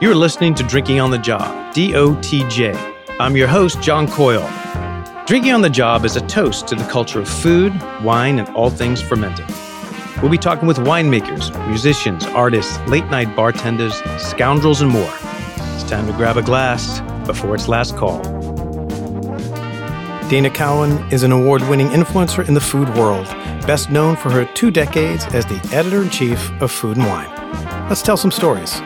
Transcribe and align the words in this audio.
You're 0.00 0.14
listening 0.14 0.54
to 0.54 0.62
Drinking 0.62 1.00
on 1.00 1.10
the 1.10 1.18
Job, 1.18 1.74
DOTJ. 1.74 2.94
I'm 3.18 3.36
your 3.36 3.48
host, 3.48 3.82
John 3.82 4.06
Coyle. 4.06 4.48
Drinking 5.26 5.50
on 5.50 5.60
the 5.60 5.68
Job 5.68 6.04
is 6.04 6.14
a 6.14 6.20
toast 6.28 6.68
to 6.68 6.76
the 6.76 6.84
culture 6.84 7.18
of 7.18 7.28
food, 7.28 7.72
wine, 8.04 8.38
and 8.38 8.48
all 8.50 8.70
things 8.70 9.02
fermenting. 9.02 9.46
We'll 10.22 10.30
be 10.30 10.38
talking 10.38 10.68
with 10.68 10.76
winemakers, 10.76 11.50
musicians, 11.66 12.24
artists, 12.26 12.78
late 12.86 13.06
night 13.06 13.34
bartenders, 13.34 14.00
scoundrels, 14.18 14.82
and 14.82 14.90
more. 14.92 15.12
It's 15.74 15.82
time 15.90 16.06
to 16.06 16.12
grab 16.12 16.36
a 16.36 16.42
glass 16.42 17.00
before 17.26 17.56
its 17.56 17.66
last 17.66 17.96
call. 17.96 18.22
Dana 20.28 20.48
Cowin 20.50 21.12
is 21.12 21.24
an 21.24 21.32
award 21.32 21.62
winning 21.62 21.88
influencer 21.88 22.46
in 22.46 22.54
the 22.54 22.60
food 22.60 22.88
world, 22.94 23.26
best 23.66 23.90
known 23.90 24.14
for 24.14 24.30
her 24.30 24.44
two 24.54 24.70
decades 24.70 25.26
as 25.34 25.44
the 25.46 25.58
editor 25.74 26.02
in 26.02 26.10
chief 26.10 26.52
of 26.62 26.70
Food 26.70 26.98
and 26.98 27.06
Wine. 27.06 27.34
Let's 27.88 28.02
tell 28.02 28.16
some 28.16 28.30
stories. 28.30 28.80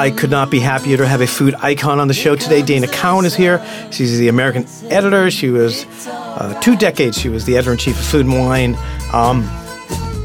I 0.00 0.10
could 0.10 0.30
not 0.30 0.50
be 0.50 0.60
happier 0.60 0.96
to 0.96 1.06
have 1.06 1.20
a 1.20 1.26
food 1.26 1.54
icon 1.56 2.00
on 2.00 2.08
the 2.08 2.14
show 2.14 2.34
today. 2.34 2.62
Dana 2.62 2.86
Cowin 2.86 3.26
is 3.26 3.34
here. 3.34 3.62
She's 3.90 4.18
the 4.18 4.28
American 4.28 4.64
editor. 4.84 5.30
She 5.30 5.50
was 5.50 5.84
uh, 6.06 6.58
two 6.62 6.74
decades. 6.74 7.18
She 7.18 7.28
was 7.28 7.44
the 7.44 7.58
editor 7.58 7.72
in 7.72 7.76
chief 7.76 7.98
of 7.98 8.06
Food 8.06 8.24
and 8.24 8.38
Wine. 8.38 8.76
Um, 9.12 9.42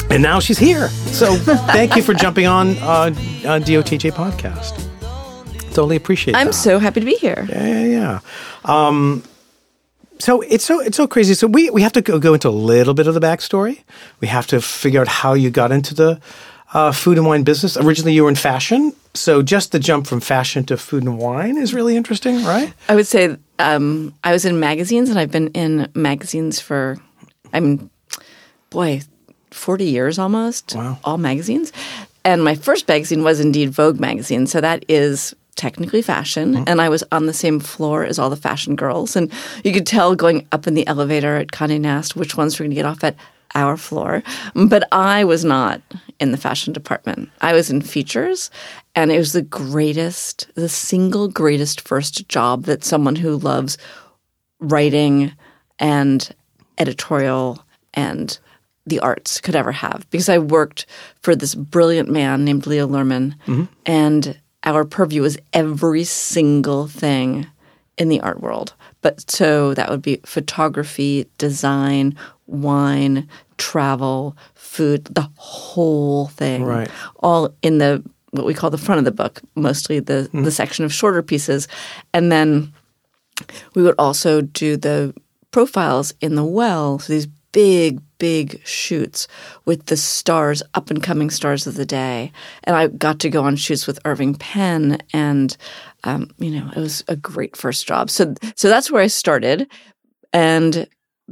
and 0.10 0.24
now 0.24 0.40
she's 0.40 0.58
here. 0.58 0.88
So 0.88 1.36
thank 1.36 1.98
you 1.98 2.04
for 2.04 2.14
jumping 2.24 2.48
on 2.48 2.78
uh, 2.78 3.12
on 3.46 3.64
DOTJ 3.64 4.14
podcast. 4.14 4.82
Totally 5.74 5.98
appreciate. 5.98 6.36
It. 6.36 6.38
I'm 6.38 6.48
that. 6.48 6.54
so 6.54 6.80
happy 6.80 7.02
to 7.02 7.06
be 7.06 7.16
here. 7.16 7.46
Yeah, 7.50 7.68
yeah, 7.68 7.86
yeah. 7.86 8.20
Um, 8.64 9.24
so 10.20 10.40
it's 10.40 10.64
so 10.64 10.80
it's 10.80 10.96
so 10.96 11.06
crazy. 11.06 11.34
So 11.34 11.48
we 11.48 11.70
we 11.70 11.82
have 11.82 11.92
to 11.92 12.02
go, 12.02 12.18
go 12.18 12.34
into 12.34 12.48
a 12.48 12.50
little 12.50 12.94
bit 12.94 13.08
of 13.08 13.14
the 13.14 13.20
backstory. 13.20 13.84
We 14.22 14.30
have 14.30 14.48
to 14.48 14.62
figure 14.62 15.02
out 15.02 15.10
how 15.10 15.34
you 15.34 15.50
got 15.50 15.74
into 15.74 15.94
the 15.94 16.22
uh, 16.76 16.92
food 16.92 17.18
and 17.18 17.26
wine 17.26 17.44
business. 17.44 17.78
Originally, 17.78 18.14
you 18.14 18.24
were 18.24 18.30
in 18.30 18.36
fashion, 18.36 18.94
so 19.14 19.42
just 19.42 19.72
the 19.72 19.80
jump 19.80 20.06
from 20.06 20.20
fashion 20.20 20.66
to 20.66 20.76
food 20.76 21.04
and 21.04 21.18
wine 21.18 21.58
is 21.58 21.74
really 21.74 21.96
interesting, 21.96 22.44
right? 22.44 22.74
I 22.90 22.96
would 22.96 23.08
say 23.08 23.38
um, 23.60 24.14
I 24.26 24.34
was 24.34 24.44
in 24.44 24.60
magazines, 24.60 25.10
and 25.10 25.18
I've 25.18 25.32
been 25.32 25.48
in 25.52 25.90
magazines 25.96 26.60
for, 26.60 26.98
I 27.54 27.62
mean, 27.62 27.90
boy, 28.72 29.02
forty 29.52 29.86
years 29.86 30.20
almost. 30.20 30.76
Wow. 30.76 31.00
All 31.06 31.18
magazines, 31.18 31.72
and 32.26 32.44
my 32.44 32.56
first 32.56 32.90
magazine 32.90 33.24
was 33.24 33.40
indeed 33.40 33.70
Vogue 33.70 34.02
magazine. 34.02 34.46
So 34.46 34.60
that 34.60 34.84
is 34.90 35.34
technically 35.56 36.02
fashion 36.02 36.66
and 36.68 36.82
I 36.82 36.90
was 36.90 37.02
on 37.14 37.28
the 37.28 37.34
same 37.34 37.62
floor 37.62 38.04
as 38.04 38.20
all 38.20 38.30
the 38.30 38.36
fashion 38.36 38.76
girls 38.76 39.16
and 39.16 39.32
you 39.64 39.72
could 39.72 39.88
tell 39.88 40.14
going 40.14 40.46
up 40.52 40.68
in 40.68 40.74
the 40.74 40.86
elevator 40.86 41.38
at 41.38 41.48
Condé 41.48 41.80
Nast 41.80 42.14
which 42.14 42.36
ones 42.36 42.60
were 42.60 42.64
going 42.64 42.72
to 42.72 42.76
get 42.76 42.84
off 42.86 43.06
at 43.06 43.16
our 43.56 43.78
floor. 43.78 44.22
But 44.54 44.88
I 44.92 45.24
was 45.24 45.44
not 45.44 45.82
in 46.20 46.32
the 46.32 46.38
fashion 46.38 46.74
department. 46.74 47.30
I 47.42 47.54
was 47.54 47.72
in 47.72 47.82
features, 47.82 48.52
and 48.94 49.12
it 49.12 49.18
was 49.18 49.34
the 49.34 49.42
greatest, 49.42 50.48
the 50.56 50.70
single 50.70 51.28
greatest 51.28 51.82
first 51.82 52.30
job 52.30 52.66
that 52.66 52.84
someone 52.84 53.16
who 53.16 53.38
loves 53.38 53.78
writing 54.60 55.32
and 55.80 56.30
editorial 56.78 57.64
and 57.94 58.38
the 58.86 59.00
arts 59.00 59.42
could 59.42 59.56
ever 59.56 59.72
have 59.72 60.08
because 60.12 60.30
I 60.30 60.38
worked 60.38 60.86
for 61.22 61.36
this 61.36 61.56
brilliant 61.56 62.10
man 62.10 62.46
named 62.46 62.68
Leo 62.68 62.88
Lerman, 62.88 63.36
mm-hmm. 63.46 63.64
and 63.86 64.40
our 64.64 64.86
purview 64.86 65.22
was 65.22 65.38
every 65.54 66.04
single 66.04 66.88
thing 66.88 67.48
in 67.98 68.10
the 68.10 68.22
art 68.22 68.42
world. 68.42 68.74
But 69.02 69.30
so 69.30 69.74
that 69.74 69.90
would 69.90 70.02
be 70.02 70.20
photography, 70.26 71.28
design, 71.38 72.16
wine, 72.48 73.28
travel, 73.58 74.38
food, 74.54 75.06
the 75.06 75.30
whole 75.36 76.28
thing. 76.28 76.64
Right. 76.64 76.90
All 77.18 77.54
in 77.62 77.78
the 77.78 78.04
what 78.32 78.46
we 78.46 78.54
call 78.54 78.70
the 78.70 78.78
front 78.78 79.00
of 79.00 79.06
the 79.06 79.12
book, 79.12 79.42
mostly 79.56 80.00
the 80.00 80.30
mm. 80.34 80.44
the 80.44 80.52
section 80.52 80.86
of 80.86 80.94
shorter 80.94 81.22
pieces. 81.22 81.68
And 82.14 82.32
then 82.32 82.74
we 83.74 83.84
would 83.84 83.96
also 83.98 84.42
do 84.42 84.78
the 84.78 85.14
profiles 85.52 86.14
in 86.22 86.36
the 86.36 86.44
well, 86.44 87.00
so 87.00 87.14
these 87.14 87.28
big, 87.56 88.02
big 88.18 88.62
shoots 88.66 89.30
with 89.64 89.86
the 89.86 89.96
stars, 89.96 90.62
up 90.74 90.90
and 90.90 91.02
coming 91.02 91.30
stars 91.30 91.66
of 91.66 91.76
the 91.76 91.86
day. 91.86 92.34
And 92.66 92.76
I 92.76 92.88
got 92.88 93.20
to 93.20 93.30
go 93.30 93.44
on 93.44 93.56
shoots 93.56 93.88
with 93.88 93.98
Irving 94.04 94.36
Penn, 94.36 95.02
and 95.14 95.56
um, 96.04 96.30
you 96.38 96.52
know, 96.52 96.70
it 96.76 96.80
was 96.80 97.06
a 97.08 97.16
great 97.16 97.56
first 97.56 97.88
job. 97.88 98.10
So, 98.10 98.36
so 98.56 98.68
that's 98.68 98.92
where 98.92 99.02
I 99.02 99.08
started, 99.08 99.72
and 100.34 100.86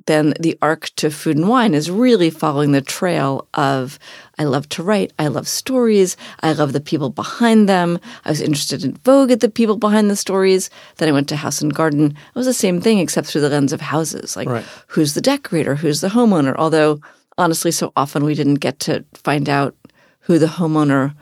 then 0.06 0.34
the 0.40 0.58
arc 0.62 0.90
to 0.96 1.12
food 1.12 1.38
and 1.38 1.48
wine 1.48 1.74
is 1.74 1.92
really 1.92 2.30
following 2.30 2.72
the 2.72 2.82
trail 2.82 3.48
of 3.54 4.00
I 4.40 4.44
love 4.44 4.68
to 4.70 4.84
write, 4.84 5.14
I 5.20 5.28
love 5.28 5.48
stories, 5.48 6.18
I 6.42 6.54
love 6.54 6.74
the 6.74 6.82
people 6.82 7.12
behind 7.12 7.70
them. 7.70 8.00
I 8.26 8.30
was 8.30 8.42
interested 8.42 8.84
in 8.84 8.96
Vogue 8.96 9.32
at 9.32 9.40
the 9.40 9.50
people 9.50 9.78
behind 9.78 10.10
the 10.10 10.16
stories. 10.16 10.72
Then 10.98 11.10
I 11.10 11.12
went 11.12 11.30
to 11.30 11.36
House 11.36 11.62
and 11.62 11.74
Garden. 11.74 12.12
It 12.12 12.36
was 12.36 12.48
the 12.48 12.54
same 12.54 12.82
thing 12.82 12.98
except 12.98 13.28
through 13.28 13.42
the 13.42 13.50
lens 13.50 13.72
of 13.72 13.82
houses. 13.82 14.36
Like 14.36 14.50
right. 14.50 14.66
who's 14.88 15.14
the 15.14 15.22
decorator, 15.22 15.76
who's 15.76 16.02
the 16.02 16.10
homeowner? 16.10 16.56
Although 16.58 17.00
honestly, 17.38 17.72
so 17.72 17.94
often 17.96 18.24
we 18.24 18.36
didn't 18.36 18.56
get 18.56 18.80
to 18.80 19.06
find 19.14 19.48
out 19.48 19.76
who 20.22 20.40
the 20.40 20.48
homeowner 20.48 21.14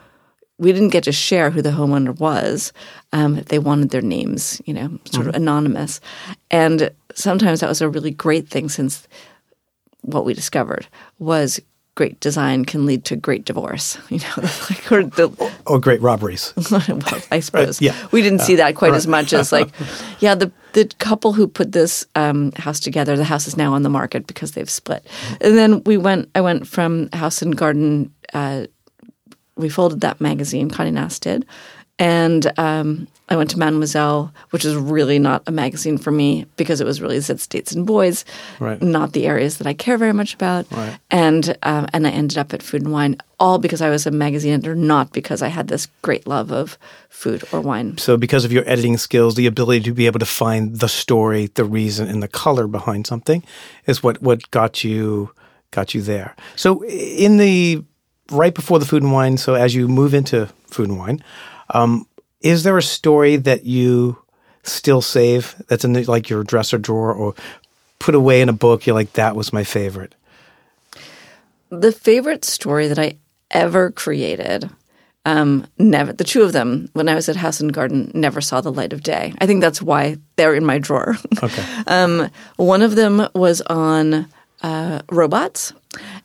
we 0.61 0.71
didn't 0.71 0.89
get 0.89 1.05
to 1.05 1.11
share 1.11 1.49
who 1.49 1.63
the 1.63 1.71
homeowner 1.71 2.17
was. 2.19 2.71
Um, 3.13 3.41
they 3.47 3.57
wanted 3.57 3.89
their 3.89 4.03
names, 4.03 4.61
you 4.65 4.75
know, 4.75 4.89
sort 5.05 5.21
mm-hmm. 5.21 5.29
of 5.29 5.35
anonymous. 5.35 5.99
And 6.51 6.91
sometimes 7.15 7.61
that 7.61 7.67
was 7.67 7.81
a 7.81 7.89
really 7.89 8.11
great 8.11 8.47
thing 8.47 8.69
since 8.69 9.07
what 10.01 10.23
we 10.23 10.35
discovered 10.35 10.87
was 11.17 11.59
great 11.95 12.19
design 12.19 12.63
can 12.63 12.85
lead 12.85 13.05
to 13.05 13.15
great 13.15 13.43
divorce, 13.43 13.97
you 14.09 14.19
know, 14.19 14.33
like, 14.69 14.91
or, 14.91 15.03
the, 15.03 15.33
or, 15.39 15.51
or 15.65 15.79
great 15.79 15.99
robberies. 15.99 16.53
well, 16.71 16.83
I 17.31 17.39
suppose. 17.39 17.81
Right, 17.81 17.91
yeah. 17.91 18.07
We 18.11 18.21
didn't 18.21 18.41
see 18.41 18.57
that 18.57 18.75
quite 18.75 18.93
as 18.93 19.07
much 19.07 19.33
as 19.33 19.51
like, 19.51 19.69
yeah, 20.19 20.35
the 20.35 20.51
the 20.73 20.85
couple 20.99 21.33
who 21.33 21.47
put 21.47 21.71
this 21.73 22.05
um, 22.15 22.51
house 22.53 22.79
together, 22.79 23.17
the 23.17 23.25
house 23.25 23.45
is 23.45 23.57
now 23.57 23.73
on 23.73 23.81
the 23.81 23.89
market 23.89 24.25
because 24.25 24.51
they've 24.51 24.69
split. 24.69 25.05
And 25.41 25.57
then 25.57 25.83
we 25.83 25.97
went, 25.97 26.29
I 26.33 26.39
went 26.39 26.65
from 26.65 27.09
House 27.11 27.41
and 27.41 27.57
Garden 27.57 28.13
uh, 28.33 28.67
we 29.61 29.69
folded 29.69 30.01
that 30.01 30.19
magazine, 30.19 30.69
Condé 30.69 30.91
Nast 30.93 31.21
did, 31.21 31.45
and 32.01 32.51
um, 32.57 33.07
I 33.29 33.35
went 33.35 33.51
to 33.51 33.59
Mademoiselle, 33.59 34.33
which 34.49 34.65
is 34.65 34.75
really 34.75 35.19
not 35.19 35.43
a 35.45 35.51
magazine 35.51 35.99
for 35.99 36.09
me 36.09 36.47
because 36.57 36.81
it 36.81 36.85
was 36.85 36.99
really 36.99 37.17
Zits, 37.17 37.47
Dates, 37.47 37.73
and 37.73 37.85
Boys, 37.85 38.25
right. 38.59 38.81
not 38.81 39.13
the 39.13 39.27
areas 39.27 39.59
that 39.59 39.67
I 39.67 39.75
care 39.75 39.99
very 39.99 40.11
much 40.11 40.33
about. 40.33 40.65
Right. 40.71 40.97
And 41.11 41.55
um, 41.61 41.87
and 41.93 42.07
I 42.07 42.09
ended 42.09 42.39
up 42.39 42.55
at 42.55 42.63
Food 42.63 42.81
and 42.81 42.91
Wine, 42.91 43.17
all 43.39 43.59
because 43.59 43.83
I 43.83 43.91
was 43.91 44.07
a 44.07 44.11
magazine 44.11 44.53
editor, 44.53 44.73
not 44.73 45.13
because 45.13 45.43
I 45.43 45.49
had 45.49 45.67
this 45.67 45.85
great 46.01 46.25
love 46.25 46.51
of 46.51 46.75
food 47.09 47.43
or 47.51 47.61
wine. 47.61 47.99
So, 47.99 48.17
because 48.17 48.45
of 48.45 48.51
your 48.51 48.67
editing 48.67 48.97
skills, 48.97 49.35
the 49.35 49.45
ability 49.45 49.81
to 49.81 49.93
be 49.93 50.07
able 50.07 50.19
to 50.19 50.25
find 50.25 50.79
the 50.79 50.89
story, 50.89 51.51
the 51.53 51.65
reason, 51.65 52.07
and 52.07 52.23
the 52.23 52.27
color 52.27 52.65
behind 52.65 53.05
something 53.05 53.43
is 53.85 54.01
what 54.01 54.19
what 54.23 54.49
got 54.49 54.83
you 54.83 55.29
got 55.69 55.93
you 55.93 56.01
there. 56.01 56.35
So, 56.55 56.83
in 56.83 57.37
the 57.37 57.83
right 58.31 58.53
before 58.53 58.79
the 58.79 58.85
food 58.85 59.03
and 59.03 59.11
wine. 59.11 59.37
So 59.37 59.53
as 59.55 59.75
you 59.75 59.87
move 59.87 60.13
into 60.13 60.47
food 60.67 60.89
and 60.89 60.97
wine, 60.97 61.23
um, 61.69 62.07
is 62.41 62.63
there 62.63 62.77
a 62.77 62.83
story 62.83 63.35
that 63.37 63.65
you 63.65 64.17
still 64.63 65.01
save 65.01 65.55
that's 65.67 65.85
in 65.85 65.93
the, 65.93 66.05
like 66.05 66.29
your 66.29 66.43
dresser 66.43 66.77
drawer 66.77 67.13
or 67.13 67.35
put 67.99 68.15
away 68.15 68.41
in 68.41 68.49
a 68.49 68.53
book? 68.53 68.85
You're 68.85 68.95
like, 68.95 69.13
that 69.13 69.35
was 69.35 69.53
my 69.53 69.63
favorite. 69.63 70.15
The 71.69 71.91
favorite 71.91 72.43
story 72.43 72.87
that 72.87 72.99
I 72.99 73.17
ever 73.49 73.91
created, 73.91 74.69
um, 75.25 75.67
never 75.77 76.11
the 76.13 76.23
two 76.23 76.41
of 76.41 76.51
them 76.51 76.89
when 76.93 77.07
I 77.07 77.15
was 77.15 77.29
at 77.29 77.35
House 77.35 77.59
and 77.59 77.71
Garden 77.71 78.11
never 78.13 78.41
saw 78.41 78.59
the 78.59 78.71
light 78.71 78.91
of 78.91 79.03
day. 79.03 79.33
I 79.39 79.45
think 79.45 79.61
that's 79.61 79.81
why 79.81 80.17
they're 80.35 80.55
in 80.55 80.65
my 80.65 80.79
drawer. 80.79 81.15
Okay. 81.41 81.63
um, 81.87 82.29
one 82.57 82.81
of 82.81 82.95
them 82.95 83.27
was 83.33 83.61
on 83.61 84.27
uh, 84.63 85.01
robots, 85.11 85.73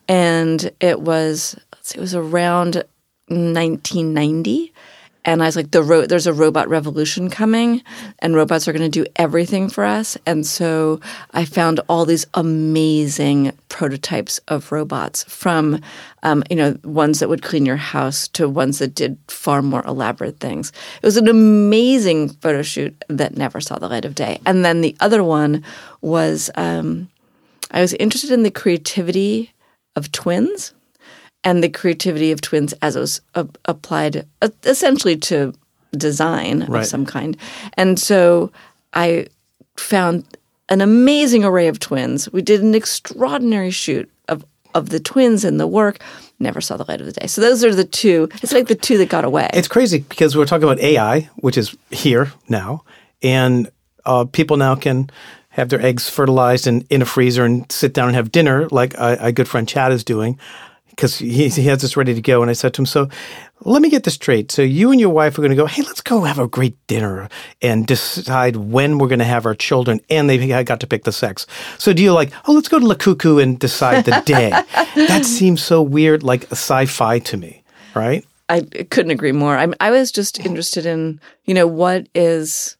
and 0.08 0.70
it 0.80 1.00
was 1.00 1.56
it 1.94 2.00
was 2.00 2.14
around 2.14 2.84
1990 3.28 4.72
and 5.26 5.42
I 5.42 5.46
was 5.46 5.56
like, 5.56 5.72
the 5.72 5.82
ro- 5.82 6.06
there's 6.06 6.28
a 6.28 6.32
robot 6.32 6.68
revolution 6.68 7.28
coming, 7.28 7.82
and 8.20 8.36
robots 8.36 8.68
are 8.68 8.72
going 8.72 8.88
to 8.88 9.04
do 9.04 9.10
everything 9.16 9.68
for 9.68 9.84
us. 9.84 10.16
And 10.24 10.46
so 10.46 11.00
I 11.32 11.44
found 11.44 11.80
all 11.88 12.04
these 12.04 12.26
amazing 12.34 13.50
prototypes 13.68 14.38
of 14.46 14.70
robots, 14.70 15.24
from 15.24 15.80
um, 16.22 16.44
you 16.48 16.54
know 16.54 16.78
ones 16.84 17.18
that 17.18 17.28
would 17.28 17.42
clean 17.42 17.66
your 17.66 17.76
house 17.76 18.28
to 18.28 18.48
ones 18.48 18.78
that 18.78 18.94
did 18.94 19.18
far 19.26 19.62
more 19.62 19.84
elaborate 19.84 20.38
things. 20.38 20.70
It 21.02 21.06
was 21.06 21.16
an 21.16 21.28
amazing 21.28 22.28
photo 22.28 22.62
shoot 22.62 22.94
that 23.08 23.36
never 23.36 23.60
saw 23.60 23.80
the 23.80 23.88
light 23.88 24.04
of 24.04 24.14
day. 24.14 24.40
And 24.46 24.64
then 24.64 24.80
the 24.80 24.96
other 25.00 25.24
one 25.24 25.64
was 26.02 26.50
um, 26.54 27.08
I 27.72 27.80
was 27.80 27.94
interested 27.94 28.30
in 28.30 28.44
the 28.44 28.50
creativity 28.52 29.52
of 29.96 30.12
twins 30.12 30.72
and 31.44 31.62
the 31.62 31.68
creativity 31.68 32.32
of 32.32 32.40
twins 32.40 32.72
as 32.82 32.96
it 32.96 33.00
was 33.00 33.20
applied 33.64 34.26
uh, 34.42 34.48
essentially 34.64 35.16
to 35.16 35.52
design 35.96 36.64
Right. 36.68 36.80
of 36.82 36.86
some 36.86 37.06
kind. 37.06 37.36
And 37.74 37.98
so 37.98 38.50
I 38.92 39.26
found 39.76 40.24
an 40.68 40.80
amazing 40.80 41.44
array 41.44 41.68
of 41.68 41.78
twins. 41.78 42.30
We 42.32 42.42
did 42.42 42.62
an 42.62 42.74
extraordinary 42.74 43.70
shoot 43.70 44.10
of 44.28 44.44
of 44.74 44.90
the 44.90 45.00
twins 45.00 45.42
and 45.44 45.58
the 45.58 45.66
work. 45.66 46.00
Never 46.38 46.60
saw 46.60 46.76
the 46.76 46.84
light 46.86 47.00
of 47.00 47.06
the 47.06 47.12
day. 47.12 47.26
So 47.28 47.40
those 47.40 47.64
are 47.64 47.74
the 47.74 47.84
two. 47.84 48.28
It's 48.42 48.52
like 48.52 48.66
the 48.66 48.74
two 48.74 48.98
that 48.98 49.08
got 49.08 49.24
away. 49.24 49.48
It's 49.54 49.68
crazy 49.68 50.00
because 50.00 50.36
we're 50.36 50.44
talking 50.44 50.64
about 50.64 50.80
AI, 50.80 51.30
which 51.36 51.56
is 51.56 51.74
here 51.90 52.30
now, 52.48 52.84
and 53.22 53.70
uh, 54.04 54.26
people 54.26 54.58
now 54.58 54.74
can 54.74 55.08
have 55.48 55.70
their 55.70 55.80
eggs 55.80 56.10
fertilized 56.10 56.66
and 56.66 56.84
in 56.90 57.00
a 57.00 57.06
freezer 57.06 57.42
and 57.46 57.70
sit 57.72 57.94
down 57.94 58.08
and 58.08 58.16
have 58.16 58.30
dinner, 58.30 58.68
like 58.70 58.92
a, 58.98 59.16
a 59.20 59.32
good 59.32 59.48
friend 59.48 59.66
Chad 59.66 59.92
is 59.92 60.04
doing, 60.04 60.38
because 60.96 61.18
he, 61.18 61.48
he 61.48 61.66
has 61.66 61.82
this 61.82 61.96
ready 61.96 62.14
to 62.14 62.22
go. 62.22 62.42
And 62.42 62.50
I 62.50 62.54
said 62.54 62.74
to 62.74 62.82
him, 62.82 62.86
"So, 62.86 63.08
let 63.60 63.82
me 63.82 63.88
get 63.88 64.04
this 64.04 64.14
straight. 64.14 64.50
So 64.50 64.62
you 64.62 64.90
and 64.90 65.00
your 65.00 65.10
wife 65.10 65.38
are 65.38 65.40
going 65.40 65.50
to 65.50 65.56
go. 65.56 65.66
Hey, 65.66 65.82
let's 65.82 66.00
go 66.00 66.22
have 66.22 66.38
a 66.38 66.48
great 66.48 66.74
dinner 66.86 67.28
and 67.62 67.86
decide 67.86 68.56
when 68.56 68.98
we're 68.98 69.08
going 69.08 69.20
to 69.20 69.24
have 69.24 69.46
our 69.46 69.54
children. 69.54 70.00
And 70.10 70.28
they 70.28 70.64
got 70.64 70.80
to 70.80 70.86
pick 70.86 71.04
the 71.04 71.12
sex. 71.12 71.46
So 71.78 71.92
do 71.92 72.02
you 72.02 72.12
like? 72.12 72.32
Oh, 72.48 72.52
let's 72.52 72.68
go 72.68 72.78
to 72.78 72.86
Le 72.86 72.96
Coucou 72.96 73.42
and 73.42 73.58
decide 73.58 74.04
the 74.04 74.22
day. 74.24 74.50
that 74.94 75.24
seems 75.24 75.62
so 75.62 75.82
weird, 75.82 76.22
like 76.22 76.50
sci-fi 76.52 77.18
to 77.20 77.36
me, 77.36 77.62
right? 77.94 78.24
I 78.48 78.60
couldn't 78.60 79.10
agree 79.10 79.32
more. 79.32 79.56
I, 79.56 79.68
I 79.80 79.90
was 79.90 80.12
just 80.12 80.38
interested 80.38 80.86
in, 80.86 81.20
you 81.46 81.54
know, 81.54 81.66
what 81.66 82.08
is 82.14 82.75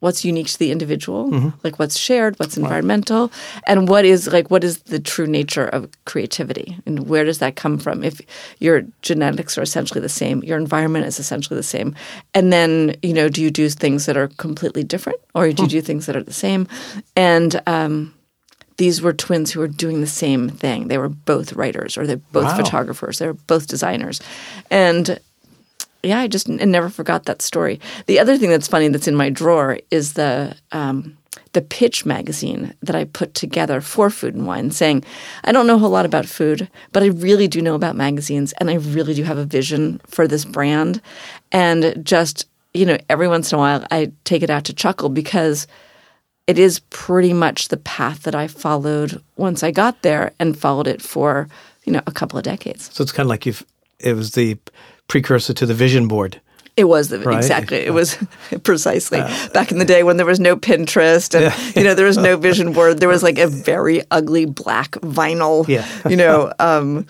what's 0.00 0.24
unique 0.24 0.46
to 0.48 0.58
the 0.58 0.70
individual, 0.72 1.30
Mm-hmm. 1.30 1.48
like 1.62 1.78
what's 1.78 1.96
shared, 1.98 2.38
what's 2.40 2.56
environmental, 2.56 3.30
and 3.66 3.88
what 3.88 4.04
is 4.04 4.26
like 4.32 4.50
what 4.50 4.64
is 4.64 4.78
the 4.84 4.98
true 4.98 5.26
nature 5.26 5.66
of 5.66 5.88
creativity, 6.06 6.76
and 6.86 7.06
where 7.08 7.24
does 7.24 7.38
that 7.38 7.54
come 7.56 7.78
from? 7.78 8.02
If 8.02 8.20
your 8.58 8.82
genetics 9.02 9.56
are 9.58 9.62
essentially 9.62 10.00
the 10.00 10.08
same, 10.08 10.42
your 10.42 10.58
environment 10.58 11.06
is 11.06 11.18
essentially 11.18 11.56
the 11.56 11.62
same, 11.76 11.94
and 12.34 12.52
then 12.52 12.96
you 13.02 13.12
know, 13.14 13.28
do 13.28 13.42
you 13.42 13.50
do 13.50 13.68
things 13.68 14.06
that 14.06 14.16
are 14.16 14.28
completely 14.38 14.82
different, 14.84 15.18
or 15.34 15.46
Hmm. 15.48 15.54
do 15.54 15.62
you 15.64 15.68
do 15.68 15.80
things 15.82 16.06
that 16.06 16.16
are 16.16 16.22
the 16.24 16.32
same? 16.32 16.66
And 17.16 17.60
um, 17.66 18.14
these 18.78 19.02
were 19.02 19.12
twins 19.12 19.50
who 19.52 19.60
were 19.60 19.68
doing 19.68 20.00
the 20.00 20.06
same 20.06 20.48
thing. 20.48 20.88
They 20.88 20.96
were 20.98 21.10
both 21.10 21.52
writers, 21.52 21.98
or 21.98 22.06
they're 22.06 22.16
both 22.32 22.46
Wow. 22.46 22.56
photographers. 22.56 23.18
They 23.18 23.26
were 23.26 23.34
both 23.46 23.66
designers, 23.66 24.20
and 24.70 25.20
yeah, 26.02 26.20
I 26.20 26.28
just 26.28 26.48
n- 26.48 26.70
never 26.70 26.88
forgot 26.88 27.24
that 27.24 27.42
story. 27.42 27.80
The 28.06 28.18
other 28.18 28.36
thing 28.36 28.50
that's 28.50 28.68
funny 28.68 28.88
that's 28.88 29.08
in 29.08 29.14
my 29.14 29.30
drawer 29.30 29.78
is 29.90 30.14
the 30.14 30.56
um, 30.72 31.16
the 31.52 31.62
pitch 31.62 32.06
magazine 32.06 32.74
that 32.82 32.94
I 32.94 33.04
put 33.04 33.34
together 33.34 33.80
for 33.80 34.08
Food 34.08 34.34
and 34.34 34.46
Wine, 34.46 34.70
saying, 34.70 35.04
I 35.44 35.52
don't 35.52 35.66
know 35.66 35.76
a 35.76 35.78
whole 35.78 35.90
lot 35.90 36.06
about 36.06 36.26
food, 36.26 36.68
but 36.92 37.02
I 37.02 37.06
really 37.06 37.48
do 37.48 37.60
know 37.60 37.74
about 37.74 37.96
magazines, 37.96 38.52
and 38.54 38.70
I 38.70 38.74
really 38.74 39.14
do 39.14 39.24
have 39.24 39.38
a 39.38 39.44
vision 39.44 40.00
for 40.06 40.26
this 40.26 40.44
brand, 40.44 41.00
and 41.52 42.00
just 42.04 42.46
you 42.72 42.86
know, 42.86 42.98
every 43.08 43.26
once 43.26 43.50
in 43.50 43.56
a 43.56 43.58
while, 43.58 43.84
I 43.90 44.12
take 44.24 44.42
it 44.42 44.50
out 44.50 44.64
to 44.66 44.72
chuckle 44.72 45.08
because 45.08 45.66
it 46.46 46.58
is 46.58 46.80
pretty 46.90 47.32
much 47.32 47.68
the 47.68 47.76
path 47.76 48.22
that 48.22 48.34
I 48.34 48.46
followed 48.46 49.20
once 49.36 49.62
I 49.62 49.70
got 49.70 50.02
there, 50.02 50.32
and 50.38 50.56
followed 50.58 50.86
it 50.86 51.02
for 51.02 51.48
you 51.84 51.92
know 51.92 52.02
a 52.06 52.12
couple 52.12 52.38
of 52.38 52.44
decades. 52.44 52.90
So 52.92 53.02
it's 53.02 53.12
kind 53.12 53.26
of 53.26 53.30
like 53.30 53.46
you've, 53.46 53.64
it 53.98 54.14
was 54.14 54.32
the 54.32 54.56
precursor 55.10 55.52
to 55.52 55.66
the 55.66 55.74
vision 55.74 56.08
board. 56.08 56.40
It 56.76 56.84
was 56.84 57.08
the, 57.08 57.18
Right. 57.18 57.36
exactly. 57.36 57.78
It 57.78 57.92
was 57.92 58.16
precisely 58.62 59.20
back 59.52 59.70
in 59.72 59.78
the 59.78 59.84
day 59.84 60.02
when 60.04 60.16
there 60.16 60.24
was 60.24 60.40
no 60.40 60.56
Pinterest 60.56 61.34
and 61.34 61.52
you 61.76 61.82
know 61.84 61.94
there 61.94 62.06
was 62.06 62.16
no 62.16 62.36
vision 62.38 62.72
board. 62.72 62.98
There 63.00 63.08
was 63.08 63.22
like 63.22 63.38
a 63.38 63.48
very 63.48 64.00
ugly 64.10 64.46
black 64.46 64.92
vinyl. 65.02 65.66
Yeah. 65.68 65.84
You 66.08 66.16
know, 66.16 66.52
um, 66.58 67.06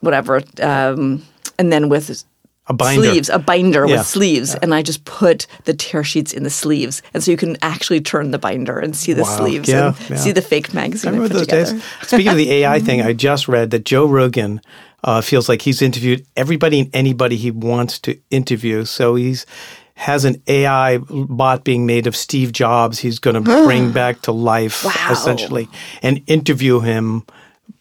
whatever. 0.00 0.42
Um, 0.60 1.24
and 1.58 1.72
then 1.72 1.88
with 1.88 2.24
A 2.68 2.74
binder. 2.74 3.02
sleeves, 3.02 3.28
a 3.30 3.38
binder 3.38 3.86
Yeah. 3.86 3.96
with 3.98 4.06
sleeves, 4.06 4.54
and 4.54 4.74
I 4.74 4.82
just 4.82 5.04
put 5.04 5.46
the 5.64 5.74
tear 5.74 6.04
sheets 6.04 6.32
in 6.32 6.42
the 6.42 6.50
sleeves, 6.50 7.02
and 7.14 7.22
so 7.24 7.30
you 7.30 7.36
can 7.36 7.56
actually 7.62 8.00
turn 8.02 8.30
the 8.30 8.38
binder 8.38 8.78
and 8.78 8.94
see 8.94 9.12
the 9.14 9.22
Wow. 9.22 9.36
sleeves 9.38 9.68
Yeah, 9.68 9.86
and 9.86 10.10
yeah. 10.10 10.16
see 10.16 10.32
the 10.32 10.42
fake 10.42 10.74
magazine. 10.74 11.08
I 11.08 11.12
remember 11.16 11.28
put 11.38 11.48
those 11.48 11.68
together. 11.70 11.72
days. 11.72 12.08
Speaking 12.08 12.28
of 12.32 12.36
the 12.36 12.52
AI 12.52 12.78
thing, 12.80 13.00
I 13.02 13.12
just 13.14 13.48
read 13.48 13.70
that 13.70 13.84
Joe 13.84 14.06
Rogan 14.06 14.60
uh, 15.04 15.20
feels 15.20 15.48
like 15.48 15.62
he's 15.62 15.82
interviewed 15.82 16.26
everybody 16.36 16.80
and 16.80 16.90
anybody 16.94 17.36
he 17.36 17.50
wants 17.50 17.98
to 18.00 18.18
interview. 18.30 18.84
So 18.84 19.14
he's 19.14 19.46
has 19.94 20.26
an 20.26 20.42
AI 20.46 20.98
bot 20.98 21.64
being 21.64 21.86
made 21.86 22.06
of 22.06 22.14
Steve 22.14 22.52
Jobs. 22.52 22.98
He's 22.98 23.18
going 23.18 23.34
to 23.42 23.64
bring 23.64 23.92
back 23.92 24.22
to 24.22 24.32
life 24.32 24.84
Wow. 24.84 24.92
essentially 25.10 25.68
and 26.02 26.22
interview 26.26 26.80
him 26.80 27.24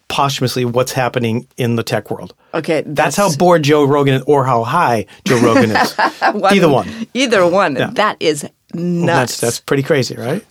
posthumously 0.08 0.64
what's 0.66 0.92
happening 0.94 1.48
in 1.58 1.76
the 1.76 1.84
tech 1.84 2.12
world. 2.12 2.34
Okay, 2.54 2.84
That's, 2.86 3.16
how 3.18 3.36
bored 3.36 3.64
Joe 3.64 3.84
Rogan 3.86 4.14
is, 4.14 4.22
or 4.28 4.46
how 4.46 4.64
high 4.64 5.08
Joe 5.26 5.40
Rogan 5.42 5.72
is. 5.72 5.96
Either 6.22 6.70
one. 6.70 7.08
Either 7.14 7.46
one. 7.48 7.74
That 7.74 8.16
is 8.20 8.48
nuts. 8.74 9.06
That's 9.08 9.42
that's 9.42 9.60
pretty 9.60 9.84
crazy, 9.84 10.16
right? 10.16 10.46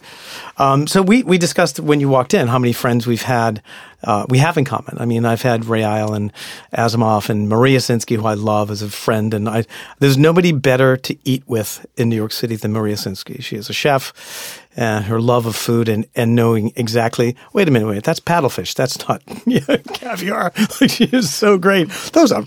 Um, 0.56 0.86
so 0.86 1.02
we 1.02 1.22
we 1.22 1.38
discussed 1.38 1.80
when 1.80 2.00
you 2.00 2.08
walked 2.08 2.34
in 2.34 2.48
how 2.48 2.58
many 2.58 2.72
friends 2.72 3.06
we've 3.06 3.22
had. 3.22 3.62
Uh, 4.02 4.26
we 4.28 4.38
have 4.38 4.58
in 4.58 4.64
common. 4.64 4.96
I 4.98 5.06
mean, 5.06 5.24
I've 5.24 5.42
had 5.42 5.64
Ray 5.64 5.82
Isle 5.82 6.12
and 6.12 6.32
Asimov 6.76 7.30
and 7.30 7.48
Maria 7.48 7.78
Sinskey, 7.78 8.16
who 8.16 8.26
I 8.26 8.34
love 8.34 8.70
as 8.70 8.82
a 8.82 8.90
friend, 8.90 9.32
and 9.32 9.48
I. 9.48 9.64
There's 9.98 10.18
nobody 10.18 10.52
better 10.52 10.96
to 10.98 11.16
eat 11.24 11.42
with 11.46 11.84
in 11.96 12.10
New 12.10 12.16
York 12.16 12.32
City 12.32 12.56
than 12.56 12.72
Maria 12.72 12.96
Sinskey. 12.96 13.42
She 13.42 13.56
is 13.56 13.70
a 13.70 13.72
chef, 13.72 14.62
and 14.76 15.06
her 15.06 15.20
love 15.20 15.46
of 15.46 15.56
food 15.56 15.88
and 15.88 16.06
and 16.14 16.34
knowing 16.34 16.72
exactly. 16.76 17.36
Wait 17.52 17.66
a 17.66 17.70
minute, 17.70 17.88
wait. 17.88 18.04
That's 18.04 18.20
paddlefish. 18.20 18.74
That's 18.74 19.08
not 19.08 19.22
yeah, 19.46 19.76
caviar. 19.94 20.52
she 20.88 21.04
is 21.04 21.32
so 21.32 21.58
great. 21.58 21.88
Those 22.12 22.30
are 22.30 22.44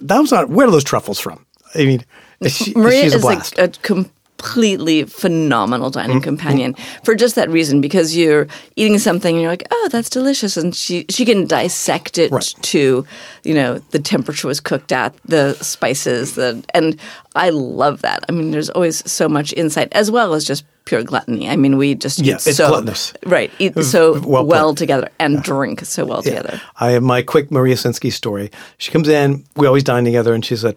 those 0.00 0.32
are 0.32 0.46
where 0.46 0.68
are 0.68 0.70
those 0.70 0.84
truffles 0.84 1.18
from? 1.18 1.44
I 1.74 1.84
mean, 1.84 2.04
she, 2.46 2.72
Maria 2.74 3.02
she's 3.02 3.14
a 3.14 3.16
is 3.16 3.22
blast. 3.22 3.58
like 3.58 3.90
a 3.90 4.04
completely 4.38 5.02
phenomenal 5.04 5.90
dining 5.90 6.16
mm-hmm. 6.16 6.22
companion 6.24 6.74
for 7.02 7.14
just 7.14 7.34
that 7.34 7.50
reason 7.50 7.80
because 7.80 8.16
you're 8.16 8.46
eating 8.76 8.98
something 8.98 9.34
and 9.34 9.42
you're 9.42 9.50
like 9.50 9.66
oh 9.70 9.88
that's 9.90 10.08
delicious 10.08 10.56
and 10.56 10.74
she 10.76 11.04
she 11.10 11.24
can 11.24 11.44
dissect 11.46 12.18
it 12.18 12.30
Right. 12.30 12.54
to 12.62 13.04
you 13.42 13.54
know 13.54 13.78
the 13.90 13.98
temperature 13.98 14.46
was 14.46 14.60
cooked 14.60 14.92
at 14.92 15.14
the 15.24 15.54
spices 15.54 16.34
the 16.36 16.62
and 16.72 16.98
I 17.34 17.50
love 17.50 18.02
that. 18.02 18.24
I 18.28 18.32
mean 18.32 18.50
there's 18.50 18.70
always 18.70 19.08
so 19.10 19.28
much 19.28 19.52
insight 19.52 19.88
as 19.92 20.10
well 20.10 20.34
as 20.34 20.44
just 20.44 20.64
pure 20.84 21.02
gluttony. 21.02 21.48
I 21.48 21.56
mean 21.56 21.76
we 21.76 21.94
just 21.94 22.18
Yeah, 22.20 22.34
eat 22.34 22.46
it's 22.46 22.56
so 22.56 22.68
gluttonous. 22.68 23.12
right 23.26 23.50
eat 23.58 23.74
so 23.82 24.20
well 24.20 24.46
well, 24.46 24.74
together 24.74 25.08
and 25.18 25.42
drink 25.42 25.84
so 25.84 26.04
well 26.06 26.22
together. 26.22 26.60
I 26.78 26.92
have 26.92 27.02
my 27.02 27.22
quick 27.22 27.50
Maria 27.50 27.74
Sinskey 27.74 28.12
story. 28.12 28.50
She 28.78 28.92
comes 28.92 29.08
in, 29.08 29.44
we 29.56 29.66
always 29.66 29.82
dine 29.84 30.04
together, 30.04 30.32
and 30.32 30.44
she 30.44 30.56
said, 30.56 30.76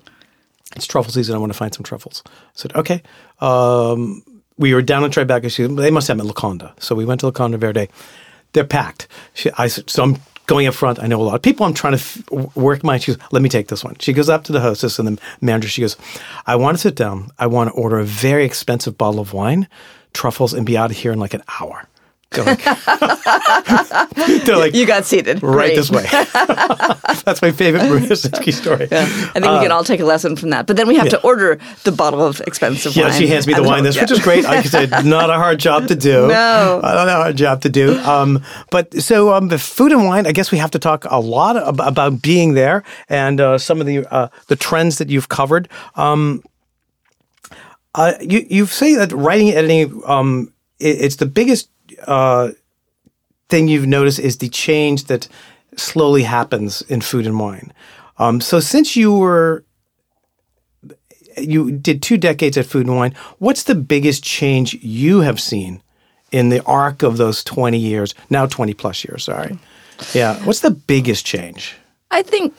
It's 0.75 0.85
truffle 0.85 1.11
season. 1.11 1.35
I 1.35 1.37
want 1.37 1.51
to 1.51 1.57
find 1.57 1.73
some 1.73 1.83
truffles. 1.83 2.23
I 2.25 2.31
said, 2.53 2.75
Okay. 2.75 3.03
Um, 3.39 4.23
we 4.57 4.73
were 4.73 4.81
down 4.81 5.03
in 5.03 5.09
Tribeca. 5.11 5.51
She 5.51 5.65
They 5.65 5.91
must 5.91 6.07
have 6.07 6.17
them 6.17 6.27
at 6.27 6.35
Locanda. 6.35 6.71
So 6.79 6.93
we 6.93 7.05
went 7.05 7.21
to 7.21 7.31
Locanda 7.31 7.57
Verde. 7.57 7.89
They're 8.53 8.63
packed. 8.63 9.07
She, 9.33 9.49
I 9.57 9.67
So 9.67 10.03
I'm 10.03 10.17
going 10.45 10.67
up 10.67 10.73
front. 10.73 11.01
I 11.01 11.07
know 11.07 11.21
a 11.21 11.23
lot 11.23 11.35
of 11.35 11.41
people. 11.41 11.65
I'm 11.65 11.73
trying 11.73 11.97
to 11.97 11.99
f- 11.99 12.55
work 12.55 12.83
my. 12.83 12.97
She 12.97 13.13
goes, 13.13 13.21
Let 13.31 13.41
me 13.41 13.49
take 13.49 13.69
this 13.69 13.83
one. 13.83 13.95
She 13.99 14.13
goes 14.13 14.29
up 14.29 14.43
to 14.45 14.51
the 14.51 14.59
hostess 14.59 14.99
and 14.99 15.07
the 15.07 15.21
manager. 15.39 15.67
She 15.67 15.81
goes, 15.81 15.97
I 16.45 16.55
want 16.57 16.75
to 16.75 16.81
sit 16.81 16.95
down. 16.95 17.31
I 17.39 17.47
want 17.47 17.69
to 17.69 17.73
order 17.73 17.97
a 17.99 18.03
very 18.03 18.45
expensive 18.45 18.97
bottle 18.97 19.19
of 19.19 19.33
wine, 19.33 19.67
truffles, 20.13 20.53
and 20.53 20.65
be 20.65 20.77
out 20.77 20.91
of 20.91 20.97
here 20.97 21.11
in 21.11 21.19
like 21.19 21.33
an 21.33 21.43
hour. 21.59 21.87
They're 22.31 22.45
like, 22.45 22.63
they're 24.45 24.55
like 24.57 24.73
you 24.73 24.85
got 24.85 25.03
seated 25.03 25.43
right 25.43 25.51
Great. 25.53 25.75
this 25.75 25.91
way. 25.91 26.03
That's 27.25 27.41
my 27.41 27.51
favorite 27.51 27.81
Sinskey 27.81 28.53
story. 28.53 28.87
I 28.89 29.05
think 29.05 29.35
we 29.35 29.41
can 29.59 29.71
all 29.73 29.83
take 29.83 29.99
a 29.99 30.05
lesson 30.05 30.37
from 30.37 30.51
that. 30.51 30.65
But 30.65 30.77
then 30.77 30.87
we 30.87 30.95
have 30.95 31.09
to 31.09 31.21
order 31.23 31.59
the 31.83 31.91
bottle 31.91 32.21
of 32.25 32.39
expensive 32.47 32.95
Yeah, 32.95 33.09
wine. 33.09 33.19
she 33.19 33.27
hands 33.27 33.47
me 33.47 33.53
the 33.53 33.63
wine 33.63 33.83
list, 33.83 33.97
yeah. 33.97 34.03
which 34.03 34.11
is 34.11 34.19
great. 34.19 34.45
Like 34.45 34.59
I 34.59 34.63
said, 34.63 34.91
not 35.05 35.29
a 35.29 35.33
hard 35.33 35.59
job 35.59 35.89
to 35.89 35.95
do. 35.95 36.27
No. 36.29 36.79
Uh, 36.81 36.93
not 36.93 37.09
a 37.09 37.11
hard 37.15 37.35
job 37.35 37.61
to 37.63 37.69
do. 37.69 37.99
Um, 37.99 38.41
but 38.69 38.93
so 39.01 39.33
um, 39.33 39.49
the 39.49 39.59
food 39.59 39.91
and 39.91 40.05
wine, 40.05 40.25
I 40.25 40.31
guess 40.31 40.53
we 40.53 40.57
have 40.57 40.71
to 40.71 40.79
talk 40.79 41.03
a 41.09 41.19
lot 41.19 41.57
ab- 41.57 41.81
about 41.81 42.21
being 42.21 42.53
there 42.53 42.83
and 43.09 43.41
uh, 43.41 43.57
some 43.57 43.81
of 43.81 43.87
the 43.87 44.05
uh, 44.09 44.29
the 44.47 44.55
trends 44.55 44.99
that 44.99 45.09
you've 45.09 45.27
covered. 45.27 45.67
Um, 45.95 46.43
uh, 47.93 48.13
you 48.21 48.45
you 48.49 48.65
say 48.67 48.95
that 48.95 49.11
writing 49.11 49.49
and 49.49 49.57
editing, 49.57 50.01
um, 50.05 50.53
it, 50.79 51.01
it's 51.01 51.17
the 51.17 51.25
biggest 51.25 51.67
uh, 52.07 52.51
thing 53.49 53.67
you've 53.67 53.87
noticed 53.87 54.19
is 54.19 54.37
the 54.37 54.49
change 54.49 55.05
that 55.05 55.27
slowly 55.75 56.23
happens 56.23 56.81
in 56.83 57.01
food 57.01 57.25
and 57.25 57.39
wine. 57.39 57.71
Um, 58.17 58.41
so 58.41 58.59
since 58.59 58.95
you 58.95 59.17
were 59.17 59.63
you 61.37 61.71
did 61.71 62.01
two 62.01 62.17
decades 62.17 62.57
at 62.57 62.65
Food 62.65 62.87
and 62.87 62.95
Wine. 62.95 63.15
What's 63.39 63.63
the 63.63 63.75
biggest 63.75 64.23
change 64.23 64.73
you 64.75 65.21
have 65.21 65.39
seen 65.39 65.81
in 66.31 66.49
the 66.49 66.63
arc 66.63 67.03
of 67.03 67.17
those 67.17 67.43
20 67.43 67.77
years, 67.77 68.15
now 68.29 68.45
20 68.45 68.73
plus 68.73 69.03
years, 69.03 69.25
sorry. 69.25 69.57
Yeah. 70.13 70.41
What's 70.45 70.61
the 70.61 70.71
biggest 70.71 71.25
change? 71.25 71.75
I 72.09 72.21
think 72.23 72.53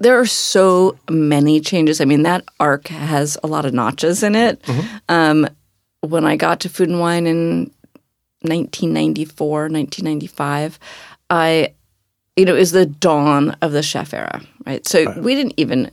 there 0.00 0.18
are 0.18 0.26
so 0.26 0.98
many 1.10 1.60
changes. 1.60 2.00
I 2.00 2.04
mean, 2.04 2.22
that 2.22 2.44
arc 2.58 2.88
has 2.88 3.38
a 3.42 3.46
lot 3.46 3.64
of 3.64 3.72
notches 3.72 4.22
in 4.22 4.34
it. 4.34 4.62
Mm-hmm. 4.62 4.96
Um, 5.08 5.48
when 6.00 6.24
I 6.24 6.36
got 6.36 6.60
to 6.60 6.68
Food 6.68 6.88
and 6.88 7.00
Wine 7.00 7.26
in 7.26 7.70
1994, 8.44 9.68
1995, 9.68 10.78
I 11.30 11.74
you 12.36 12.44
know, 12.44 12.54
was 12.54 12.72
the 12.72 12.86
dawn 12.86 13.50
of 13.60 13.72
the 13.72 13.82
chef 13.82 14.14
era, 14.14 14.40
right? 14.66 14.86
So 14.86 15.12
we 15.20 15.34
didn't 15.34 15.54
even 15.58 15.90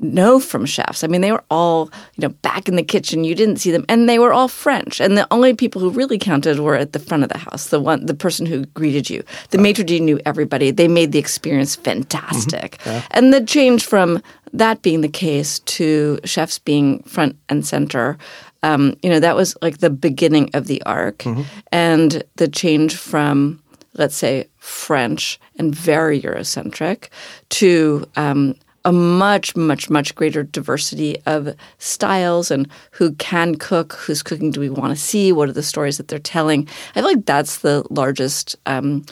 know 0.00 0.40
from 0.40 0.66
chefs. 0.66 1.04
I 1.04 1.06
mean, 1.06 1.20
they 1.20 1.32
were 1.32 1.44
all, 1.50 1.90
you 2.16 2.22
know, 2.22 2.30
back 2.30 2.66
in 2.66 2.76
the 2.76 2.82
kitchen. 2.82 3.24
You 3.24 3.34
didn't 3.34 3.56
see 3.56 3.70
them, 3.70 3.84
and 3.88 4.08
they 4.08 4.18
were 4.18 4.32
all 4.32 4.48
French. 4.48 5.00
And 5.00 5.16
the 5.16 5.26
only 5.30 5.54
people 5.54 5.80
who 5.80 5.90
really 5.90 6.18
counted 6.18 6.58
were 6.58 6.76
at 6.76 6.92
the 6.92 6.98
front 6.98 7.22
of 7.22 7.28
the 7.28 7.38
house. 7.38 7.68
The 7.68 7.80
one, 7.80 8.06
the 8.06 8.14
person 8.14 8.46
who 8.46 8.64
greeted 8.66 9.10
you, 9.10 9.22
the 9.50 9.58
maitre 9.58 9.84
d' 9.84 10.00
knew 10.00 10.18
everybody. 10.24 10.70
They 10.70 10.88
made 10.88 11.12
the 11.12 11.18
experience 11.18 11.76
fantastic. 11.76 12.78
Mm-hmm. 12.78 13.06
And 13.12 13.32
the 13.32 13.44
change 13.44 13.84
from 13.84 14.22
that 14.52 14.82
being 14.82 15.02
the 15.02 15.08
case 15.08 15.60
to 15.60 16.18
chefs 16.24 16.58
being 16.58 17.02
front 17.04 17.36
and 17.48 17.66
center. 17.66 18.18
Um, 18.62 18.94
you 19.02 19.10
know, 19.10 19.20
that 19.20 19.36
was 19.36 19.56
like 19.62 19.78
the 19.78 19.90
beginning 19.90 20.50
of 20.54 20.66
the 20.66 20.82
arc, 20.84 21.24
and 21.72 22.22
the 22.36 22.48
change 22.48 22.96
from 22.96 23.62
let's 23.94 24.16
say 24.16 24.48
French 24.58 25.38
and 25.58 25.74
very 25.74 26.20
Eurocentric 26.20 27.08
to 27.50 28.06
um, 28.16 28.54
a 28.84 28.92
much, 28.92 29.54
much, 29.54 29.90
much 29.90 30.14
greater 30.14 30.42
diversity 30.42 31.16
of 31.26 31.54
styles 31.78 32.50
and 32.50 32.68
who 32.92 33.12
can 33.14 33.54
cook, 33.54 33.92
whose 33.94 34.22
cooking 34.22 34.50
do 34.50 34.60
we 34.60 34.70
want 34.70 34.96
to 34.96 35.00
see, 35.00 35.32
what 35.32 35.48
are 35.48 35.52
the 35.52 35.62
stories 35.62 35.98
that 35.98 36.08
they're 36.08 36.18
telling. 36.18 36.66
I 36.94 37.00
feel 37.00 37.04
like 37.04 37.26
that's 37.26 37.58
the 37.58 37.84
largest 37.90 38.56
um, 38.66 39.04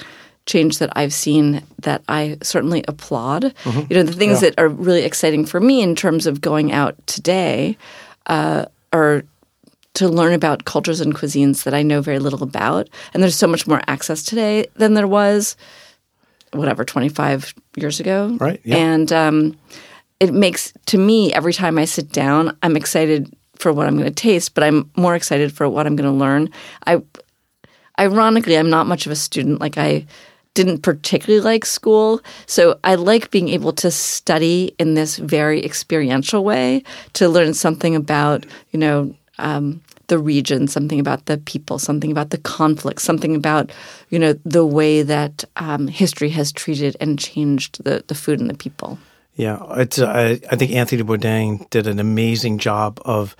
change 0.46 0.78
that 0.78 0.90
I've 0.96 1.12
seen 1.12 1.62
that 1.80 2.02
I 2.08 2.38
certainly 2.42 2.82
applaud. 2.88 3.54
You 3.90 3.96
know, 3.96 4.02
the 4.02 4.12
things 4.12 4.40
that 4.40 4.58
are 4.58 4.68
really 4.68 5.02
exciting 5.02 5.46
for 5.46 5.60
me 5.60 5.82
in 5.82 5.94
terms 5.94 6.26
of 6.26 6.40
going 6.40 6.72
out 6.72 6.96
today 7.06 7.76
uh, 8.26 8.64
are 8.92 9.22
to 10.00 10.08
learn 10.08 10.32
about 10.32 10.64
cultures 10.64 11.00
and 11.00 11.14
cuisines 11.14 11.64
that 11.64 11.74
I 11.74 11.82
know 11.82 12.00
very 12.00 12.18
little 12.18 12.42
about. 12.42 12.88
And 13.12 13.22
there's 13.22 13.36
so 13.36 13.46
much 13.46 13.66
more 13.66 13.82
access 13.86 14.22
today 14.22 14.66
than 14.76 14.94
there 14.94 15.06
was, 15.06 15.56
whatever, 16.52 16.84
25 16.84 17.54
years 17.76 18.00
ago. 18.00 18.36
Right, 18.40 18.60
yeah. 18.64 18.76
And 18.76 19.12
um, 19.12 19.58
it 20.18 20.32
makes, 20.32 20.72
to 20.86 20.96
me, 20.96 21.34
every 21.34 21.52
time 21.52 21.78
I 21.78 21.84
sit 21.84 22.12
down, 22.12 22.56
I'm 22.62 22.76
excited 22.76 23.30
for 23.56 23.74
what 23.74 23.86
I'm 23.86 23.98
going 23.98 24.08
to 24.08 24.14
taste, 24.14 24.54
but 24.54 24.64
I'm 24.64 24.90
more 24.96 25.14
excited 25.14 25.52
for 25.52 25.68
what 25.68 25.86
I'm 25.86 25.96
going 25.96 26.10
to 26.10 26.18
learn. 26.18 26.48
I, 26.86 27.02
ironically, 27.98 28.56
I'm 28.56 28.70
not 28.70 28.86
much 28.86 29.04
of 29.04 29.12
a 29.12 29.16
student. 29.16 29.60
Like 29.60 29.76
I 29.76 30.06
didn't 30.54 30.80
particularly 30.80 31.44
like 31.44 31.66
school, 31.66 32.22
so 32.46 32.80
I 32.84 32.94
like 32.94 33.30
being 33.30 33.50
able 33.50 33.72
to 33.74 33.90
study 33.90 34.74
in 34.78 34.94
this 34.94 35.18
very 35.18 35.62
experiential 35.62 36.42
way 36.42 36.82
to 37.12 37.28
learn 37.28 37.52
something 37.52 37.94
about, 37.94 38.46
you 38.70 38.78
know, 38.78 39.14
um, 39.38 39.82
the 40.10 40.18
region, 40.18 40.68
something 40.68 41.00
about 41.00 41.24
the 41.24 41.38
people, 41.38 41.78
something 41.78 42.10
about 42.10 42.30
the 42.30 42.38
conflict, 42.38 43.00
something 43.00 43.34
about, 43.34 43.72
you 44.10 44.18
know, 44.18 44.34
the 44.44 44.66
way 44.66 45.02
that 45.02 45.44
um, 45.56 45.88
history 45.88 46.28
has 46.28 46.52
treated 46.52 46.96
and 47.00 47.18
changed 47.18 47.82
the, 47.82 48.04
the 48.08 48.14
food 48.14 48.40
and 48.40 48.50
the 48.50 48.54
people. 48.54 48.98
Yeah, 49.36 49.62
it's. 49.76 49.98
Uh, 49.98 50.10
I, 50.10 50.40
I 50.50 50.56
think 50.56 50.72
Anthony 50.72 51.02
Bourdain 51.02 51.70
did 51.70 51.86
an 51.86 51.98
amazing 51.98 52.58
job 52.58 53.00
of 53.04 53.34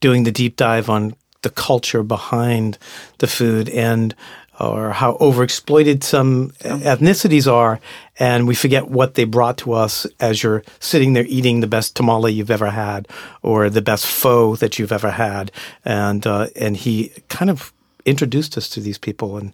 doing 0.00 0.24
the 0.24 0.32
deep 0.32 0.56
dive 0.56 0.90
on 0.90 1.14
the 1.42 1.50
culture 1.50 2.02
behind 2.02 2.78
the 3.18 3.26
food 3.26 3.68
and 3.68 4.14
or 4.60 4.90
how 4.90 5.16
overexploited 5.18 6.02
some 6.02 6.50
ethnicities 6.60 7.50
are, 7.50 7.80
and 8.18 8.46
we 8.46 8.54
forget 8.54 8.88
what 8.88 9.14
they 9.14 9.24
brought 9.24 9.58
to 9.58 9.72
us 9.72 10.06
as 10.20 10.42
you're 10.42 10.62
sitting 10.80 11.12
there 11.12 11.26
eating 11.26 11.60
the 11.60 11.66
best 11.66 11.96
tamale 11.96 12.32
you've 12.32 12.50
ever 12.50 12.70
had 12.70 13.08
or 13.42 13.68
the 13.68 13.82
best 13.82 14.06
pho 14.06 14.56
that 14.56 14.78
you've 14.78 14.92
ever 14.92 15.10
had, 15.10 15.50
and 15.84 16.26
uh, 16.26 16.46
and 16.56 16.76
he 16.76 17.12
kind 17.28 17.50
of 17.50 17.72
introduced 18.04 18.56
us 18.56 18.68
to 18.68 18.80
these 18.80 18.98
people 18.98 19.36
and 19.36 19.52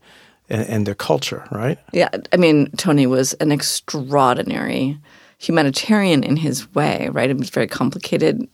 and, 0.50 0.68
and 0.68 0.86
their 0.86 0.94
culture, 0.94 1.46
right? 1.50 1.78
Yeah, 1.92 2.08
I 2.32 2.36
mean, 2.36 2.70
Tony 2.76 3.06
was 3.06 3.32
an 3.34 3.52
extraordinary 3.52 4.98
humanitarian 5.38 6.22
in 6.22 6.36
his 6.36 6.72
way, 6.74 7.08
right? 7.10 7.30
It 7.30 7.38
was 7.38 7.48
a 7.48 7.52
very 7.52 7.66
complicated 7.66 8.46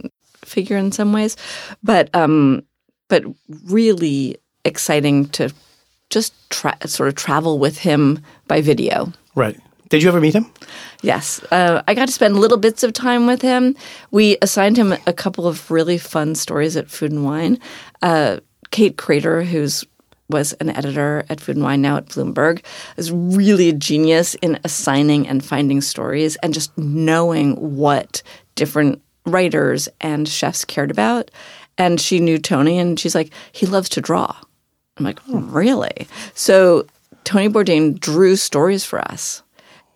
figure 0.45 0.77
in 0.77 0.93
some 0.93 1.13
ways, 1.13 1.37
but 1.83 2.09
um, 2.15 2.63
but 3.09 3.25
really 3.65 4.37
exciting 4.65 5.29
to 5.31 5.53
just 6.17 6.33
tra- 6.49 6.89
sort 6.89 7.11
of 7.11 7.15
travel 7.15 7.59
with 7.59 7.77
him 7.77 8.21
by 8.49 8.63
video. 8.63 9.13
Right. 9.35 9.61
Did 9.91 10.03
you 10.03 10.09
ever 10.09 10.19
meet 10.19 10.35
him? 10.35 10.51
Yes, 11.03 11.43
uh, 11.53 11.83
I 11.87 11.93
got 11.93 12.07
to 12.07 12.13
spend 12.13 12.41
little 12.41 12.57
bits 12.57 12.83
of 12.83 12.95
time 12.95 13.27
with 13.27 13.43
him. 13.43 13.77
We 14.11 14.39
assigned 14.41 14.79
him 14.79 14.95
a 15.07 15.13
couple 15.13 15.47
of 15.47 15.71
really 15.71 15.99
fun 15.99 16.35
stories 16.35 16.75
at 16.75 16.89
Food 16.89 17.13
and 17.13 17.23
Wine. 17.23 17.59
Uh, 18.01 18.41
Kate 18.71 18.97
Krader, 18.97 19.45
who's 19.45 19.85
was 20.31 20.55
an 20.55 20.71
editor 20.71 21.25
at 21.29 21.39
Food 21.39 21.57
and 21.57 21.65
Wine, 21.65 21.83
now 21.83 21.99
at 21.99 22.07
Bloomberg, 22.07 22.65
is 22.97 23.13
really 23.13 23.69
a 23.69 23.75
genius 23.75 24.35
in 24.37 24.59
assigning 24.65 25.29
and 25.29 25.45
finding 25.45 25.83
stories 25.83 26.37
and 26.37 26.55
just 26.55 26.77
knowing 26.79 27.77
what 27.77 28.23
different 28.55 29.03
writers 29.27 29.89
and 30.01 30.27
chefs 30.27 30.65
cared 30.65 30.91
about. 30.91 31.31
And 31.77 32.01
she 32.01 32.21
knew 32.21 32.39
Tony, 32.39 32.79
and 32.79 32.99
she's 32.99 33.15
like, 33.15 33.33
he 33.53 33.67
loves 33.67 33.91
to 33.91 34.01
draw. 34.01 34.35
I'm 34.97 35.05
like, 35.05 35.21
oh, 35.29 35.41
really? 35.41 36.07
So 36.35 36.87
Tony 37.25 37.49
Bourdain 37.49 37.99
drew 37.99 38.37
stories 38.37 38.85
for 38.85 39.01
us, 39.01 39.43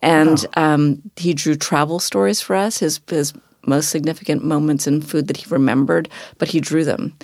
and 0.03 0.45
um, 0.55 1.03
he 1.17 1.35
drew 1.35 1.55
travel 1.55 1.99
stories 1.99 2.41
for 2.41 2.55
us. 2.57 2.79
His 2.79 3.01
his 3.09 3.33
most 3.67 3.91
significant 3.91 4.45
moments 4.45 4.87
in 4.87 5.03
food 5.03 5.29
that 5.29 5.37
he 5.37 5.47
remembered, 5.51 6.09
but 6.39 6.49
he 6.49 6.61
drew 6.61 6.85
them. 6.85 7.17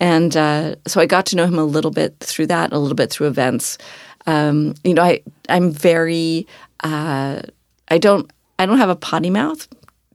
And 0.00 0.36
uh, 0.36 0.74
so 0.86 1.00
I 1.00 1.06
got 1.06 1.26
to 1.26 1.36
know 1.36 1.46
him 1.46 1.58
a 1.58 1.64
little 1.64 1.92
bit 1.92 2.18
through 2.20 2.48
that, 2.48 2.72
a 2.72 2.78
little 2.78 2.96
bit 2.96 3.10
through 3.10 3.28
events. 3.28 3.78
Um, 4.26 4.74
you 4.82 4.94
know, 4.94 5.02
I 5.02 5.22
I'm 5.48 5.70
very 5.70 6.46
uh, 6.82 7.42
I 7.88 7.98
don't 7.98 8.30
I 8.58 8.66
don't 8.66 8.78
have 8.78 8.90
a 8.90 8.96
potty 8.96 9.30
mouth. 9.30 9.68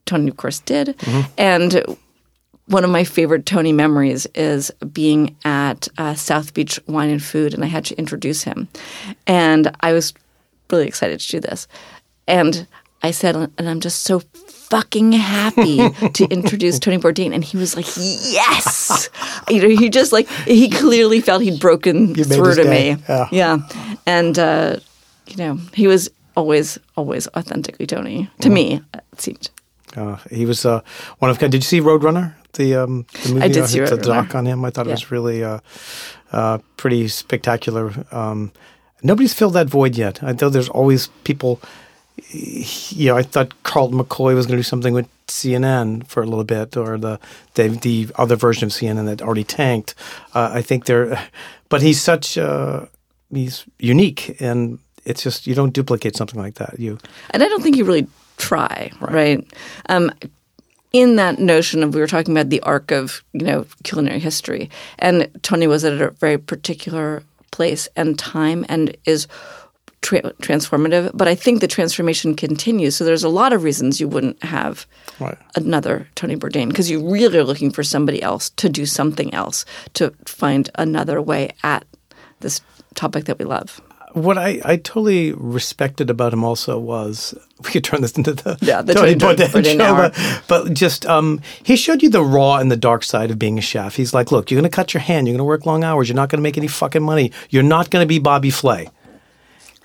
Tony, 0.06 0.28
of 0.28 0.36
course, 0.36 0.60
did, 0.60 0.96
and 1.38 1.84
one 2.70 2.84
of 2.84 2.90
my 2.90 3.04
favorite 3.04 3.46
Tony 3.46 3.72
memories 3.72 4.26
is 4.34 4.70
being 4.92 5.36
at 5.44 5.88
uh, 5.98 6.14
South 6.14 6.54
Beach 6.54 6.80
Wine 6.86 7.10
and 7.10 7.22
Food, 7.22 7.54
and 7.54 7.64
I 7.64 7.66
had 7.66 7.84
to 7.86 7.94
introduce 7.98 8.42
him, 8.44 8.68
and 9.26 9.70
I 9.80 9.92
was 9.92 10.14
really 10.70 10.86
excited 10.86 11.20
to 11.20 11.28
do 11.28 11.40
this, 11.40 11.66
and 12.26 12.66
I 13.02 13.10
said, 13.12 13.34
and 13.34 13.68
I'm 13.68 13.80
just 13.80 14.02
so 14.02 14.20
fucking 14.46 15.12
happy 15.12 15.78
to 16.12 16.24
introduce 16.30 16.78
Tony 16.78 16.98
Bourdain, 16.98 17.34
and 17.34 17.42
he 17.44 17.56
was 17.56 17.74
like, 17.76 17.86
yes, 17.96 19.08
you 19.48 19.62
know, 19.62 19.68
he 19.68 19.88
just 19.88 20.12
like 20.12 20.28
he 20.46 20.68
clearly 20.70 21.20
felt 21.20 21.42
he'd 21.42 21.60
broken 21.60 22.14
You 22.14 22.24
through 22.24 22.54
to 22.54 22.62
day. 22.64 22.94
me, 22.96 23.02
Yeah. 23.32 23.58
and 24.06 24.38
uh, 24.38 24.76
you 25.26 25.36
know, 25.36 25.58
he 25.74 25.86
was 25.86 26.10
always 26.36 26.78
always 26.96 27.26
authentically 27.36 27.86
Tony 27.86 28.30
to 28.40 28.48
Mm-hmm. 28.48 28.54
me. 28.54 28.82
It 29.12 29.20
seemed. 29.20 29.50
Uh, 29.96 30.16
he 30.30 30.46
was 30.46 30.64
uh, 30.64 30.82
one 31.18 31.30
of. 31.30 31.38
Did 31.38 31.54
you 31.54 31.60
see 31.62 31.80
Roadrunner? 31.80 32.34
The 32.54 32.74
um, 32.76 33.06
the 33.24 33.34
movie. 33.34 33.48
did 33.48 33.62
uh, 33.62 33.66
see 33.66 33.80
the 33.80 33.96
doc 33.96 34.34
on 34.34 34.46
him. 34.46 34.64
I 34.64 34.70
thought 34.70 34.86
Yeah. 34.86 34.92
it 34.92 34.94
was 34.94 35.10
really 35.10 35.44
uh, 35.44 35.60
uh, 36.32 36.58
pretty 36.76 37.08
spectacular. 37.08 37.92
Um, 38.12 38.52
nobody's 39.02 39.34
filled 39.34 39.54
that 39.54 39.68
void 39.68 39.96
yet. 39.96 40.22
I 40.22 40.32
know 40.32 40.48
there's 40.48 40.68
always 40.68 41.08
people. 41.24 41.60
You 42.32 43.06
know, 43.06 43.16
I 43.16 43.22
thought 43.22 43.62
Carlton 43.62 43.98
McCoy 43.98 44.34
was 44.34 44.46
going 44.46 44.56
to 44.56 44.58
do 44.58 44.62
something 44.62 44.92
with 44.92 45.08
CNN 45.26 46.06
for 46.06 46.22
a 46.22 46.26
little 46.26 46.44
bit, 46.44 46.76
or 46.76 46.98
the 46.98 47.18
the, 47.54 47.68
the 47.68 48.08
other 48.16 48.36
version 48.36 48.64
of 48.66 48.72
CNN 48.72 49.06
that 49.06 49.22
already 49.22 49.44
tanked. 49.44 49.94
Uh, 50.34 50.50
I 50.52 50.62
think 50.62 50.84
they're, 50.84 51.18
but 51.68 51.80
he's 51.82 52.00
such 52.02 52.36
uh, 52.36 52.86
he's 53.32 53.64
unique, 53.78 54.36
and 54.40 54.78
it's 55.06 55.22
just 55.22 55.46
you 55.46 55.54
don't 55.54 55.72
duplicate 55.72 56.14
something 56.16 56.38
like 56.40 56.54
that. 56.56 56.78
You 56.78 56.98
And 57.30 57.42
I 57.42 57.48
don't 57.48 57.62
think 57.62 57.76
you 57.76 57.84
really 57.84 58.06
try, 58.36 58.90
right? 59.00 59.46
Um, 59.88 60.10
in 60.92 61.16
that 61.16 61.38
notion 61.38 61.82
of 61.82 61.94
we 61.94 62.00
were 62.00 62.06
talking 62.06 62.36
about 62.36 62.50
the 62.50 62.60
arc 62.62 62.90
of 62.90 63.22
you 63.32 63.44
know 63.46 63.66
culinary 63.84 64.18
history, 64.18 64.70
and 64.98 65.28
Tony 65.42 65.66
was 65.66 65.84
at 65.84 66.00
a 66.00 66.10
very 66.10 66.38
particular 66.38 67.22
place 67.50 67.88
and 67.96 68.18
time, 68.18 68.64
and 68.68 68.96
is 69.04 69.26
tra- 70.02 70.32
transformative. 70.42 71.10
But 71.14 71.28
I 71.28 71.34
think 71.34 71.60
the 71.60 71.68
transformation 71.68 72.34
continues. 72.34 72.96
So 72.96 73.04
there's 73.04 73.24
a 73.24 73.28
lot 73.28 73.52
of 73.52 73.62
reasons 73.62 74.00
you 74.00 74.08
wouldn't 74.08 74.42
have 74.44 74.86
Right. 75.18 75.36
another 75.54 76.08
Tony 76.14 76.36
Bourdain 76.36 76.68
because 76.68 76.90
you 76.90 77.06
really 77.10 77.38
are 77.38 77.44
looking 77.44 77.70
for 77.70 77.82
somebody 77.82 78.22
else 78.22 78.50
to 78.50 78.68
do 78.68 78.86
something 78.86 79.32
else 79.34 79.64
to 79.94 80.12
find 80.26 80.70
another 80.76 81.20
way 81.20 81.50
at 81.62 81.84
this 82.40 82.60
topic 82.94 83.24
that 83.26 83.38
we 83.38 83.44
love. 83.44 83.80
What 84.12 84.38
I, 84.38 84.60
I 84.64 84.76
totally 84.76 85.32
respected 85.32 86.10
about 86.10 86.32
him 86.32 86.44
also 86.44 86.78
was 86.78 87.34
we 87.64 87.70
could 87.70 87.84
turn 87.84 88.02
this 88.02 88.12
into 88.12 88.32
the 88.32 88.58
Yeah, 88.60 88.82
the 88.82 88.94
Tony 88.94 89.14
Bourdain 89.14 89.64
show, 89.64 89.94
but, 89.94 90.42
but 90.48 90.74
just 90.74 91.06
um, 91.06 91.40
he 91.62 91.76
showed 91.76 92.02
you 92.02 92.10
the 92.10 92.22
raw 92.22 92.56
and 92.56 92.70
the 92.70 92.76
dark 92.76 93.04
side 93.04 93.30
of 93.30 93.38
being 93.38 93.58
a 93.58 93.62
chef. 93.62 93.96
He's 93.96 94.12
like, 94.12 94.32
look, 94.32 94.50
you're 94.50 94.60
going 94.60 94.70
to 94.70 94.74
cut 94.74 94.94
your 94.94 95.00
hand, 95.00 95.26
you're 95.26 95.34
going 95.34 95.38
to 95.38 95.44
work 95.44 95.66
long 95.66 95.84
hours, 95.84 96.08
you're 96.08 96.16
not 96.16 96.28
going 96.28 96.38
to 96.38 96.42
make 96.42 96.58
any 96.58 96.68
fucking 96.68 97.02
money, 97.02 97.32
you're 97.50 97.62
not 97.62 97.90
going 97.90 98.02
to 98.02 98.08
be 98.08 98.18
Bobby 98.18 98.50
Flay, 98.50 98.88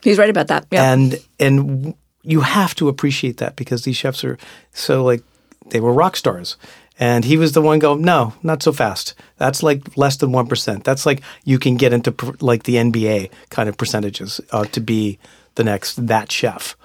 He's 0.05 0.19
right 0.19 0.29
about 0.29 0.47
that. 0.49 0.67
Yeah. 0.71 0.93
and 0.93 1.19
and 1.39 1.95
you 2.21 2.41
have 2.41 2.75
to 2.75 2.89
appreciate 2.89 3.37
that 3.37 3.55
because 3.55 3.85
these 3.85 3.97
chefs 3.97 4.23
are 4.23 4.37
so 4.71 5.03
like 5.03 5.23
they 5.71 5.79
were 5.79 5.91
rock 5.91 6.15
stars. 6.15 6.57
And 6.99 7.25
he 7.25 7.37
was 7.37 7.51
the 7.51 7.61
one 7.61 7.79
going, 7.79 8.01
no, 8.01 8.33
not 8.41 8.63
so 8.63 8.71
fast. 8.71 9.15
That's 9.37 9.61
like 9.61 9.97
less 9.97 10.17
than 10.17 10.31
1%. 10.31 10.83
That's 10.83 11.05
like 11.05 11.21
you 11.43 11.59
can 11.59 11.75
get 11.75 11.91
into 11.91 12.11
pr- 12.11 12.35
like 12.39 12.63
the 12.63 12.75
NBA 12.75 13.31
kind 13.49 13.67
of 13.67 13.77
percentages 13.77 14.39
uh, 14.51 14.65
to 14.65 14.79
be 14.79 15.19
the 15.55 15.63
next 15.63 16.07
that 16.07 16.31
chef. 16.31 16.77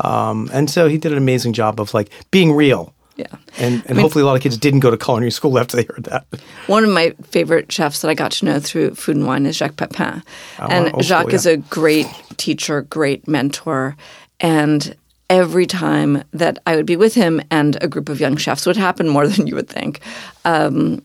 Um, 0.00 0.48
and 0.52 0.70
so 0.70 0.88
he 0.88 0.96
did 0.96 1.12
an 1.12 1.18
amazing 1.18 1.52
job 1.52 1.80
of 1.80 1.92
like 1.92 2.10
being 2.30 2.52
real. 2.52 2.94
Yeah. 3.16 3.26
And, 3.58 3.82
and 3.86 3.98
hopefully 3.98 4.22
a 4.22 4.26
lot 4.26 4.36
of 4.36 4.42
kids 4.42 4.56
didn't 4.56 4.80
go 4.80 4.92
to 4.92 4.96
culinary 4.96 5.32
school 5.32 5.58
after 5.58 5.76
they 5.76 5.84
heard 5.84 6.04
that. 6.04 6.24
One 6.66 6.84
of 6.84 6.90
my 6.90 7.10
favorite 7.24 7.70
chefs 7.70 8.00
that 8.00 8.08
I 8.08 8.14
got 8.14 8.30
to 8.32 8.44
know 8.44 8.60
through 8.60 8.94
Food 8.94 9.16
and 9.16 9.26
Wine 9.26 9.44
is 9.44 9.56
Jacques 9.56 9.76
Pepin. 9.76 10.22
and 10.58 10.92
oh, 10.94 11.02
Jacques 11.02 11.26
cool, 11.26 11.34
is 11.34 11.44
a 11.44 11.56
great 11.56 12.06
teacher, 12.36 12.82
great 12.82 13.26
mentor. 13.26 13.96
And 14.40 14.94
every 15.30 15.66
time 15.66 16.24
that 16.32 16.58
I 16.66 16.76
would 16.76 16.86
be 16.86 16.96
with 16.96 17.14
him 17.14 17.40
and 17.50 17.76
a 17.82 17.88
group 17.88 18.08
of 18.08 18.20
young 18.20 18.36
chefs 18.36 18.66
would 18.66 18.76
happen 18.76 19.08
more 19.08 19.26
than 19.28 19.46
you 19.46 19.54
would 19.54 19.68
think. 19.68 20.00
Um, 20.44 21.02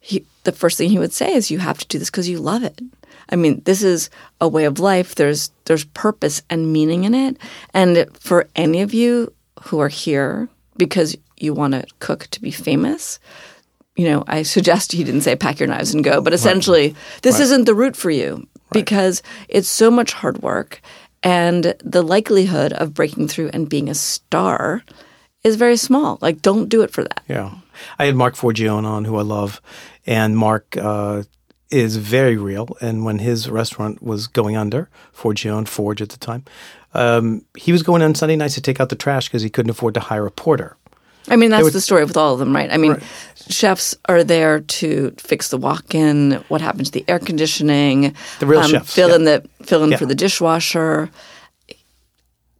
he, 0.00 0.24
the 0.44 0.52
first 0.52 0.78
thing 0.78 0.90
he 0.90 0.98
would 0.98 1.12
say 1.12 1.34
is, 1.34 1.50
"You 1.50 1.58
have 1.58 1.78
to 1.78 1.86
do 1.86 1.98
this 1.98 2.10
because 2.10 2.28
you 2.28 2.38
love 2.38 2.62
it." 2.62 2.80
I 3.28 3.36
mean, 3.36 3.62
this 3.64 3.82
is 3.82 4.10
a 4.40 4.48
way 4.48 4.64
of 4.64 4.78
life. 4.78 5.14
There's 5.14 5.50
there's 5.64 5.84
purpose 5.84 6.42
and 6.48 6.72
meaning 6.72 7.04
in 7.04 7.14
it. 7.14 7.38
And 7.74 8.06
for 8.18 8.48
any 8.54 8.82
of 8.82 8.94
you 8.94 9.32
who 9.64 9.80
are 9.80 9.88
here 9.88 10.48
because 10.76 11.16
you 11.38 11.54
want 11.54 11.72
to 11.72 11.84
cook 11.98 12.28
to 12.28 12.40
be 12.40 12.50
famous, 12.50 13.18
you 13.96 14.08
know, 14.08 14.24
I 14.26 14.42
suggest 14.42 14.94
you 14.94 15.04
didn't 15.04 15.22
say 15.22 15.36
pack 15.36 15.58
your 15.58 15.68
knives 15.68 15.94
and 15.94 16.04
go, 16.04 16.20
but 16.20 16.32
essentially, 16.32 16.94
this 17.22 17.40
isn't 17.40 17.64
the 17.64 17.74
route 17.74 17.96
for 17.96 18.10
you 18.10 18.46
because 18.72 19.22
it's 19.48 19.68
so 19.68 19.90
much 19.90 20.12
hard 20.12 20.42
work, 20.42 20.80
and 21.22 21.74
the 21.82 22.02
likelihood 22.02 22.72
of 22.72 22.94
breaking 22.94 23.28
through 23.28 23.50
and 23.52 23.68
being 23.68 23.88
a 23.88 23.94
star 23.94 24.82
is 25.42 25.56
very 25.56 25.76
small. 25.76 26.18
Like, 26.20 26.42
don't 26.42 26.68
do 26.68 26.82
it 26.82 26.90
for 26.90 27.04
that. 27.04 27.22
Yeah. 27.28 27.54
I 27.98 28.06
had 28.06 28.16
Marc 28.16 28.34
Forgione 28.34 28.84
on, 28.84 29.04
who 29.04 29.16
I 29.16 29.22
love, 29.22 29.60
and 30.06 30.36
Mark 30.36 30.76
uh, 30.76 31.22
is 31.70 31.96
very 31.96 32.36
real. 32.36 32.76
And 32.80 33.04
when 33.04 33.18
his 33.18 33.48
restaurant 33.48 34.02
was 34.02 34.26
going 34.26 34.56
under, 34.56 34.88
Forgione, 35.12 35.68
Forge 35.68 36.02
at 36.02 36.08
the 36.08 36.16
time, 36.16 36.44
um, 36.94 37.44
he 37.56 37.72
was 37.72 37.82
going 37.82 38.02
on 38.02 38.14
Sunday 38.14 38.36
nights 38.36 38.54
to 38.54 38.60
take 38.60 38.80
out 38.80 38.88
the 38.88 38.96
trash 38.96 39.28
because 39.28 39.42
he 39.42 39.50
couldn't 39.50 39.70
afford 39.70 39.94
to 39.94 40.00
hire 40.00 40.26
a 40.26 40.30
porter. 40.30 40.76
I 41.28 41.36
mean, 41.36 41.50
that's 41.50 41.72
the 41.72 41.80
story 41.80 42.04
with 42.04 42.16
all 42.16 42.32
of 42.34 42.38
them, 42.38 42.54
right? 42.54 42.70
I 42.72 42.76
mean, 42.76 42.92
Right. 42.92 43.02
chefs 43.48 43.94
are 44.08 44.22
there 44.22 44.60
to 44.60 45.12
fix 45.18 45.48
the 45.48 45.56
walk-in, 45.58 46.42
what 46.48 46.60
happened 46.60 46.86
to 46.86 46.92
the 46.92 47.04
air 47.08 47.18
conditioning, 47.18 48.14
The 48.38 48.46
real 48.46 48.62
chefs, 48.62 48.92
fill 48.94 49.08
yeah. 49.10 49.14
in 49.16 49.24
the 49.24 49.44
fill 49.62 49.82
in 49.84 49.90
Yeah. 49.90 49.96
for 49.98 50.06
the 50.06 50.14
dishwasher. 50.14 51.10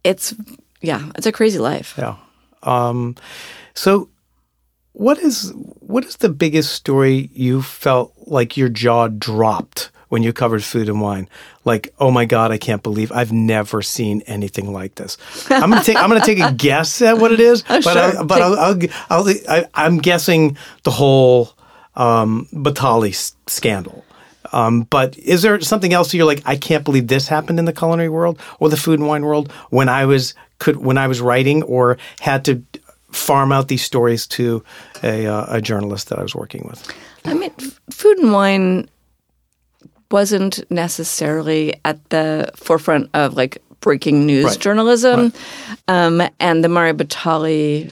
It's 0.03 0.33
yeah, 0.81 1.09
it's 1.15 1.25
a 1.27 1.31
crazy 1.31 1.59
life. 1.59 1.95
Yeah. 1.97 2.15
Um, 2.63 3.15
so, 3.73 4.09
what 4.93 5.17
is 5.19 5.53
what 5.79 6.05
is 6.05 6.17
the 6.17 6.29
biggest 6.29 6.73
story 6.73 7.29
you 7.33 7.61
felt 7.61 8.13
like 8.25 8.57
your 8.57 8.69
jaw 8.69 9.07
dropped 9.07 9.91
when 10.09 10.23
you 10.23 10.33
covered 10.33 10.63
food 10.63 10.89
and 10.89 11.01
wine? 11.01 11.27
Like, 11.65 11.93
oh 11.99 12.11
my 12.11 12.25
god, 12.25 12.51
I 12.51 12.57
can't 12.57 12.83
believe 12.83 13.11
I've 13.11 13.31
never 13.31 13.81
seen 13.81 14.21
anything 14.27 14.71
like 14.73 14.95
this. 14.95 15.17
I'm 15.49 15.69
gonna 15.69 15.83
take 15.83 15.97
I'm 15.97 16.09
gonna 16.09 16.25
take 16.25 16.39
a 16.39 16.51
guess 16.57 17.01
at 17.01 17.17
what 17.17 17.31
it 17.31 17.39
is, 17.39 17.63
but 17.63 17.83
sure. 17.83 17.97
I'll, 17.97 18.25
but 18.25 18.41
I'll, 18.41 18.59
I'll, 18.59 18.79
I'll, 19.09 19.29
I, 19.49 19.65
I'm 19.73 19.97
guessing 19.97 20.57
the 20.83 20.91
whole 20.91 21.51
um, 21.95 22.47
Batali 22.53 23.09
s- 23.09 23.35
scandal. 23.47 24.03
Um, 24.53 24.83
but 24.83 25.17
is 25.17 25.41
there 25.41 25.59
something 25.59 25.91
else 25.91 26.11
that 26.11 26.17
you're 26.17 26.25
like, 26.25 26.41
I 26.45 26.55
can't 26.55 26.85
believe 26.85 27.07
this 27.07 27.27
happened 27.27 27.59
in 27.59 27.65
the 27.65 27.73
culinary 27.73 28.07
world 28.07 28.39
or 28.59 28.69
the 28.69 28.77
food 28.77 28.97
and 28.99 29.07
wine 29.07 29.25
world 29.25 29.51
when 29.71 29.89
I 29.89 30.05
was 30.05 30.35
could 30.59 30.77
when 30.77 30.97
I 30.97 31.07
was 31.07 31.19
writing 31.19 31.63
or 31.63 31.97
had 32.21 32.45
to 32.45 32.63
farm 33.11 33.51
out 33.51 33.67
these 33.67 33.83
stories 33.83 34.25
to 34.27 34.63
a, 35.03 35.25
uh, 35.27 35.45
a 35.49 35.61
journalist 35.61 36.09
that 36.09 36.19
I 36.19 36.21
was 36.21 36.33
working 36.33 36.65
with? 36.67 36.89
I 37.25 37.33
mean, 37.33 37.51
f- 37.59 37.79
food 37.91 38.19
and 38.19 38.31
wine 38.31 38.89
wasn't 40.11 40.69
necessarily 40.71 41.75
at 41.85 42.09
the 42.09 42.49
forefront 42.55 43.09
of 43.13 43.35
like 43.35 43.57
breaking 43.81 44.25
news 44.25 44.45
Right. 44.45 44.59
journalism, 44.59 45.33
um, 45.87 46.21
and 46.39 46.63
the 46.63 46.69
Mario 46.69 46.93
Batali 46.93 47.91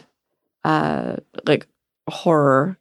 uh, 0.64 1.18
like 1.46 1.68
horror 2.10 2.78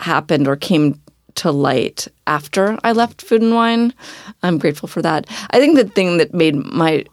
happened 0.00 0.46
or 0.48 0.56
came 0.56 1.00
to 1.34 1.50
light 1.52 2.08
after 2.26 2.78
I 2.82 2.92
left 2.92 3.20
Food 3.22 3.42
and 3.42 3.54
Wine. 3.54 3.92
I'm 4.42 4.56
grateful 4.58 4.88
for 4.88 5.02
that. 5.02 5.26
I 5.50 5.58
think 5.58 5.76
the 5.76 5.84
thing 5.84 6.16
that 6.18 6.32
made 6.32 6.54
my 6.54 7.04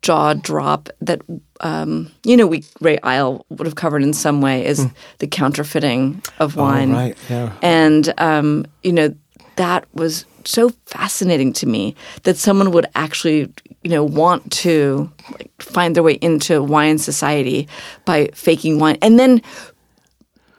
jaw 0.00 0.32
drop 0.32 0.88
that 1.02 1.20
um, 1.60 2.10
you 2.24 2.36
know 2.36 2.46
we 2.46 2.64
Ray 2.80 2.98
Isle 3.02 3.44
would 3.50 3.66
have 3.66 3.74
covered 3.74 4.02
in 4.02 4.14
some 4.14 4.40
way 4.40 4.64
is 4.64 4.86
the 5.18 5.26
counterfeiting 5.26 6.22
of 6.38 6.56
wine 6.56 6.88
Hmm. 6.88 6.94
right, 6.94 7.18
yeah. 7.28 7.52
and 7.60 8.14
um, 8.18 8.64
you 8.82 8.92
know 8.92 9.14
that 9.56 9.84
was 9.92 10.24
so 10.46 10.70
fascinating 10.86 11.52
to 11.54 11.66
me 11.66 11.94
that 12.22 12.36
someone 12.36 12.70
would 12.72 12.86
actually 12.94 13.52
you 13.82 13.90
know 13.90 14.04
want 14.04 14.50
to 14.52 15.10
like, 15.32 15.50
find 15.60 15.94
their 15.96 16.02
way 16.02 16.14
into 16.14 16.62
wine 16.62 16.98
society 16.98 17.68
by 18.04 18.28
faking 18.34 18.78
wine. 18.78 18.96
And 19.02 19.18
then 19.18 19.42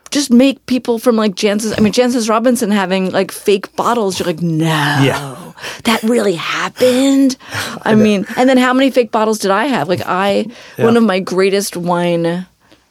just 0.10 0.32
make 0.32 0.66
people 0.68 1.00
from 1.00 1.16
like 1.18 1.36
Jancis 1.36 1.74
I 1.78 1.82
mean 1.82 1.92
Jancis 1.94 2.30
Robinson 2.30 2.72
having 2.72 3.12
like 3.12 3.32
fake 3.32 3.76
bottles. 3.76 4.20
You're 4.20 4.28
like 4.28 4.42
no 4.42 4.66
Yeah. 4.66 5.54
that 5.84 6.02
really 6.04 6.36
happened? 6.36 7.36
I 7.84 7.96
mean 7.96 8.26
and 8.38 8.48
then 8.50 8.58
how 8.58 8.74
many 8.74 8.90
fake 8.92 9.12
bottles 9.12 9.40
did 9.40 9.52
I 9.52 9.66
have? 9.66 9.90
Like 9.90 10.02
I 10.06 10.48
one 10.78 10.96
of 10.98 11.04
my 11.04 11.20
greatest 11.20 11.76
wine 11.76 12.24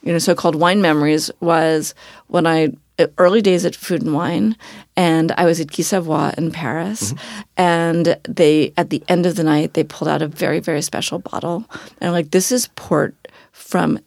you 0.03 0.13
know 0.13 0.19
so-called 0.19 0.55
wine 0.55 0.81
memories 0.81 1.31
was 1.39 1.95
when 2.27 2.45
I 2.45 2.69
early 3.17 3.41
days 3.41 3.63
at 3.65 3.75
Food 3.75 4.01
and 4.01 4.13
Wine 4.13 4.55
and 4.95 5.31
I 5.37 5.45
was 5.45 5.59
at 5.59 5.71
Guy 5.71 5.83
Savoy 5.83 6.31
in 6.37 6.51
Paris 6.51 7.13
mm-hmm. 7.13 7.41
and 7.57 8.17
they 8.27 8.73
at 8.77 8.89
the 8.89 9.03
end 9.07 9.25
of 9.25 9.35
the 9.35 9.43
night 9.43 9.73
they 9.75 9.83
pulled 9.83 10.09
out 10.09 10.21
a 10.21 10.27
very 10.27 10.59
very 10.59 10.81
special 10.81 11.19
bottle 11.19 11.65
and 11.99 12.07
I'm 12.07 12.11
like 12.13 12.31
this 12.31 12.51
is 12.51 12.67
port 12.75 13.13
from 13.51 13.99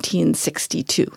1762 0.00 1.10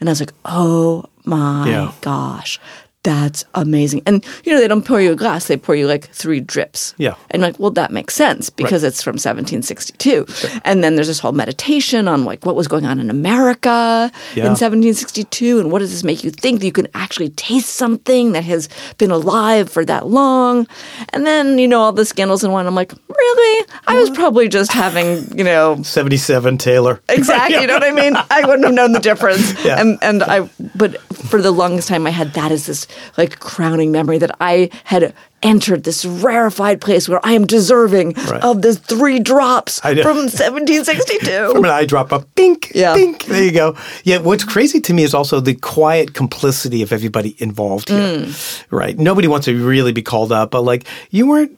and 0.00 0.08
I 0.08 0.12
was 0.12 0.20
like, 0.20 0.32
oh 0.46 1.04
my 1.26 1.68
Yeah. 1.68 1.92
gosh, 2.00 2.58
that's 3.02 3.46
amazing. 3.54 4.02
And, 4.06 4.24
you 4.44 4.52
know, 4.52 4.60
they 4.60 4.68
don't 4.68 4.84
pour 4.84 5.00
you 5.00 5.12
a 5.12 5.16
glass, 5.16 5.46
they 5.46 5.56
pour 5.56 5.74
you 5.74 5.86
like 5.86 6.08
three 6.10 6.38
drips. 6.40 6.94
Yeah. 6.98 7.14
And 7.30 7.40
like, 7.40 7.58
well, 7.58 7.70
that 7.70 7.90
makes 7.92 8.12
sense 8.14 8.50
because 8.50 8.84
it's 8.84 9.02
from 9.02 9.12
1762. 9.14 10.26
And 10.64 10.84
then 10.84 10.96
there's 10.96 11.06
this 11.06 11.18
whole 11.18 11.32
meditation 11.32 12.08
on 12.08 12.24
like 12.26 12.44
what 12.44 12.56
was 12.56 12.68
going 12.68 12.84
on 12.84 13.00
in 13.00 13.08
America 13.08 14.10
Yeah. 14.34 14.44
in 14.44 14.50
1762 14.50 15.58
and 15.60 15.70
what 15.72 15.78
does 15.78 15.92
this 15.92 16.04
make 16.04 16.22
you 16.22 16.30
think 16.30 16.60
that 16.60 16.66
you 16.66 16.72
can 16.72 16.88
actually 16.94 17.30
taste 17.30 17.70
something 17.70 18.32
that 18.32 18.44
has 18.44 18.68
been 18.98 19.10
alive 19.10 19.70
for 19.70 19.84
that 19.86 20.06
long. 20.06 20.66
And 21.14 21.26
then, 21.26 21.58
you 21.58 21.68
know, 21.68 21.80
all 21.80 21.92
the 21.92 22.04
scandals 22.04 22.44
and 22.44 22.52
wine. 22.52 22.66
I'm 22.66 22.74
like, 22.74 22.92
really? 23.08 23.66
I 23.86 23.98
was 23.98 24.10
probably 24.10 24.48
just 24.48 24.72
having, 24.72 25.36
you 25.38 25.44
know, 25.44 25.82
77 25.82 26.58
Taylor. 26.58 27.00
Exactly. 27.08 27.60
You 27.60 27.66
know 27.66 27.74
what 27.74 27.84
I 27.84 27.90
mean? 27.92 28.14
I 28.30 28.40
wouldn't 28.46 28.64
have 28.64 28.74
known 28.74 28.92
the 28.92 29.00
difference. 29.00 29.52
Yeah. 29.64 29.80
And 29.80 29.98
and 30.02 30.22
I 30.22 30.48
but 30.74 31.00
for 31.12 31.40
the 31.42 31.50
longest 31.50 31.86
time 31.88 32.06
I 32.06 32.10
had 32.10 32.32
that 32.34 32.50
as 32.50 32.66
this 32.66 32.86
like 33.16 33.38
crowning 33.40 33.92
memory 33.92 34.18
that 34.18 34.34
I 34.40 34.70
had 34.84 35.14
entered 35.42 35.84
this 35.84 36.04
rarefied 36.04 36.80
place 36.82 37.08
where 37.08 37.20
I 37.24 37.32
am 37.32 37.46
deserving 37.46 38.12
Right. 38.28 38.42
of 38.42 38.60
the 38.60 38.74
three 38.74 39.18
drops 39.18 39.80
from 39.80 40.28
1762. 40.28 41.50
From 41.52 41.64
an 41.64 41.70
eye 41.70 41.86
drop 41.86 42.12
up, 42.12 42.26
bink, 42.34 42.72
Yeah. 42.74 42.94
bink. 42.94 43.24
There 43.24 43.42
you 43.42 43.52
go. 43.52 43.76
Yeah, 44.04 44.18
what's 44.18 44.44
crazy 44.44 44.80
to 44.80 44.92
me 44.92 45.02
is 45.02 45.14
also 45.14 45.40
the 45.40 45.54
quiet 45.54 46.12
complicity 46.14 46.82
of 46.82 46.92
everybody 46.92 47.36
involved 47.38 47.88
here. 47.88 47.98
Mm. 48.26 48.64
Right? 48.70 48.98
Nobody 48.98 49.28
wants 49.28 49.46
to 49.46 49.54
really 49.66 49.92
be 49.92 50.02
called 50.02 50.30
up, 50.32 50.50
but 50.50 50.62
like 50.62 50.86
you 51.10 51.26
weren't 51.26 51.56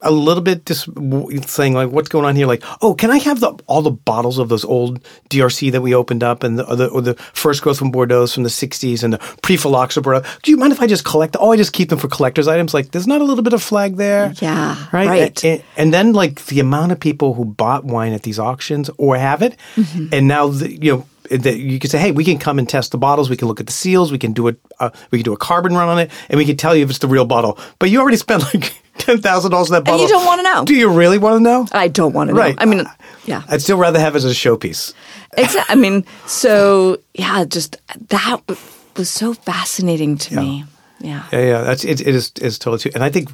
a 0.00 0.10
little 0.10 0.42
bit 0.42 0.64
just 0.64 0.88
saying 1.50 1.74
like, 1.74 1.90
"What's 1.90 2.08
going 2.08 2.24
on 2.24 2.36
here?" 2.36 2.46
Like, 2.46 2.62
"Oh, 2.82 2.94
can 2.94 3.10
I 3.10 3.18
have 3.18 3.40
the 3.40 3.52
all 3.66 3.82
the 3.82 3.90
bottles 3.90 4.38
of 4.38 4.48
those 4.48 4.64
old 4.64 5.02
DRC 5.30 5.72
that 5.72 5.80
we 5.80 5.94
opened 5.94 6.22
up, 6.22 6.42
and 6.44 6.58
the 6.58 6.64
or 6.70 6.76
the, 6.76 6.86
or 6.88 7.00
the 7.02 7.14
first 7.34 7.62
growth 7.62 7.78
from 7.78 7.90
Bordeaux 7.90 8.26
from 8.28 8.44
the 8.44 8.48
'60s, 8.48 9.02
and 9.02 9.12
the 9.14 9.18
pre-phylloxera? 9.42 10.24
Do 10.42 10.50
you 10.50 10.56
mind 10.56 10.72
if 10.72 10.80
I 10.80 10.86
just 10.86 11.04
collect? 11.04 11.36
Oh, 11.40 11.52
I 11.52 11.56
just 11.56 11.72
keep 11.72 11.88
them 11.88 11.98
for 11.98 12.08
collectors' 12.08 12.46
items. 12.48 12.72
Like, 12.74 12.90
there's 12.92 13.06
not 13.06 13.20
a 13.20 13.24
little 13.24 13.42
bit 13.42 13.52
of 13.52 13.62
flag 13.62 13.96
there, 13.96 14.32
Yeah, 14.40 14.76
right, 14.92 15.08
right. 15.08 15.44
And, 15.44 15.62
and 15.76 15.92
then 15.94 16.12
like 16.12 16.44
the 16.46 16.60
amount 16.60 16.92
of 16.92 17.00
people 17.00 17.34
who 17.34 17.44
bought 17.44 17.84
wine 17.84 18.12
at 18.12 18.22
these 18.22 18.38
auctions 18.38 18.90
or 18.98 19.16
have 19.16 19.42
it, 19.42 19.56
Mm-hmm. 19.76 20.06
and 20.12 20.28
now 20.28 20.48
the, 20.48 20.72
you 20.72 20.92
know. 20.96 21.06
That 21.30 21.58
you 21.58 21.78
can 21.78 21.90
say, 21.90 21.98
hey, 21.98 22.10
we 22.10 22.24
can 22.24 22.38
come 22.38 22.58
and 22.58 22.66
test 22.66 22.90
the 22.90 22.96
bottles. 22.96 23.28
We 23.28 23.36
can 23.36 23.48
look 23.48 23.60
at 23.60 23.66
the 23.66 23.72
seals. 23.72 24.10
We 24.10 24.16
can 24.16 24.32
do 24.32 24.48
a 24.48 24.54
Uh, 24.80 24.88
we 25.10 25.18
can 25.18 25.24
do 25.24 25.34
a 25.34 25.36
carbon 25.36 25.74
run 25.74 25.86
on 25.86 25.98
it, 25.98 26.10
and 26.30 26.38
we 26.38 26.46
can 26.46 26.56
tell 26.56 26.74
you 26.74 26.84
if 26.84 26.88
it's 26.88 27.00
the 27.00 27.06
real 27.06 27.26
bottle. 27.26 27.58
But 27.78 27.90
you 27.90 28.00
already 28.00 28.16
spent 28.16 28.44
like 28.54 28.72
ten 28.98 29.20
thousand 29.20 29.50
dollars 29.50 29.68
in 29.68 29.74
that 29.74 29.84
bottle. 29.84 30.00
you 30.00 30.08
don't 30.08 30.26
wanna 30.26 30.42
know. 30.42 30.64
Do 30.64 30.74
you 30.74 30.90
really 30.90 31.18
want 31.18 31.36
to 31.36 31.40
know? 31.40 31.66
I 31.72 31.88
don't 31.88 32.12
want 32.12 32.28
to 32.28 32.34
know. 32.34 32.40
Right. 32.40 32.56
I 32.58 32.64
mean, 32.64 32.84
yeah. 33.24 33.42
I'd 33.48 33.62
still 33.62 33.78
rather 33.78 34.00
have 34.00 34.14
it 34.14 34.18
as 34.18 34.24
a 34.24 34.28
showpiece. 34.28 34.94
Exactly. 35.36 35.72
I 35.72 35.76
mean, 35.76 36.04
so 36.26 36.98
yeah, 37.14 37.44
just 37.44 37.80
that 38.08 38.40
was 38.96 39.10
so 39.10 39.34
fascinating 39.34 40.16
to 40.18 40.36
me. 40.36 40.64
Yeah. 41.00 41.26
Yeah, 41.32 41.40
yeah, 41.40 41.60
that's 41.62 41.84
it. 41.84 42.00
It 42.00 42.14
is 42.14 42.32
is 42.40 42.58
totally 42.58 42.80
true. 42.80 42.90
And 42.94 43.04
I 43.04 43.10
think 43.10 43.30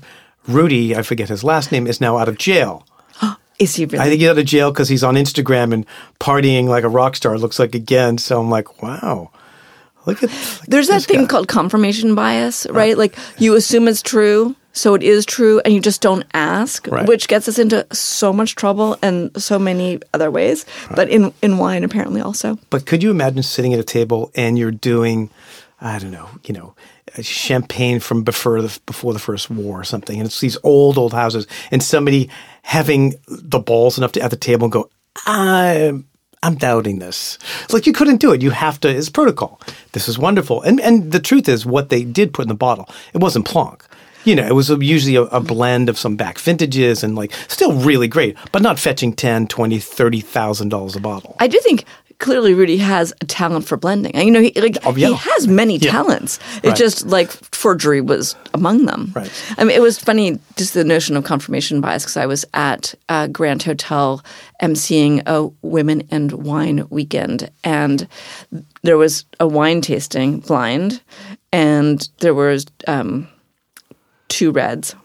Rudy, 0.47 0.95
I 0.95 1.03
forget 1.03 1.29
his 1.29 1.43
last 1.43 1.73
name, 1.73 1.87
is 1.87 2.01
now 2.01 2.19
out 2.19 2.29
of 2.29 2.37
jail. 2.39 2.87
Is 3.59 3.77
he 3.77 3.85
really? 3.85 4.01
I 4.01 4.09
think 4.09 4.21
he's 4.21 4.29
out 4.29 4.37
of 4.37 4.45
jail 4.45 4.73
because 4.73 4.89
he's 4.89 5.05
on 5.05 5.15
Instagram 5.15 5.73
and 5.73 5.87
partying 6.19 6.67
like 6.67 6.83
a 6.83 6.89
rock 6.89 7.15
star. 7.15 7.35
it 7.35 7.39
Looks 7.39 7.61
like 7.61 7.75
again. 7.75 8.19
So 8.19 8.41
I'm 8.41 8.51
like, 8.51 8.83
wow, 8.83 9.31
look 10.07 10.23
at. 10.25 10.31
There's 10.67 10.89
that 10.89 11.03
thing 11.05 11.21
guy. 11.23 11.27
called 11.27 11.49
confirmation 11.49 12.17
bias, 12.17 12.67
right? 12.69 12.99
Like 12.99 13.17
you 13.39 13.55
assume 13.55 13.87
it's 13.87 14.03
true 14.03 14.57
so 14.75 14.95
it 14.95 15.03
is 15.03 15.25
true, 15.25 15.61
and 15.65 15.73
you 15.73 15.81
just 15.81 16.03
don't 16.03 16.25
ask, 16.35 16.87
Right. 16.91 17.09
which 17.09 17.27
gets 17.29 17.49
us 17.49 17.59
into 17.59 17.87
so 17.93 18.33
much 18.33 18.55
trouble 18.57 18.97
and 19.01 19.31
so 19.41 19.59
many 19.59 20.01
other 20.13 20.31
ways. 20.31 20.67
But 20.95 21.09
in 21.09 21.33
in 21.41 21.57
wine, 21.59 21.85
apparently, 21.85 22.21
also. 22.21 22.59
But 22.71 22.85
could 22.85 23.03
you 23.03 23.11
imagine 23.11 23.43
sitting 23.43 23.73
at 23.73 23.81
a 23.81 23.85
table 23.85 24.31
and 24.35 24.59
you're 24.59 24.71
doing, 24.93 25.31
I 25.81 25.99
don't 25.99 26.11
know, 26.11 26.29
you 26.45 26.53
know, 26.55 26.75
uh, 27.17 27.23
champagne 27.23 28.01
from 28.01 28.23
before 28.25 28.61
the 28.63 28.79
before 28.87 29.13
the 29.13 29.19
first 29.21 29.49
war 29.49 29.81
or 29.81 29.85
something, 29.85 30.19
and 30.19 30.27
it's 30.27 30.41
these 30.41 30.59
old 30.63 30.99
old 30.99 31.13
houses, 31.13 31.47
and 31.71 31.83
somebody 31.83 32.29
having 32.63 33.15
the 33.29 33.61
balls 33.61 33.97
enough 33.99 34.13
to 34.13 34.21
at 34.21 34.31
the 34.31 34.37
table 34.37 34.65
and 34.65 34.73
go, 34.73 34.91
I'm 35.27 36.07
I'm 36.43 36.57
doubting 36.57 36.99
this. 36.99 37.39
It's 37.65 37.73
like 37.73 37.87
you 37.87 37.93
couldn't 37.95 38.21
do 38.21 38.33
it. 38.33 38.43
You 38.43 38.51
have 38.51 38.79
to. 38.81 38.89
It's 38.89 39.09
protocol. 39.09 39.61
This 39.93 40.09
is 40.09 40.19
wonderful. 40.19 40.63
And 40.63 40.81
and 40.81 41.13
the 41.13 41.21
truth 41.21 41.49
is, 41.49 41.65
what 41.65 41.89
they 41.89 42.05
did 42.05 42.33
put 42.35 42.43
in 42.43 42.49
the 42.49 42.55
bottle, 42.55 42.87
it 43.15 43.21
wasn't 43.21 43.47
Plonk. 43.47 43.83
You 44.25 44.35
know, 44.37 44.47
it 44.47 44.55
was 44.55 44.71
usually 44.71 45.17
a, 45.17 45.23
a 45.23 45.41
blend 45.41 45.89
of 45.89 45.99
some 45.99 46.17
back 46.17 46.39
vintages 46.39 47.03
and 47.05 47.15
like 47.15 47.33
still 47.49 47.73
really 47.75 48.09
great, 48.09 48.37
but 48.53 48.63
not 48.63 48.79
fetching 48.79 49.13
10, 49.13 49.47
20, 49.49 49.79
30,000 49.79 50.69
dollars 50.69 50.97
a 50.97 51.01
bottle. 51.01 51.37
I 51.39 51.47
do 51.47 51.59
think 51.61 51.85
clearly 52.21 52.55
Rudy 52.55 52.77
has 52.79 53.13
a 53.21 53.25
talent 53.27 53.67
for 53.67 53.77
blending. 53.77 54.15
And, 54.15 54.25
you 54.25 54.31
know, 54.31 54.41
he, 54.41 54.53
like 54.61 54.79
Oh, 54.85 54.95
yeah. 54.97 55.09
he 55.09 55.15
has 55.15 55.49
many 55.49 55.79
talents. 55.79 56.39
It's 56.59 56.65
Right. 56.67 56.77
just 56.77 57.07
like 57.07 57.29
forgery 57.31 58.01
was 58.01 58.37
among 58.55 58.87
them. 58.87 59.11
Right. 59.15 59.31
I 59.59 59.65
mean, 59.65 59.77
it 59.77 59.83
was 59.83 59.99
funny 59.99 60.39
just 60.57 60.75
the 60.75 60.85
notion 60.85 61.17
of 61.17 61.25
confirmation 61.25 61.81
bias 61.81 62.05
because 62.05 62.17
I 62.17 62.27
was 62.27 62.45
at 62.55 62.95
uh, 63.09 63.27
Grand 63.27 63.65
Hotel 63.65 64.25
emceeing 64.63 65.23
a 65.27 65.51
women 65.67 66.05
and 66.11 66.33
wine 66.33 66.87
weekend, 66.89 67.51
and 67.65 68.07
there 68.83 68.97
was 68.97 69.25
a 69.41 69.47
wine 69.49 69.81
tasting 69.81 70.39
blind, 70.39 71.03
and 71.53 72.09
there 72.21 72.33
was 72.35 72.65
um, 72.87 73.27
two 74.35 74.51
reds 74.51 74.97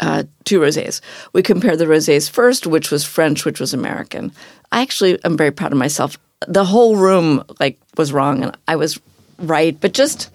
uh, 0.00 0.24
two 0.44 0.60
rosés. 0.60 1.00
We 1.32 1.42
compared 1.42 1.78
the 1.78 1.84
rosés 1.84 2.28
first, 2.28 2.66
which 2.66 2.90
was 2.90 3.04
French, 3.04 3.44
which 3.44 3.60
was 3.60 3.74
American. 3.74 4.32
I 4.72 4.80
actually 4.82 5.22
am 5.24 5.36
very 5.36 5.50
proud 5.50 5.72
of 5.72 5.78
myself. 5.78 6.18
The 6.48 6.64
whole 6.64 6.96
room 6.96 7.44
like 7.60 7.78
was 7.96 8.12
wrong, 8.12 8.42
and 8.42 8.56
I 8.66 8.76
was 8.76 8.98
right, 9.38 9.78
but 9.78 9.92
just, 9.92 10.30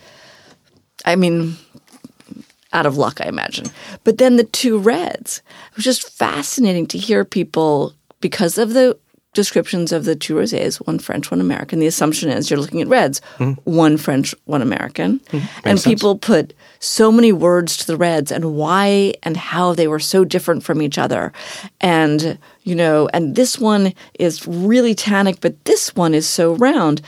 I 1.03 1.15
mean, 1.15 1.57
out 2.73 2.85
of 2.85 2.97
luck, 2.97 3.21
I 3.21 3.27
imagine. 3.27 3.65
But 4.03 4.19
then 4.19 4.35
the 4.35 4.43
two 4.43 4.77
reds. 4.77 5.41
It 5.71 5.77
was 5.77 5.85
just 5.85 6.09
fascinating 6.09 6.85
to 6.87 6.97
hear 6.97 7.25
people 7.25 7.93
because 8.21 8.57
of 8.57 8.73
the 8.73 8.97
descriptions 9.35 9.91
of 9.91 10.05
the 10.05 10.15
two 10.15 10.33
rosés, 10.33 10.77
one 10.87 10.97
French, 10.97 11.29
one 11.29 11.39
American. 11.39 11.77
The 11.77 11.85
assumption 11.85 12.29
is 12.29 12.49
you're 12.49 12.59
looking 12.59 12.81
at 12.81 12.87
reds, 12.87 13.21
one 13.65 13.97
French, 13.97 14.33
one 14.45 14.63
American, 14.63 15.21
hmm. 15.29 15.37
and 15.63 15.79
sense. 15.79 15.83
people 15.83 16.17
put 16.17 16.53
so 16.79 17.11
many 17.11 17.31
words 17.31 17.77
to 17.77 17.87
the 17.87 17.97
reds 17.97 18.31
and 18.31 18.55
why 18.55 19.13
and 19.21 19.37
how 19.37 19.73
they 19.73 19.87
were 19.87 19.99
so 19.99 20.25
different 20.25 20.63
from 20.63 20.81
each 20.81 20.97
other, 20.97 21.31
and 21.79 22.39
you 22.63 22.73
know, 22.73 23.07
and 23.13 23.35
this 23.35 23.59
one 23.59 23.93
is 24.17 24.47
really 24.47 24.95
tannic, 24.95 25.37
but 25.41 25.63
this 25.65 25.95
one 25.95 26.15
is 26.15 26.27
so 26.27 26.55
round. 26.55 27.01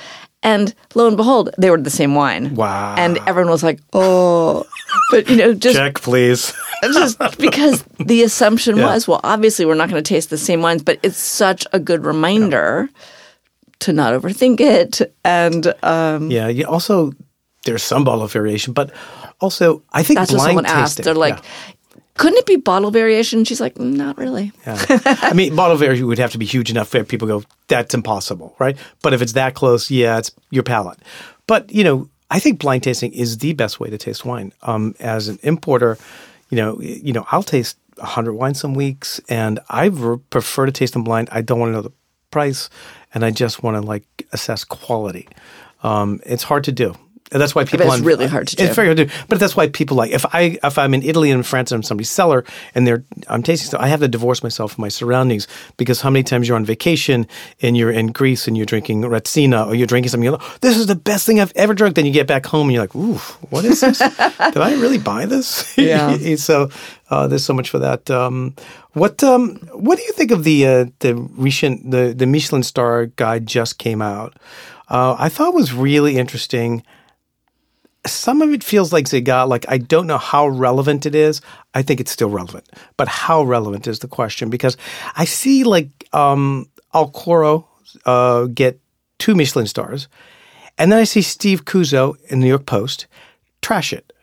And 0.47 0.73
lo 0.95 1.07
and 1.07 1.17
behold, 1.17 1.49
they 1.57 1.69
were 1.69 1.77
the 1.81 1.89
same 1.89 2.15
wine. 2.15 2.55
Wow. 2.55 2.95
And 2.97 3.17
everyone 3.27 3.51
was 3.51 3.63
like, 3.63 3.79
"Oh," 3.93 4.65
but 5.11 5.27
you 5.29 5.35
know, 5.35 5.53
just 5.53 5.75
Check, 5.75 5.95
please. 6.01 6.53
just 6.93 7.19
because 7.37 7.83
the 7.99 8.23
assumption 8.23 8.77
Yeah. 8.77 8.85
was, 8.93 9.07
well, 9.07 9.19
obviously 9.23 9.65
we're 9.65 9.75
not 9.75 9.89
going 9.89 10.01
to 10.03 10.07
taste 10.07 10.29
the 10.29 10.37
same 10.37 10.61
wines, 10.61 10.83
but 10.83 10.99
it's 11.03 11.17
such 11.17 11.67
a 11.73 11.79
good 11.79 12.05
reminder 12.05 12.87
to 13.79 13.93
not 13.93 14.13
overthink 14.13 14.59
it. 14.61 15.01
And 15.23 15.73
um, 15.83 16.31
Yeah. 16.31 16.47
You 16.47 16.65
also, 16.65 17.11
there's 17.65 17.83
some 17.83 18.03
bottle 18.03 18.27
variation, 18.27 18.73
but 18.73 18.91
also 19.41 19.83
I 19.91 20.03
think 20.03 20.17
that's 20.19 20.31
what 20.31 20.37
blind 20.37 20.49
someone 20.49 20.63
tasting. 20.65 20.81
asked. 20.83 21.03
They're 21.03 21.13
like, 21.13 21.37
yeah. 21.37 21.43
Couldn't 22.17 22.39
it 22.39 22.45
be 22.45 22.55
bottle 22.55 22.91
variation? 22.91 23.45
She's 23.45 23.61
like, 23.61 23.75
"Mm, 23.75 23.93
not 23.93 24.17
really. 24.17 24.51
I 24.67 25.33
mean, 25.33 25.55
bottle 25.55 25.77
variation 25.77 26.07
would 26.07 26.17
have 26.17 26.31
to 26.31 26.37
be 26.37 26.45
huge 26.45 26.69
enough 26.69 26.89
for 26.89 27.03
people 27.03 27.27
go, 27.27 27.43
that's 27.67 27.93
impossible, 27.93 28.55
right? 28.59 28.77
But 29.01 29.13
if 29.13 29.21
it's 29.21 29.33
that 29.33 29.53
close, 29.53 29.89
yeah, 29.89 30.17
it's 30.17 30.31
your 30.49 30.63
palate. 30.63 30.99
But, 31.47 31.71
you 31.71 31.83
know, 31.83 32.09
I 32.29 32.39
think 32.39 32.59
blind 32.59 32.83
tasting 32.83 33.13
is 33.13 33.37
the 33.37 33.53
best 33.53 33.79
way 33.79 33.89
to 33.89 33.97
taste 33.97 34.25
wine. 34.25 34.51
Um, 34.63 34.95
as 34.99 35.27
an 35.27 35.39
importer, 35.43 35.97
you 36.49 36.57
know, 36.57 36.79
you 36.81 37.13
know, 37.13 37.25
I'll 37.31 37.43
taste 37.43 37.77
100 37.97 38.33
wines 38.33 38.59
some 38.59 38.73
weeks 38.73 39.19
and 39.29 39.59
I 39.69 39.85
re- 39.85 40.17
prefer 40.29 40.65
to 40.65 40.71
taste 40.71 40.93
them 40.93 41.03
blind. 41.03 41.29
I 41.31 41.41
don't 41.41 41.59
want 41.59 41.69
to 41.69 41.73
know 41.73 41.81
the 41.81 41.93
price 42.31 42.69
and 43.13 43.23
I 43.23 43.31
just 43.31 43.63
want 43.63 43.75
to 43.77 43.81
like 43.81 44.03
assess 44.33 44.63
quality. 44.63 45.27
Um, 45.83 46.19
it's 46.25 46.43
hard 46.43 46.63
to 46.65 46.71
do. 46.71 46.95
And 47.31 47.41
that's 47.41 47.53
why 47.53 47.65
people. 47.65 47.91
it's 47.91 48.01
really 48.01 48.27
hard 48.27 48.47
to 48.47 48.55
do. 48.55 48.63
It's 48.63 48.75
very 48.75 48.87
hard 48.87 48.97
to 48.97 49.05
do. 49.05 49.11
But 49.27 49.39
that's 49.39 49.55
why 49.55 49.67
people 49.67 49.97
like 49.97 50.11
if 50.11 50.25
I 50.33 50.57
if 50.63 50.77
I'm 50.77 50.93
in 50.93 51.03
Italy 51.03 51.29
and 51.29 51.45
France 51.45 51.71
and 51.71 51.79
I'm 51.79 51.83
somebody's 51.83 52.09
cellar 52.09 52.45
and 52.73 52.87
they're 52.87 53.03
I'm 53.27 53.43
tasting 53.43 53.67
stuff, 53.67 53.81
I 53.81 53.87
have 53.87 53.99
to 53.99 54.07
divorce 54.07 54.43
myself 54.43 54.73
from 54.73 54.83
my 54.83 54.87
surroundings 54.87 55.47
because 55.75 56.01
how 56.01 56.09
many 56.09 56.23
times 56.23 56.47
you're 56.47 56.55
on 56.55 56.65
vacation 56.65 57.27
and 57.61 57.75
you're 57.75 57.91
in 57.91 58.07
Greece 58.07 58.47
and 58.47 58.55
you're 58.55 58.65
drinking 58.65 59.01
Retsina 59.01 59.67
or 59.67 59.75
you're 59.75 59.87
drinking 59.87 60.09
something, 60.09 60.23
you're 60.23 60.37
like, 60.37 60.59
this 60.61 60.77
is 60.77 60.87
the 60.87 60.95
best 60.95 61.25
thing 61.25 61.39
I've 61.39 61.51
ever 61.55 61.73
drunk. 61.73 61.95
Then 61.95 62.05
you 62.05 62.13
get 62.13 62.27
back 62.27 62.45
home 62.45 62.67
and 62.67 62.73
you're 62.73 62.83
like, 62.83 62.95
ooh, 62.95 63.17
what 63.49 63.65
is 63.65 63.81
this? 63.81 63.99
Did 63.99 64.57
I 64.57 64.73
really 64.79 64.99
buy 64.99 65.25
this? 65.25 65.77
Yeah. 65.77 66.15
so 66.37 66.69
uh, 67.09 67.27
there's 67.27 67.43
so 67.43 67.53
much 67.53 67.69
for 67.69 67.79
that. 67.79 68.09
Um, 68.09 68.55
what 68.93 69.23
um, 69.23 69.57
what 69.73 69.97
do 69.97 70.03
you 70.03 70.13
think 70.13 70.31
of 70.31 70.43
the 70.43 70.65
uh, 70.65 70.85
the 70.99 71.15
recent 71.15 71.91
the 71.91 72.13
the 72.15 72.25
Michelin 72.25 72.63
star 72.63 73.07
guide 73.07 73.45
just 73.45 73.77
came 73.77 74.01
out? 74.01 74.37
Uh, 74.89 75.15
I 75.19 75.29
thought 75.29 75.53
was 75.53 75.73
really 75.73 76.17
interesting 76.17 76.83
some 78.11 78.41
of 78.41 78.51
it 78.51 78.63
feels 78.63 78.91
like 78.93 79.05
Zagat. 79.05 79.47
Like 79.47 79.65
I 79.67 79.77
don't 79.77 80.07
know 80.07 80.17
how 80.17 80.47
relevant 80.47 81.05
it 81.05 81.15
is. 81.15 81.41
I 81.73 81.81
think 81.81 81.99
it's 81.99 82.11
still 82.11 82.29
relevant, 82.29 82.69
but 82.97 83.07
how 83.07 83.43
relevant 83.43 83.87
is 83.87 83.99
the 83.99 84.07
question? 84.07 84.49
Because 84.49 84.77
I 85.15 85.25
see 85.25 85.63
like 85.63 86.07
um, 86.13 86.69
Al 86.93 87.09
Coro 87.11 87.67
uh, 88.05 88.45
get 88.45 88.79
two 89.19 89.35
Michelin 89.35 89.67
stars, 89.67 90.07
and 90.77 90.91
then 90.91 90.99
I 90.99 91.03
see 91.03 91.21
Steve 91.21 91.65
Cuozzo 91.65 92.15
in 92.29 92.39
the 92.39 92.45
New 92.45 92.49
York 92.49 92.65
Post 92.65 93.07
trash 93.61 93.93
it. 93.93 94.13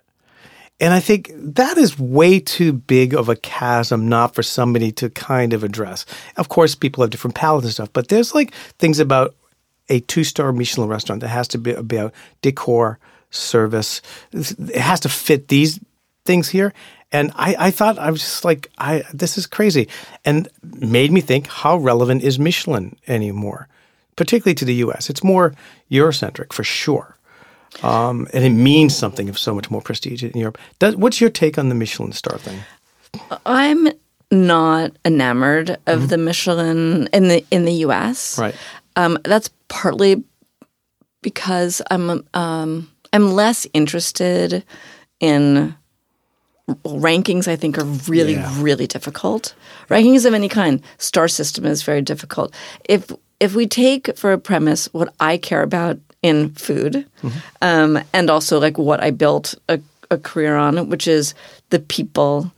And 0.81 0.93
I 0.93 1.01
think 1.01 1.31
that 1.35 1.79
is 1.79 1.99
way 1.99 2.41
too 2.41 2.73
big 2.73 3.15
of 3.15 3.29
a 3.29 3.37
chasm 3.37 4.09
not 4.09 4.35
for 4.35 4.43
somebody 4.43 4.91
to 4.93 5.09
kind 5.11 5.53
of 5.53 5.63
address. 5.63 6.05
Of 6.37 6.49
course, 6.49 6.75
people 6.75 7.03
have 7.03 7.11
different 7.11 7.37
palates 7.37 7.65
and 7.65 7.73
stuff, 7.73 7.93
but 7.93 8.09
there's 8.09 8.35
like 8.35 8.53
things 8.79 8.99
about 8.99 9.35
a 9.89 10.01
two 10.01 10.25
star 10.25 10.53
Michelin 10.53 10.89
restaurant 10.89 11.21
that 11.21 11.29
has 11.29 11.49
to 11.49 11.59
be 11.59 11.73
about 11.73 12.13
decor, 12.43 12.99
service. 13.35 14.01
It 14.33 14.77
has 14.77 15.01
to 15.01 15.09
fit 15.09 15.49
these 15.49 15.81
things 16.25 16.49
here. 16.49 16.73
And 17.13 17.31
I, 17.37 17.57
I 17.59 17.71
thought 17.71 17.99
I 17.99 18.11
was 18.11 18.21
just 18.21 18.45
like, 18.45 18.71
I 18.79 19.05
this 19.13 19.39
is 19.39 19.47
crazy, 19.47 19.89
and 20.25 20.49
made 20.63 21.13
me 21.13 21.21
think 21.21 21.47
how 21.47 21.77
relevant 21.77 22.25
is 22.25 22.41
Michelin 22.41 22.97
anymore, 23.07 23.69
particularly 24.17 24.57
to 24.57 24.65
the 24.65 24.75
U.S. 24.77 25.09
It's 25.09 25.23
more 25.23 25.55
Eurocentric 25.91 26.53
for 26.53 26.65
sure. 26.65 27.17
Um, 27.83 28.27
and 28.33 28.45
it 28.45 28.51
means 28.51 28.97
something 28.97 29.29
of 29.29 29.39
so 29.39 29.55
much 29.55 29.71
more 29.71 29.81
prestige 29.81 30.23
in 30.23 30.39
Europe. 30.39 30.59
Does, 30.79 30.97
what's 30.97 31.21
your 31.21 31.31
take 31.31 31.59
on 31.59 31.69
the 31.69 31.75
Michelin 31.75 32.13
star 32.13 32.39
thing? 32.39 32.61
I'm 33.47 33.89
not 34.31 34.93
enamored 35.05 35.77
of 35.87 36.09
the 36.09 36.19
Michelin 36.19 37.09
in 37.13 37.29
the 37.29 37.45
in 37.51 37.65
the 37.65 37.75
U.S. 37.87 38.39
Right. 38.39 38.55
Um, 38.97 39.19
that's 39.25 39.51
partly 39.69 40.25
because 41.23 41.81
I'm 41.91 42.27
um, 42.35 42.91
I'm 43.15 43.33
less 43.33 43.67
interested 43.73 44.65
in 45.21 45.75
rankings. 46.85 47.47
I 47.49 47.57
think 47.57 47.79
are 47.79 47.85
really 48.09 48.35
Yeah. 48.35 48.53
really 48.63 48.87
difficult. 48.87 49.55
Rankings 49.89 50.25
of 50.27 50.35
any 50.35 50.49
kind, 50.49 50.83
star 50.99 51.29
system 51.29 51.65
is 51.65 51.83
very 51.83 52.03
difficult. 52.03 52.53
If 52.89 53.11
if 53.41 53.55
we 53.55 53.67
take 53.67 54.17
for 54.17 54.33
a 54.33 54.39
premise 54.39 54.89
what 54.93 55.13
I 55.21 55.37
care 55.37 55.63
about 55.63 55.99
in 56.23 56.51
food, 56.55 57.05
um, 57.61 57.99
and 58.13 58.31
also 58.31 58.59
like 58.59 58.79
what 58.79 59.03
I 59.03 59.11
built 59.11 59.55
a, 59.69 59.79
a 60.11 60.17
career 60.19 60.57
on, 60.57 60.89
which 60.89 61.07
is 61.07 61.35
the 61.71 61.79
people, 61.81 62.51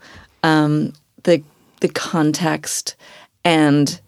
um, 0.42 0.92
the 1.25 1.42
the 1.81 1.88
context, 1.88 2.95
and 3.45 4.01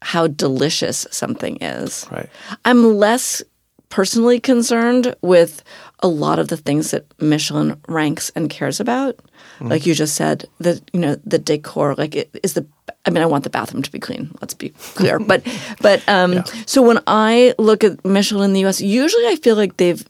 how 0.00 0.26
delicious 0.26 1.06
something 1.10 1.58
is. 1.60 2.06
Right. 2.10 2.28
I'm 2.64 2.96
less 2.98 3.42
personally 3.92 4.40
concerned 4.40 5.14
with 5.20 5.62
a 5.98 6.08
lot 6.08 6.38
of 6.38 6.48
the 6.48 6.56
things 6.56 6.92
that 6.92 7.04
Michelin 7.20 7.78
ranks 7.88 8.30
and 8.34 8.48
cares 8.48 8.80
about. 8.80 9.20
Like 9.60 9.84
you 9.84 9.94
just 9.94 10.16
said, 10.16 10.46
the 10.58 10.82
you 10.92 10.98
know 10.98 11.16
the 11.24 11.38
decor, 11.38 11.94
like 11.94 12.16
it 12.16 12.30
is 12.42 12.54
the. 12.54 12.66
I 13.04 13.10
mean, 13.10 13.22
I 13.22 13.26
want 13.26 13.44
the 13.44 13.50
bathroom 13.50 13.82
to 13.82 13.92
be 13.92 14.00
clean. 14.00 14.34
Let's 14.40 14.54
be 14.54 14.70
clear. 14.70 15.18
but 15.32 15.46
but 15.80 16.02
um, 16.08 16.42
so 16.66 16.82
when 16.82 16.98
I 17.06 17.54
look 17.58 17.84
at 17.84 18.04
Michelin 18.04 18.46
in 18.46 18.52
the 18.54 18.60
U.S., 18.60 18.80
usually 18.80 19.26
I 19.28 19.36
feel 19.36 19.54
like 19.54 19.76
they've 19.76 20.04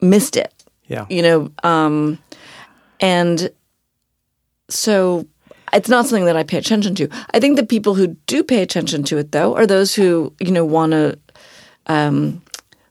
missed 0.00 0.36
it. 0.36 0.54
Yeah. 0.86 1.04
You 1.10 1.22
know, 1.22 1.50
um, 1.64 2.18
and 3.00 3.50
so 4.70 5.26
it's 5.72 5.88
not 5.88 6.06
something 6.06 6.26
that 6.26 6.36
I 6.36 6.44
pay 6.44 6.58
attention 6.58 6.94
to. 6.94 7.08
I 7.34 7.40
think 7.40 7.56
the 7.56 7.66
people 7.66 7.94
who 7.94 8.16
do 8.26 8.44
pay 8.44 8.62
attention 8.62 9.02
to 9.04 9.18
it, 9.18 9.32
though, 9.32 9.56
are 9.56 9.66
those 9.66 9.94
who 9.94 10.32
you 10.40 10.52
know 10.52 10.64
want 10.64 10.92
to 10.92 11.18
um, 11.88 12.42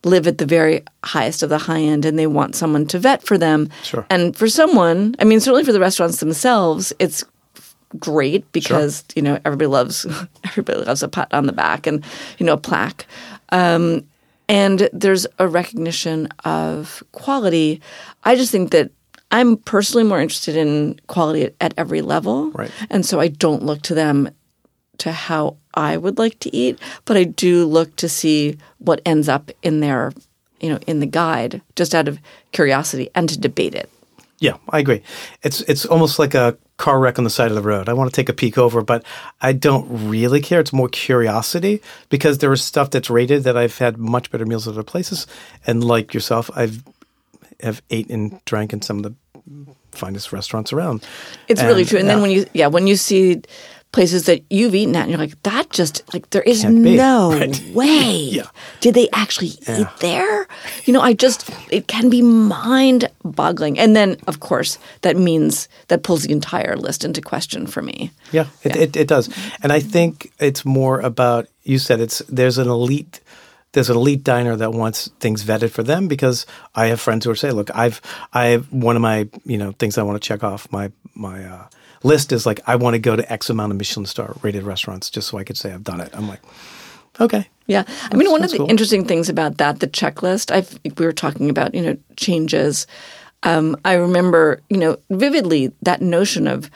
live 0.06 0.28
at 0.28 0.38
the 0.38 0.46
very 0.46 0.84
highest 1.04 1.44
of 1.44 1.50
the 1.50 1.58
high 1.58 1.82
end 1.82 2.06
and 2.06 2.18
they 2.18 2.28
want 2.28 2.56
someone 2.56 2.86
to 2.88 3.00
vet 3.00 3.22
for 3.24 3.38
them. 3.38 3.70
Sure. 3.84 4.06
And 4.10 4.36
for 4.38 4.48
someone, 4.48 5.16
I 5.20 5.24
mean, 5.26 5.40
certainly 5.42 5.64
for 5.66 5.74
the 5.74 5.80
restaurants 5.80 6.20
themselves, 6.22 6.94
it's 7.00 7.24
great 8.00 8.50
because 8.52 9.04
you 9.16 9.22
know 9.22 9.40
everybody 9.46 9.68
loves 9.68 10.06
everybody 10.44 10.80
loves 10.84 11.02
a 11.02 11.08
pat 11.08 11.34
on 11.34 11.46
the 11.46 11.54
back 11.54 11.88
and 11.88 12.04
you 12.38 12.46
know 12.46 12.54
a 12.54 12.58
plaque. 12.58 13.06
Um, 13.50 14.06
and 14.48 14.90
there's 14.94 15.26
a 15.40 15.48
recognition 15.48 16.28
of 16.46 17.04
quality. 17.14 17.82
I 18.24 18.36
just 18.36 18.52
think 18.52 18.72
that 18.72 18.92
I'm 19.32 19.58
personally 19.58 20.04
more 20.04 20.22
interested 20.22 20.56
in 20.56 21.00
quality 21.08 21.46
at, 21.46 21.56
at 21.62 21.74
every 21.78 22.02
level, 22.02 22.52
Right. 22.52 22.70
and 22.92 23.04
so 23.06 23.20
I 23.20 23.28
don't 23.30 23.64
look 23.64 23.82
to 23.84 23.96
them 23.96 24.30
to 25.00 25.12
how 25.12 25.58
I 25.76 25.98
would 25.98 26.18
like 26.18 26.40
to 26.40 26.56
eat, 26.56 26.80
but 27.06 27.18
I 27.18 27.24
do 27.24 27.66
look 27.66 27.96
to 27.98 28.10
see 28.10 28.58
what 28.80 29.02
ends 29.06 29.30
up 29.30 29.52
in 29.62 29.80
their, 29.80 30.14
you 30.60 30.70
know, 30.70 30.80
in 30.88 31.00
the 31.00 31.06
guide, 31.06 31.62
just 31.76 31.94
out 31.94 32.08
of 32.08 32.20
curiosity 32.52 33.10
and 33.14 33.28
to 33.30 33.40
debate 33.40 33.76
it. 33.76 33.90
Yeah, 34.40 34.58
I 34.70 34.80
agree. 34.80 35.02
It's 35.44 35.62
it's 35.62 35.86
almost 35.86 36.20
like 36.20 36.34
a 36.34 36.58
car 36.78 37.00
wreck 37.00 37.18
on 37.18 37.24
the 37.24 37.30
side 37.30 37.50
of 37.50 37.56
the 37.56 37.62
road. 37.62 37.88
I 37.88 37.94
want 37.94 38.12
to 38.12 38.16
take 38.16 38.28
a 38.28 38.34
peek 38.34 38.58
over, 38.58 38.82
but 38.82 39.04
I 39.42 39.54
don't 39.54 40.10
really 40.10 40.42
care. 40.42 40.60
It's 40.60 40.74
more 40.74 40.90
curiosity 40.90 41.82
because 42.10 42.40
there 42.40 42.52
is 42.52 42.62
stuff 42.62 42.90
that's 42.90 43.10
rated 43.10 43.44
that 43.46 43.56
I've 43.56 43.78
had 43.78 43.98
much 43.98 44.32
better 44.32 44.46
meals 44.46 44.68
at 44.68 44.74
other 44.74 44.84
places, 44.84 45.26
and 45.66 45.84
like 45.84 46.14
yourself, 46.14 46.50
I've 46.56 46.84
have 47.62 47.82
ate 47.90 48.10
and 48.10 48.44
drank 48.46 48.74
in 48.74 48.82
some 48.82 48.98
of 48.98 49.04
the 49.04 49.14
finest 49.92 50.34
restaurants 50.34 50.74
around. 50.74 51.06
It's 51.48 51.64
really 51.64 51.86
true. 51.86 52.00
And 52.00 52.10
then 52.10 52.22
when 52.22 52.32
you 52.32 52.46
yeah, 52.54 52.68
when 52.68 52.88
you 52.88 52.96
see 52.96 53.42
places 53.96 54.26
that 54.26 54.44
you've 54.50 54.76
eaten 54.76 54.96
at 54.96 55.04
and 55.04 55.12
you're 55.12 55.20
like, 55.20 55.42
that 55.44 55.70
just 55.72 56.04
like 56.14 56.30
there 56.32 56.44
is 56.44 56.64
no 56.66 57.32
right? 57.40 57.64
way. 57.74 58.30
Yeah. 58.36 58.50
Did 58.82 58.94
they 58.96 59.08
actually 59.14 59.54
eat 59.68 59.88
there? 60.00 60.48
You 60.84 60.94
know, 60.94 61.02
I 61.02 61.14
just 61.14 61.50
it 61.72 61.88
can 61.88 62.10
be 62.10 62.22
mind 62.22 63.10
boggling. 63.24 63.80
And 63.80 63.96
then 63.96 64.18
of 64.28 64.40
course 64.42 64.78
that 65.02 65.16
means 65.16 65.70
that 65.88 66.04
pulls 66.04 66.24
the 66.24 66.34
entire 66.34 66.76
list 66.76 67.06
into 67.06 67.22
question 67.22 67.68
for 67.68 67.82
me. 67.82 68.12
Yeah, 68.32 68.48
it, 68.64 68.76
It, 68.76 68.96
it 68.98 69.08
does, 69.08 69.30
and 69.64 69.72
I 69.72 69.80
think 69.80 70.32
it's 70.40 70.66
more 70.66 71.00
about 71.00 71.48
you 71.64 71.80
said 71.80 72.02
it's 72.02 72.20
there's 72.28 72.58
an 72.58 72.68
elite 72.68 73.22
there's 73.72 73.90
an 73.90 73.98
elite 73.98 74.24
diner 74.24 74.56
that 74.56 74.72
wants 74.72 75.10
things 75.20 75.44
vetted 75.44 75.70
for 75.72 75.84
them 75.84 76.08
because 76.08 76.46
I 76.74 76.88
have 76.88 77.00
friends 77.00 77.26
who 77.26 77.32
are 77.32 77.36
say, 77.36 77.52
look, 77.52 77.70
I've 77.76 78.02
I 78.34 78.48
have 78.48 78.72
one 78.72 78.96
of 78.96 79.02
my 79.02 79.30
you 79.46 79.58
know 79.58 79.72
things 79.72 79.98
I 79.98 80.04
want 80.04 80.22
to 80.22 80.28
check 80.28 80.44
off 80.44 80.70
my 80.72 80.92
my 81.14 81.46
uh, 81.46 81.68
list 82.06 82.32
is 82.32 82.46
like 82.46 82.62
I 82.68 82.76
want 82.76 82.94
to 82.94 83.00
go 83.00 83.16
to 83.16 83.32
X 83.32 83.50
amount 83.50 83.72
of 83.72 83.78
Michelin 83.78 84.06
star 84.06 84.36
rated 84.42 84.64
restaurants 84.64 85.10
just 85.10 85.28
so 85.28 85.38
I 85.38 85.44
could 85.44 85.58
say 85.58 85.74
I've 85.74 85.84
done 85.84 86.00
it. 86.02 86.10
I'm 86.14 86.28
like, 86.28 86.42
okay, 87.20 87.48
Yeah, 87.68 87.84
I 88.12 88.16
mean, 88.16 88.30
one 88.32 88.44
of 88.44 88.52
the 88.52 88.58
cool. 88.58 88.70
interesting 88.70 89.06
things 89.06 89.28
about 89.30 89.58
that, 89.58 89.80
the 89.80 89.88
checklist. 89.88 90.52
I 90.52 90.66
we 90.98 91.06
were 91.06 91.12
talking 91.14 91.50
about, 91.50 91.74
you 91.74 91.82
know, 91.82 91.98
changes. 92.16 92.88
Um, 93.44 93.76
I 93.86 93.94
remember, 93.94 94.62
you 94.70 94.78
know, 94.78 94.98
vividly 95.10 95.72
that 95.82 96.02
notion 96.02 96.48
of 96.48 96.70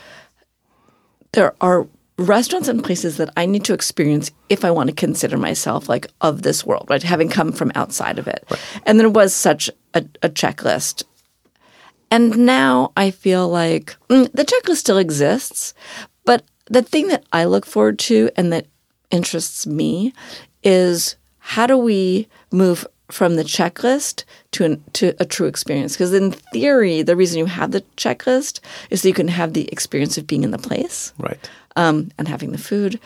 there 1.31 1.53
are 1.61 1.87
restaurants 2.17 2.67
and 2.67 2.83
places 2.83 3.17
that 3.17 3.29
I 3.37 3.45
need 3.45 3.63
to 3.65 3.73
experience 3.73 4.29
if 4.49 4.65
I 4.65 4.71
want 4.71 4.89
to 4.89 4.95
consider 4.95 5.37
myself 5.37 5.87
like 5.87 6.07
of 6.21 6.41
this 6.41 6.65
world, 6.65 6.87
right? 6.89 7.01
Having 7.01 7.29
come 7.29 7.51
from 7.51 7.71
outside 7.75 8.19
of 8.19 8.27
it, 8.27 8.43
and 8.85 8.99
there 8.99 9.09
was 9.09 9.33
such 9.33 9.69
a, 9.93 9.99
a 10.21 10.29
checklist. 10.29 11.03
And 12.11 12.39
now 12.39 12.91
I 12.97 13.11
feel 13.11 13.47
like 13.47 13.95
mm, 14.09 14.31
the 14.33 14.45
checklist 14.45 14.77
still 14.77 14.97
exists, 14.97 15.73
but 16.25 16.43
the 16.65 16.81
thing 16.81 17.07
that 17.07 17.25
I 17.33 17.45
look 17.45 17.65
forward 17.65 17.99
to 17.99 18.29
and 18.35 18.51
that 18.53 18.67
interests 19.11 19.65
me 19.65 20.13
is 20.63 21.15
how 21.39 21.67
do 21.67 21.77
we 21.77 22.27
move 22.51 22.85
from 23.09 23.35
the 23.35 23.43
checklist 23.43 24.23
to 24.51 24.65
an, 24.65 24.83
to 24.93 25.15
a 25.19 25.25
true 25.25 25.47
experience? 25.47 25.93
Because 25.93 26.13
in 26.13 26.31
theory, 26.31 27.01
the 27.01 27.15
reason 27.15 27.39
you 27.39 27.45
have 27.45 27.71
the 27.71 27.81
checklist 27.97 28.59
is 28.89 29.01
that 29.01 29.07
you 29.07 29.13
can 29.13 29.27
have 29.27 29.53
the 29.53 29.67
experience 29.71 30.17
of 30.17 30.27
being 30.27 30.43
in 30.43 30.51
the 30.51 30.59
place 30.59 31.13
right, 31.17 31.49
um, 31.75 32.11
and 32.17 32.27
having 32.27 32.51
the 32.51 32.57
food. 32.57 32.99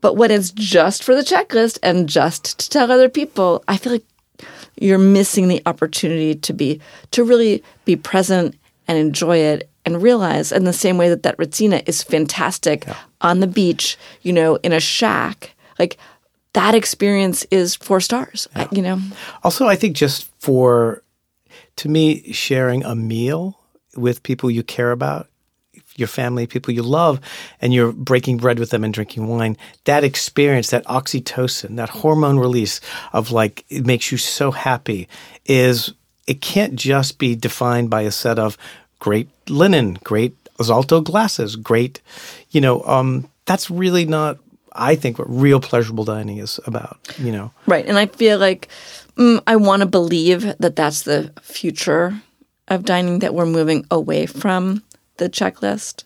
But 0.00 0.16
when 0.16 0.30
it's 0.30 0.50
just 0.50 1.02
for 1.02 1.14
the 1.14 1.22
checklist 1.22 1.78
and 1.82 2.08
just 2.08 2.58
to 2.58 2.70
tell 2.70 2.90
other 2.90 3.08
people, 3.08 3.64
I 3.68 3.76
feel 3.76 3.92
like 3.92 4.04
you're 4.76 4.98
missing 4.98 5.48
the 5.48 5.62
opportunity 5.66 6.34
to 6.34 6.52
be 6.52 6.80
to 7.12 7.24
really 7.24 7.62
be 7.84 7.96
present 7.96 8.56
and 8.88 8.98
enjoy 8.98 9.38
it 9.38 9.68
and 9.84 10.02
realize 10.02 10.50
in 10.52 10.64
the 10.64 10.72
same 10.72 10.96
way 10.98 11.08
that 11.08 11.22
that 11.22 11.36
Retsina 11.36 11.86
is 11.88 12.02
fantastic 12.02 12.86
on 13.20 13.40
the 13.40 13.46
beach, 13.46 13.96
you 14.22 14.32
know, 14.32 14.56
in 14.56 14.72
a 14.72 14.80
shack, 14.80 15.54
like 15.78 15.96
that 16.54 16.74
experience 16.74 17.44
is 17.50 17.74
four 17.74 18.00
stars. 18.00 18.48
I- 18.54 18.68
you 18.70 18.80
know, 18.82 19.00
Also, 19.42 19.66
I 19.66 19.76
think 19.76 19.96
just 19.96 20.28
for, 20.38 21.02
to 21.76 21.88
me, 21.88 22.32
sharing 22.32 22.84
a 22.84 22.94
meal 22.94 23.58
with 23.96 24.22
people 24.22 24.50
you 24.50 24.62
care 24.62 24.90
about, 24.90 25.28
your 25.96 26.08
family, 26.08 26.46
people 26.46 26.74
you 26.74 26.82
love, 26.82 27.20
and 27.60 27.72
you're 27.72 27.92
breaking 27.92 28.38
bread 28.38 28.58
with 28.58 28.70
them 28.70 28.84
and 28.84 28.92
drinking 28.92 29.28
wine, 29.28 29.56
that 29.84 30.04
experience, 30.04 30.70
that 30.70 30.84
oxytocin, 30.86 31.76
that 31.76 31.88
hormone 31.88 32.38
release 32.38 32.80
of 33.12 33.30
like, 33.30 33.64
it 33.68 33.86
makes 33.86 34.10
you 34.10 34.18
so 34.18 34.50
happy 34.50 35.08
is, 35.46 35.92
it 36.26 36.40
can't 36.40 36.74
just 36.74 37.18
be 37.18 37.34
defined 37.34 37.90
by 37.90 38.02
a 38.02 38.10
set 38.10 38.38
of 38.38 38.56
great 38.98 39.28
linen, 39.48 39.98
great 40.04 40.34
Zalto 40.58 41.02
glasses, 41.02 41.56
great, 41.56 42.00
you 42.50 42.60
know, 42.60 42.82
um, 42.84 43.28
that's 43.44 43.70
really 43.70 44.04
not, 44.04 44.38
I 44.72 44.94
think, 44.94 45.18
what 45.18 45.28
real 45.28 45.60
pleasurable 45.60 46.04
dining 46.04 46.38
is 46.38 46.58
about, 46.66 46.98
you 47.18 47.30
know. 47.30 47.52
Right. 47.66 47.84
And 47.86 47.98
I 47.98 48.06
feel 48.06 48.38
like 48.38 48.68
mm, 49.16 49.42
I 49.46 49.56
want 49.56 49.80
to 49.80 49.86
believe 49.86 50.42
that 50.58 50.76
that's 50.76 51.02
the 51.02 51.32
future 51.42 52.20
of 52.68 52.84
dining, 52.84 53.18
that 53.18 53.34
we're 53.34 53.46
moving 53.46 53.86
away 53.90 54.26
from 54.26 54.82
the 55.16 55.28
checklist 55.28 56.04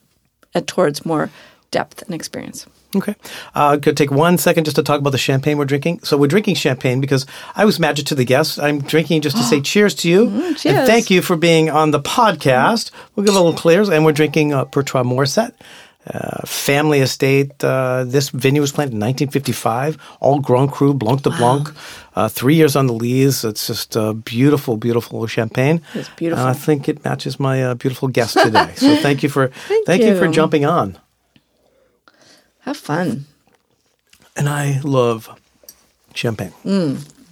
and 0.54 0.66
towards 0.66 1.04
more 1.04 1.30
depth 1.70 2.02
and 2.02 2.14
experience. 2.14 2.66
Okay. 2.96 3.14
Uh, 3.54 3.72
going 3.76 3.94
to 3.94 4.02
take 4.02 4.10
one 4.10 4.38
second 4.38 4.64
just 4.64 4.76
to 4.76 4.82
talk 4.82 4.98
about 5.00 5.10
the 5.10 5.18
champagne 5.18 5.58
we're 5.58 5.66
drinking. 5.66 6.00
So 6.04 6.16
we're 6.16 6.26
drinking 6.26 6.54
champagne 6.54 7.00
because 7.02 7.26
I 7.54 7.66
was 7.66 7.78
magic 7.78 8.06
to 8.06 8.14
the 8.14 8.24
guests. 8.24 8.58
I'm 8.58 8.80
drinking 8.80 9.20
just 9.20 9.36
to 9.36 9.42
say 9.42 9.60
cheers 9.72 9.94
to 9.96 10.08
you. 10.08 10.28
And 10.28 10.56
cheers. 10.56 10.86
thank 10.86 11.10
you 11.10 11.20
for 11.20 11.36
being 11.36 11.68
on 11.68 11.90
the 11.90 12.00
podcast. 12.00 12.90
We'll 13.14 13.26
give 13.26 13.34
a 13.34 13.38
little 13.38 13.58
clears. 13.58 13.90
And 13.90 14.06
we're 14.06 14.12
drinking 14.12 14.54
uh, 14.54 14.64
Pertois-Moriset. 14.64 15.52
Uh, 16.06 16.46
family 16.46 17.00
estate. 17.00 17.62
Uh, 17.62 18.04
this 18.04 18.30
vineyard 18.30 18.62
was 18.62 18.72
planted 18.72 18.94
in 18.94 19.00
1955. 19.00 19.98
All 20.20 20.38
Grand 20.38 20.70
Cru, 20.72 20.94
Blanc 20.94 21.22
de 21.22 21.30
Blanc. 21.30 21.68
Uh, 22.14 22.28
three 22.28 22.54
years 22.54 22.76
on 22.76 22.86
the 22.86 22.94
lees. 22.94 23.44
It's 23.44 23.66
just 23.66 23.94
a 23.96 24.14
beautiful, 24.14 24.76
beautiful 24.78 25.26
champagne. 25.26 25.82
It's 25.94 26.08
beautiful. 26.10 26.46
I 26.46 26.54
think 26.54 26.88
it 26.88 27.04
matches 27.04 27.38
my 27.38 27.62
uh, 27.62 27.74
beautiful 27.74 28.08
guest 28.08 28.38
today. 28.38 28.72
so 28.76 28.96
thank 29.02 29.22
you 29.22 29.28
for 29.28 29.48
thank, 29.84 30.02
you. 30.02 30.16
for 30.16 30.28
jumping 30.28 30.64
on. 30.64 30.96
Have 32.60 32.76
fun. 32.76 33.26
and 34.36 34.48
I 34.48 34.80
love 34.84 35.28
champagne. 36.14 36.52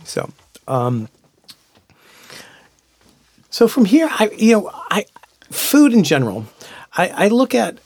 So, 0.05 0.31
um, 0.69 1.09
so 3.49 3.69
from 3.69 3.87
here, 3.87 4.09
I 4.11 4.29
you 4.37 4.53
know, 4.53 4.71
I 4.91 5.07
food 5.51 5.93
in 5.95 6.05
general, 6.05 6.45
I, 6.97 7.09
I 7.09 7.29
look 7.29 7.55
at. 7.55 7.79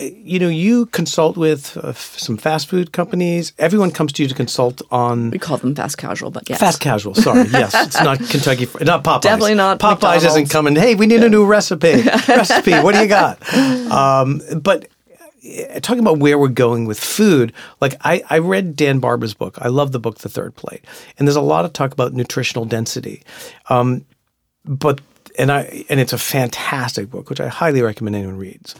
You 0.00 0.38
know, 0.38 0.48
you 0.48 0.86
consult 0.86 1.36
with 1.36 1.76
uh, 1.76 1.92
some 1.92 2.36
fast 2.36 2.68
food 2.68 2.92
companies. 2.92 3.52
Everyone 3.58 3.90
comes 3.90 4.12
to 4.12 4.22
you 4.22 4.28
to 4.28 4.34
consult 4.34 4.80
on 4.92 5.30
We 5.30 5.40
call 5.40 5.56
them 5.56 5.74
fast 5.74 5.98
casual, 5.98 6.30
but 6.30 6.48
yes. 6.48 6.60
fast 6.60 6.80
casual. 6.80 7.16
Sorry, 7.16 7.48
yes, 7.52 7.74
it's 7.74 8.00
not 8.00 8.18
Kentucky, 8.18 8.68
not 8.82 9.02
Popeyes. 9.02 9.22
Definitely 9.22 9.54
not 9.54 9.80
Popeyes. 9.80 10.24
Isn't 10.24 10.50
coming. 10.50 10.76
Hey, 10.76 10.94
we 10.94 11.06
need 11.06 11.24
a 11.24 11.28
new 11.28 11.44
recipe. 11.44 12.02
recipe. 12.28 12.72
What 12.74 12.94
do 12.94 13.00
you 13.00 13.08
got? 13.08 13.42
Um, 13.90 14.40
but 14.62 14.86
uh, 15.44 15.80
talking 15.80 16.00
about 16.00 16.18
where 16.18 16.38
we're 16.38 16.48
going 16.48 16.86
with 16.86 17.00
food, 17.00 17.52
like 17.80 17.94
I, 18.02 18.22
I 18.30 18.38
read 18.38 18.76
Dan 18.76 19.00
Barber's 19.00 19.34
book. 19.34 19.58
I 19.60 19.68
love 19.68 19.92
the 19.92 20.00
book, 20.00 20.18
The 20.18 20.28
Third 20.28 20.54
Plate, 20.54 20.84
and 21.18 21.26
there's 21.26 21.36
a 21.36 21.40
lot 21.40 21.64
of 21.64 21.72
talk 21.72 21.92
about 21.92 22.12
nutritional 22.12 22.64
density. 22.64 23.22
Um, 23.68 24.04
but 24.64 25.00
and 25.38 25.50
I 25.50 25.84
and 25.88 26.00
it's 26.00 26.12
a 26.12 26.18
fantastic 26.18 27.10
book, 27.10 27.30
which 27.30 27.40
I 27.40 27.48
highly 27.48 27.82
recommend 27.82 28.16
anyone 28.16 28.36
reads. 28.36 28.74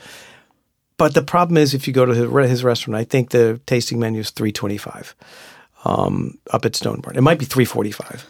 But 0.98 1.14
the 1.14 1.22
problem 1.22 1.56
is, 1.56 1.74
if 1.74 1.87
you 1.87 1.94
go 1.94 2.04
to 2.04 2.12
his, 2.12 2.50
his 2.50 2.64
restaurant, 2.64 3.00
I 3.00 3.04
think 3.04 3.30
the 3.30 3.61
tasting 3.66 3.98
menu 3.98 4.20
is 4.20 4.30
three 4.30 4.52
twenty 4.52 4.76
five 4.76 5.14
um, 5.84 6.37
up 6.50 6.64
at 6.64 6.76
Stone 6.76 7.00
Barns. 7.00 7.16
It 7.16 7.22
might 7.22 7.38
be 7.38 7.46
three 7.46 7.64
forty 7.64 7.92
five. 7.92 8.26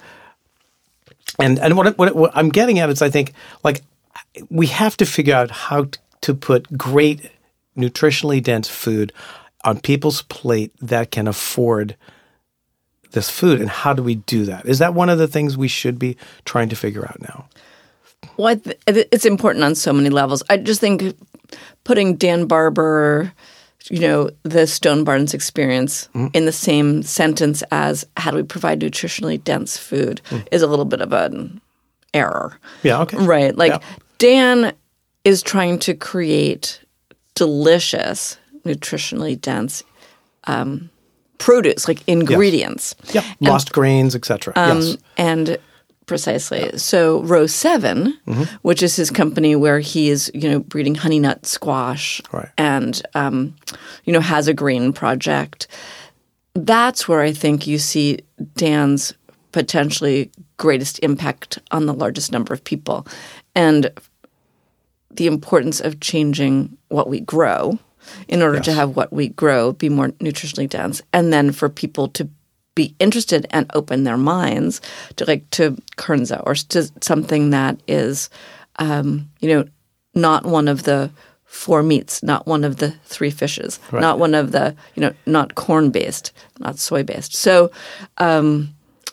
And 1.38 1.58
and 1.58 1.76
what, 1.76 1.98
what, 1.98 2.14
what 2.14 2.30
I'm 2.34 2.50
getting 2.50 2.78
at 2.78 2.90
is, 2.90 3.02
I 3.02 3.10
think 3.10 3.32
like 3.64 3.82
we 4.50 4.66
have 4.66 4.96
to 4.98 5.06
figure 5.06 5.34
out 5.34 5.50
how 5.50 5.84
t- 5.84 5.98
to 6.20 6.34
put 6.34 6.76
great 6.76 7.30
nutritionally 7.76 8.42
dense 8.42 8.68
food 8.68 9.12
on 9.64 9.80
people's 9.80 10.22
plate 10.22 10.72
that 10.80 11.10
can 11.10 11.26
afford 11.26 11.96
this 13.12 13.30
food, 13.30 13.60
and 13.60 13.70
how 13.70 13.94
do 13.94 14.02
we 14.02 14.16
do 14.16 14.44
that? 14.44 14.66
Is 14.66 14.78
that 14.80 14.94
one 14.94 15.08
of 15.08 15.18
the 15.18 15.28
things 15.28 15.56
we 15.56 15.68
should 15.68 15.98
be 15.98 16.16
trying 16.44 16.68
to 16.68 16.76
figure 16.76 17.06
out 17.06 17.20
now? 17.22 17.48
Well, 18.36 18.60
it's 18.86 19.24
important 19.24 19.64
on 19.64 19.74
so 19.74 19.92
many 19.92 20.10
levels. 20.10 20.42
I 20.50 20.56
just 20.56 20.80
think 20.80 21.16
putting 21.84 22.16
Dan 22.16 22.46
Barber 22.46 23.32
you 23.90 24.00
know, 24.00 24.30
the 24.42 24.66
Stone 24.66 25.04
Barns 25.04 25.34
experience 25.34 26.08
mm. 26.14 26.34
in 26.34 26.44
the 26.44 26.52
same 26.52 27.02
sentence 27.02 27.62
as 27.70 28.06
how 28.16 28.30
do 28.30 28.36
we 28.36 28.42
provide 28.42 28.80
nutritionally 28.80 29.42
dense 29.42 29.78
food 29.78 30.20
mm. 30.30 30.46
is 30.52 30.62
a 30.62 30.66
little 30.66 30.84
bit 30.84 31.00
of 31.00 31.12
an 31.12 31.60
error. 32.14 32.58
Yeah. 32.82 33.00
Okay. 33.02 33.16
Right. 33.18 33.56
Like 33.56 33.72
Yeah. 33.72 33.80
Dan 34.18 34.72
is 35.24 35.42
trying 35.42 35.78
to 35.80 35.94
create 35.94 36.80
delicious, 37.34 38.36
nutritionally 38.64 39.40
dense 39.40 39.84
um, 40.44 40.90
produce, 41.38 41.86
like 41.86 42.02
ingredients. 42.06 42.94
Yeah. 43.12 43.22
Lost 43.40 43.72
grains, 43.72 44.14
etc. 44.14 44.52
Um, 44.56 44.80
yes. 44.80 44.96
And 45.16 45.58
precisely. 46.08 46.76
So 46.78 47.22
row 47.22 47.46
7 47.46 48.18
Mm-hmm. 48.26 48.42
which 48.62 48.82
is 48.82 48.96
his 48.96 49.10
company 49.10 49.54
where 49.54 49.78
he 49.78 50.08
is, 50.08 50.30
you 50.34 50.48
know, 50.50 50.58
breeding 50.60 50.96
honey 50.96 51.20
nut 51.20 51.46
squash 51.46 52.20
Right. 52.32 52.48
and 52.58 53.00
um, 53.14 53.54
you 54.04 54.12
know, 54.12 54.20
has 54.20 54.48
a 54.48 54.54
green 54.54 54.92
project. 54.92 55.68
That's 56.54 57.06
where 57.06 57.20
I 57.20 57.32
think 57.32 57.66
you 57.68 57.78
see 57.78 58.18
Dan's 58.56 59.14
potentially 59.52 60.30
greatest 60.56 60.98
impact 61.02 61.58
on 61.70 61.86
the 61.86 61.94
largest 61.94 62.32
number 62.32 62.52
of 62.52 62.64
people. 62.64 63.06
And 63.54 63.90
the 65.10 65.26
importance 65.26 65.80
of 65.80 66.00
changing 66.00 66.76
what 66.88 67.08
we 67.08 67.20
grow 67.20 67.78
in 68.28 68.42
order 68.42 68.60
to 68.60 68.72
have 68.72 68.96
what 68.96 69.12
we 69.12 69.28
grow 69.28 69.72
be 69.72 69.88
more 69.88 70.08
nutritionally 70.20 70.68
dense 70.68 71.02
and 71.12 71.32
then 71.32 71.52
for 71.52 71.68
people 71.68 72.08
to 72.08 72.28
be 72.78 72.94
interested 73.00 73.44
and 73.50 73.68
open 73.74 74.04
their 74.04 74.16
minds 74.16 74.80
to 75.16 75.24
like 75.24 75.48
to 75.50 75.76
kernza 75.96 76.40
or 76.46 76.54
to 76.54 76.88
something 77.00 77.50
that 77.50 77.76
is 77.88 78.30
um, 78.76 79.28
you 79.40 79.48
know 79.52 79.64
not 80.14 80.46
one 80.46 80.68
of 80.68 80.84
the 80.84 81.10
four 81.44 81.82
meats 81.82 82.22
not 82.22 82.46
one 82.46 82.62
of 82.62 82.76
the 82.76 82.92
three 83.04 83.30
fishes 83.30 83.80
not 83.92 84.18
one 84.18 84.34
of 84.34 84.52
the 84.52 84.76
you 84.94 85.00
know 85.02 85.12
not 85.26 85.56
corn 85.56 85.90
based 85.90 86.32
not 86.60 86.78
soy 86.78 87.02
based 87.02 87.34
so 87.34 87.70
um, 88.18 88.68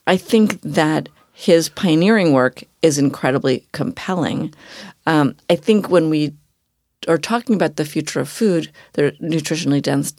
i 0.06 0.16
think 0.16 0.62
that 0.62 1.10
his 1.34 1.68
pioneering 1.68 2.32
work 2.32 2.64
is 2.82 2.98
incredibly 2.98 3.66
compelling. 3.72 4.54
Um, 5.08 5.36
i 5.50 5.56
think 5.56 5.90
when 5.90 6.10
we 6.10 6.34
are 7.08 7.18
talking 7.18 7.56
about 7.56 7.76
the 7.76 7.86
future 7.86 8.20
of 8.20 8.30
food, 8.30 8.72
the 8.94 9.12
nutritionally 9.22 9.82
dense 9.82 10.14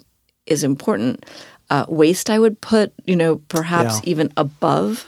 is 0.46 0.62
important. 0.62 1.26
Uh, 1.68 1.84
waste, 1.88 2.30
I 2.30 2.38
would 2.38 2.60
put, 2.60 2.92
you 3.06 3.16
know, 3.16 3.36
perhaps 3.48 3.96
Yeah. 3.96 4.10
even 4.10 4.32
above 4.36 5.04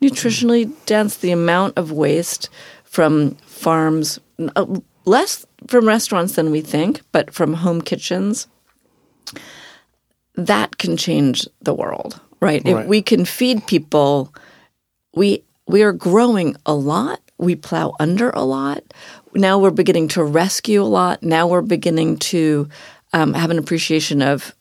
nutritionally 0.00 0.70
dense. 0.86 1.16
The 1.16 1.32
amount 1.32 1.76
of 1.76 1.90
waste 1.90 2.48
from 2.84 3.34
farms, 3.46 4.20
uh, 4.54 4.66
less 5.04 5.44
from 5.66 5.86
restaurants 5.88 6.34
than 6.34 6.50
we 6.50 6.60
think, 6.60 7.02
but 7.10 7.32
from 7.34 7.54
home 7.54 7.80
kitchens, 7.80 8.46
that 10.36 10.78
can 10.78 10.96
change 10.96 11.48
the 11.62 11.74
world, 11.74 12.20
right? 12.40 12.62
If 12.64 12.86
we 12.86 13.02
can 13.02 13.24
feed 13.24 13.66
people, 13.66 14.32
we 15.14 15.42
we 15.66 15.82
are 15.82 15.92
growing 15.92 16.56
a 16.64 16.74
lot. 16.74 17.20
We 17.38 17.54
plow 17.54 17.94
under 18.00 18.30
a 18.30 18.42
lot. 18.42 18.82
Now 19.34 19.58
we're 19.58 19.70
beginning 19.70 20.08
to 20.08 20.24
rescue 20.24 20.82
a 20.82 20.86
lot. 20.86 21.22
Now 21.22 21.46
we're 21.46 21.60
beginning 21.62 22.18
to 22.18 22.68
um, 23.12 23.34
have 23.34 23.50
an 23.50 23.58
appreciation 23.58 24.22
of 24.22 24.54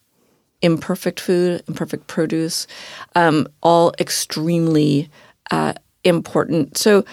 imperfect 0.62 1.20
food, 1.20 1.64
imperfect 1.68 2.08
produce, 2.08 2.68
um, 3.16 3.48
all 3.62 3.94
extremely 4.00 5.10
uh, 5.52 5.74
important. 6.04 6.78
So 6.78 7.06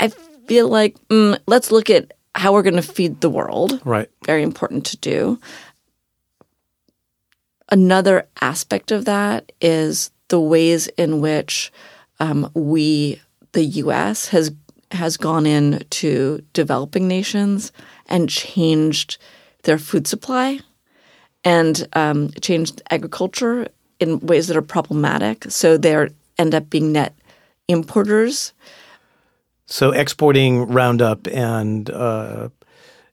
I 0.00 0.08
feel 0.08 0.68
like 0.68 0.96
mm, 1.08 1.38
let's 1.46 1.70
look 1.70 1.90
at 1.90 2.12
how 2.34 2.52
we're 2.52 2.62
going 2.62 2.76
to 2.76 2.82
feed 2.82 3.20
the 3.20 3.30
world 3.30 3.80
right. 3.84 4.08
very 4.24 4.42
important 4.42 4.86
to 4.86 4.96
do. 4.96 5.40
Another 7.70 8.28
aspect 8.40 8.92
of 8.92 9.04
that 9.04 9.52
is 9.60 10.10
the 10.28 10.40
ways 10.40 10.86
in 10.88 11.20
which 11.20 11.72
um, 12.20 12.50
we, 12.54 13.20
the 13.52 13.64
U.S., 13.64 14.28
has 14.28 14.52
has 14.92 15.18
gone 15.18 15.44
into 15.44 16.42
developing 16.54 17.06
nations 17.06 17.72
and 18.06 18.30
changed 18.30 19.18
their 19.64 19.76
food 19.76 20.06
supply 20.06 20.60
and 21.48 21.88
um, 21.94 22.30
changed 22.40 22.82
agriculture 22.90 23.68
in 24.00 24.20
ways 24.20 24.46
that 24.48 24.56
are 24.56 24.62
problematic. 24.62 25.46
So 25.48 25.76
they 25.78 26.08
end 26.38 26.54
up 26.54 26.70
being 26.70 26.92
net 26.92 27.14
importers 27.68 28.52
So 29.66 29.90
exporting 29.90 30.66
Roundup 30.68 31.26
and 31.26 31.90
uh, 31.90 32.48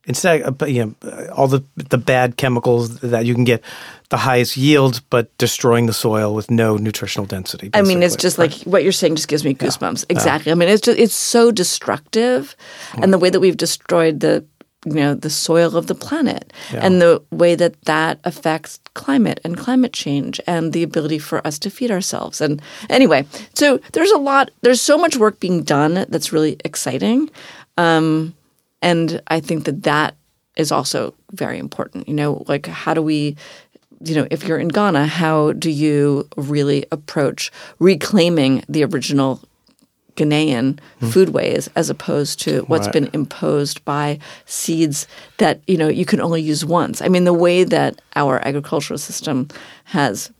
instead, 0.05 0.41
uh, 0.41 0.65
you 0.65 0.85
know, 0.85 1.27
all 1.35 1.47
the 1.47 1.63
the 1.75 1.97
bad 1.97 2.37
chemicals 2.37 2.99
that 2.99 3.25
you 3.25 3.35
can 3.35 3.43
get 3.43 3.61
the 4.09 4.17
highest 4.17 4.55
yield, 4.55 5.01
but 5.09 5.37
destroying 5.37 5.87
the 5.87 5.93
soil 5.93 6.33
with 6.33 6.49
no 6.49 6.77
nutritional 6.77 7.25
density. 7.25 7.69
I 7.73 7.81
mean, 7.81 8.03
it's 8.03 8.15
basically. 8.15 8.21
just 8.21 8.37
like 8.37 8.53
what 8.73 8.83
you're 8.83 8.93
saying 8.93 9.15
just 9.15 9.27
gives 9.27 9.43
me 9.43 9.53
goosebumps. 9.53 10.05
Exactly. 10.09 10.51
I 10.51 10.55
mean, 10.55 10.69
it's 10.69 10.81
just 10.81 10.97
it's 10.99 11.15
so 11.15 11.51
destructive, 11.51 12.55
and 13.01 13.11
the 13.11 13.19
way 13.19 13.29
that 13.29 13.41
we've 13.41 13.57
destroyed 13.57 14.21
the 14.21 14.45
you 14.85 14.93
know 14.93 15.13
the 15.13 15.29
soil 15.29 15.75
of 15.75 15.87
the 15.87 15.95
planet, 15.95 16.53
and 16.71 17.01
the 17.01 17.21
way 17.31 17.55
that 17.55 17.81
that 17.83 18.19
affects 18.23 18.79
climate 18.93 19.39
and 19.43 19.57
climate 19.57 19.93
change, 19.93 20.39
and 20.47 20.73
the 20.73 20.83
ability 20.83 21.19
for 21.19 21.45
us 21.45 21.59
to 21.59 21.69
feed 21.69 21.91
ourselves. 21.91 22.41
And 22.41 22.61
anyway, 22.89 23.25
so 23.53 23.79
there's 23.93 24.11
a 24.11 24.17
lot. 24.17 24.51
There's 24.61 24.81
so 24.81 24.97
much 24.97 25.17
work 25.17 25.39
being 25.39 25.63
done 25.63 26.05
that's 26.09 26.31
really 26.31 26.57
exciting, 26.63 27.29
um, 27.77 28.33
and 28.81 29.21
I 29.27 29.39
think 29.39 29.65
that 29.65 29.83
that 29.83 30.15
is 30.55 30.71
also 30.71 31.13
very 31.31 31.59
important. 31.59 32.07
You 32.07 32.13
know, 32.13 32.43
like 32.47 32.67
how 32.67 32.93
do 32.93 33.01
we 33.01 33.35
you 34.01 34.15
know, 34.15 34.27
if 34.29 34.45
you're 34.47 34.57
in 34.57 34.67
Ghana, 34.67 35.07
how 35.07 35.53
do 35.53 35.71
you 35.71 36.27
really 36.37 36.85
approach 36.91 37.51
reclaiming 37.79 38.63
the 38.67 38.83
original 38.83 39.41
Ghanaian 40.15 40.79
foodways 41.01 41.67
as 41.75 41.89
opposed 41.89 42.39
to 42.41 42.61
what's 42.67 42.87
Right. 42.87 42.93
been 42.93 43.09
imposed 43.13 43.83
by 43.85 44.19
seeds 44.45 45.07
that, 45.37 45.61
you 45.67 45.77
know, 45.77 45.87
you 45.89 46.05
can 46.05 46.21
only 46.21 46.41
use 46.41 46.63
once? 46.65 47.01
I 47.01 47.07
mean, 47.09 47.25
the 47.25 47.33
way 47.33 47.63
that 47.65 48.01
our 48.15 48.39
agricultural 48.47 48.97
system 48.97 49.47
has 49.85 50.31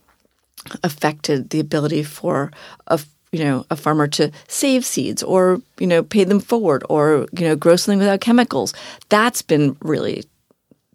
affected 0.83 1.49
the 1.49 1.59
ability 1.59 2.03
for 2.03 2.51
a 2.87 2.99
you 3.31 3.43
know 3.43 3.65
a 3.69 3.75
farmer 3.75 4.07
to 4.07 4.31
save 4.47 4.85
seeds 4.85 5.21
or 5.21 5.61
you 5.77 5.85
know 5.85 6.01
pay 6.01 6.23
them 6.23 6.39
forward 6.39 6.83
or 6.89 7.27
you 7.37 7.45
know 7.47 7.55
grow 7.55 7.75
something 7.75 7.99
without 7.99 8.21
chemicals 8.21 8.73
that's 9.09 9.41
been 9.41 9.75
really 9.81 10.23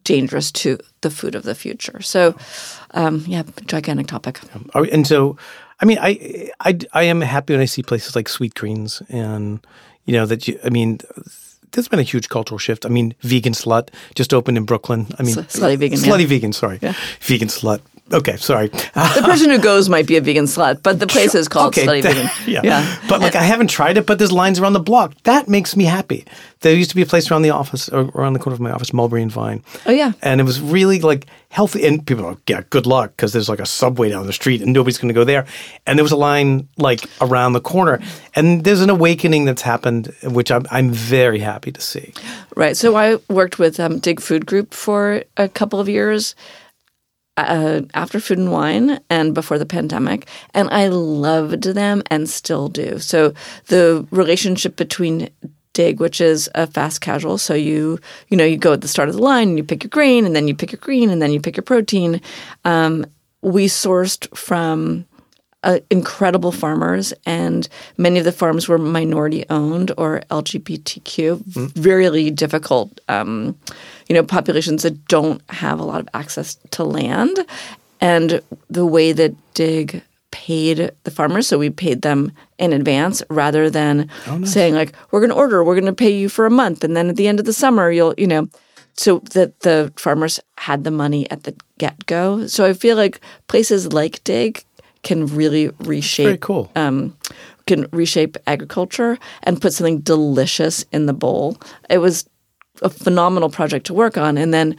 dangerous 0.04 0.50
to 0.50 0.78
the 1.02 1.10
food 1.10 1.34
of 1.34 1.42
the 1.42 1.54
future 1.54 2.00
so 2.00 2.34
um, 2.94 3.22
yeah 3.26 3.42
gigantic 3.66 4.06
topic 4.06 4.40
and 4.74 5.06
so, 5.06 5.36
I 5.80 5.86
mean, 5.86 5.98
I, 6.00 6.50
I 6.60 6.78
I 6.92 7.02
am 7.04 7.20
happy 7.20 7.54
when 7.54 7.62
I 7.62 7.66
see 7.66 7.82
places 7.82 8.14
like 8.14 8.28
Sweet 8.28 8.54
Greens, 8.54 9.02
and 9.08 9.60
you 10.04 10.12
know 10.12 10.26
that 10.26 10.46
you. 10.46 10.58
I 10.64 10.68
mean, 10.70 10.98
there's 11.72 11.88
been 11.88 11.98
a 11.98 12.02
huge 12.02 12.28
cultural 12.28 12.58
shift. 12.58 12.84
I 12.84 12.88
mean, 12.88 13.14
Vegan 13.20 13.52
Slut 13.54 13.88
just 14.14 14.34
opened 14.34 14.58
in 14.58 14.64
Brooklyn. 14.64 15.06
I 15.18 15.22
mean, 15.22 15.34
Sl- 15.34 15.40
Slutty 15.40 15.78
Vegan, 15.78 15.98
yeah. 15.98 16.06
Slutty 16.06 16.26
Vegan. 16.26 16.52
Sorry, 16.52 16.78
Vegan 17.20 17.48
Slut. 17.48 17.80
Okay, 18.12 18.36
sorry. 18.36 18.68
the 18.68 19.22
person 19.24 19.50
who 19.50 19.58
goes 19.58 19.88
might 19.88 20.06
be 20.06 20.16
a 20.16 20.20
vegan 20.20 20.44
slut 20.44 20.82
but 20.82 20.98
the 20.98 21.06
place 21.06 21.34
is 21.34 21.48
called 21.48 21.76
okay, 21.76 21.86
slutty 21.86 22.02
that- 22.02 22.14
vegan 22.44 22.64
yeah. 22.64 22.98
But 23.08 23.20
like, 23.20 23.34
I 23.36 23.42
haven't 23.42 23.68
tried 23.68 23.96
it, 23.96 24.06
but 24.06 24.18
there's 24.18 24.32
lines 24.32 24.58
around 24.58 24.72
the 24.72 24.80
block. 24.80 25.14
That 25.24 25.48
makes 25.48 25.76
me 25.76 25.84
happy. 25.84 26.24
There 26.60 26.74
used 26.74 26.90
to 26.90 26.96
be 26.96 27.02
a 27.02 27.06
place 27.06 27.30
around 27.30 27.42
the 27.42 27.50
office, 27.50 27.88
or 27.88 28.10
around 28.14 28.34
the 28.34 28.38
corner 28.38 28.54
of 28.54 28.60
my 28.60 28.70
office, 28.70 28.92
Mulberry 28.92 29.22
and 29.22 29.32
Vine. 29.32 29.62
Oh, 29.86 29.90
yeah. 29.92 30.12
And 30.20 30.40
it 30.40 30.44
was 30.44 30.60
really 30.60 31.00
like 31.00 31.26
healthy. 31.48 31.86
And 31.86 32.06
people 32.06 32.24
are 32.24 32.30
like, 32.30 32.48
yeah, 32.48 32.62
good 32.70 32.86
luck, 32.86 33.12
because 33.16 33.32
there's 33.32 33.48
like 33.48 33.60
a 33.60 33.66
subway 33.66 34.10
down 34.10 34.26
the 34.26 34.32
street 34.32 34.60
and 34.60 34.72
nobody's 34.72 34.98
going 34.98 35.08
to 35.08 35.14
go 35.14 35.24
there. 35.24 35.46
And 35.86 35.98
there 35.98 36.04
was 36.04 36.12
a 36.12 36.16
line 36.16 36.68
like 36.76 37.00
around 37.20 37.54
the 37.54 37.60
corner. 37.60 38.00
And 38.34 38.64
there's 38.64 38.82
an 38.82 38.90
awakening 38.90 39.46
that's 39.46 39.62
happened, 39.62 40.14
which 40.24 40.50
I'm, 40.50 40.66
I'm 40.70 40.90
very 40.90 41.38
happy 41.38 41.72
to 41.72 41.80
see. 41.80 42.12
Right. 42.56 42.76
So 42.76 42.96
I 42.96 43.18
worked 43.28 43.58
with 43.58 43.80
um, 43.80 43.98
Dig 43.98 44.20
Food 44.20 44.44
Group 44.44 44.74
for 44.74 45.24
a 45.36 45.48
couple 45.48 45.80
of 45.80 45.88
years 45.88 46.34
uh, 47.36 47.82
after 47.94 48.20
Food 48.20 48.38
and 48.38 48.52
Wine 48.52 49.00
and 49.08 49.34
before 49.34 49.58
the 49.58 49.66
pandemic, 49.66 50.28
and 50.54 50.68
I 50.70 50.88
loved 50.88 51.62
them 51.62 52.02
and 52.10 52.28
still 52.28 52.68
do. 52.68 52.98
So 52.98 53.34
the 53.66 54.06
relationship 54.10 54.76
between 54.76 55.30
Dig, 55.72 56.00
which 56.00 56.20
is 56.20 56.50
a 56.55 56.66
fast 56.66 57.00
casual, 57.00 57.38
so 57.38 57.55
you 57.55 58.00
you 58.28 58.36
know 58.36 58.44
you 58.44 58.57
go 58.57 58.72
at 58.72 58.80
the 58.80 58.88
start 58.88 59.09
of 59.09 59.14
the 59.14 59.22
line 59.22 59.50
and 59.50 59.59
you 59.59 59.64
pick 59.64 59.84
your 59.84 59.88
grain, 59.88 60.26
and 60.26 60.34
then 60.34 60.48
you 60.48 60.55
pick 60.55 60.72
your 60.72 60.80
green, 60.80 61.11
and 61.11 61.22
then 61.22 61.32
you 61.32 61.40
pick 61.40 61.57
your 61.57 61.62
protein. 61.62 62.20
Um, 62.64 63.07
we 63.42 63.66
sourced 63.66 64.26
from 64.36 65.07
uh, 65.62 65.78
incredible 65.90 66.52
farmers, 66.52 67.12
and 67.26 67.68
many 67.98 68.18
of 68.18 68.24
the 68.24 68.32
farms 68.32 68.66
were 68.68 68.78
minority 68.78 69.44
owned 69.50 69.92
or 69.98 70.22
LGBTQ. 70.30 71.84
Really 71.84 72.30
difficult, 72.30 72.98
um, 73.08 73.58
you 74.08 74.14
know, 74.14 74.22
populations 74.22 74.82
that 74.84 75.06
don't 75.06 75.42
have 75.50 75.78
a 75.78 75.84
lot 75.84 76.00
of 76.00 76.08
access 76.14 76.56
to 76.70 76.84
land, 76.84 77.38
and 78.00 78.40
the 78.70 78.86
way 78.86 79.12
that 79.12 79.34
Dig 79.54 80.02
paid 80.30 80.90
the 81.04 81.11
farmers, 81.11 81.48
so 81.48 81.58
we 81.58 81.70
paid 81.70 82.02
them 82.02 82.32
in 82.58 82.72
advance 82.72 83.22
rather 83.28 83.68
than 83.68 84.08
saying 84.46 84.74
like 84.74 84.94
we're 85.11 85.20
going 85.20 85.30
to 85.30 85.36
order, 85.36 85.62
we're 85.64 85.74
going 85.74 85.84
to 85.86 85.92
pay 85.92 86.11
you 86.11 86.28
for 86.28 86.46
a 86.46 86.50
month, 86.50 86.84
and 86.84 86.96
then 86.96 87.08
at 87.11 87.16
the 87.16 87.28
end 87.28 87.40
of 87.40 87.46
the 87.46 87.52
summer 87.52 87.90
you'll, 87.90 88.14
you 88.16 88.26
know. 88.26 88.48
so 88.96 89.18
that 89.32 89.61
the 89.61 89.92
farmers 89.96 90.40
had 90.58 90.84
the 90.84 90.90
money 90.90 91.30
at 91.30 91.44
the 91.44 91.54
get 91.78 92.04
go. 92.06 92.46
So 92.46 92.64
I 92.66 92.72
feel 92.74 92.96
like 92.96 93.20
places 93.46 93.92
like 93.92 94.22
Dig 94.24 94.64
can 95.03 95.26
really 95.26 95.70
reshape 95.80 96.26
Very 96.26 96.38
cool. 96.38 96.70
um, 96.76 97.16
can 97.66 97.86
reshape 97.92 98.36
agriculture 98.46 99.18
and 99.42 99.61
put 99.61 99.72
something 99.72 100.01
delicious 100.01 100.84
in 100.92 101.07
the 101.07 101.12
bowl. 101.12 101.57
It 101.88 101.98
was 101.98 102.28
a 102.82 102.90
phenomenal 102.90 103.51
project 103.51 103.86
to 103.86 103.94
work 103.94 104.16
on, 104.16 104.36
and 104.38 104.53
then 104.53 104.76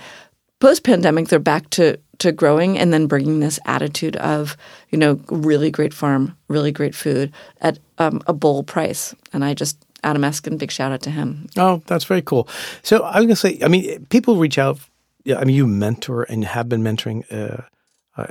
post 0.59 0.83
pandemic, 0.83 1.27
they're 1.27 1.39
back 1.39 1.69
to 1.71 1.97
to 2.19 2.31
growing 2.31 2.77
and 2.77 2.93
then 2.93 3.07
bringing 3.07 3.39
this 3.39 3.59
attitude 3.65 4.15
of 4.17 4.55
you 4.89 4.97
know 4.97 5.19
really 5.29 5.71
great 5.71 5.93
farm, 5.93 6.37
really 6.47 6.71
great 6.71 6.93
food 6.95 7.31
at 7.61 7.79
um, 7.97 8.21
a 8.27 8.33
bowl 8.33 8.63
price. 8.63 9.15
And 9.33 9.43
I 9.43 9.53
just 9.53 9.77
Adam 10.03 10.21
Eskin, 10.21 10.57
big 10.57 10.71
shout 10.71 10.91
out 10.91 11.01
to 11.01 11.09
him. 11.11 11.47
Oh, 11.57 11.81
that's 11.87 12.05
very 12.05 12.21
cool. 12.21 12.47
So 12.83 13.03
I 13.03 13.17
was 13.17 13.25
going 13.25 13.29
to 13.29 13.35
say, 13.35 13.59
I 13.63 13.67
mean, 13.67 14.05
people 14.07 14.37
reach 14.37 14.57
out. 14.57 14.79
Yeah, 15.23 15.37
I 15.37 15.45
mean, 15.45 15.55
you 15.55 15.67
mentor 15.67 16.23
and 16.23 16.43
have 16.43 16.67
been 16.67 16.81
mentoring 16.81 17.23
uh, 17.31 17.61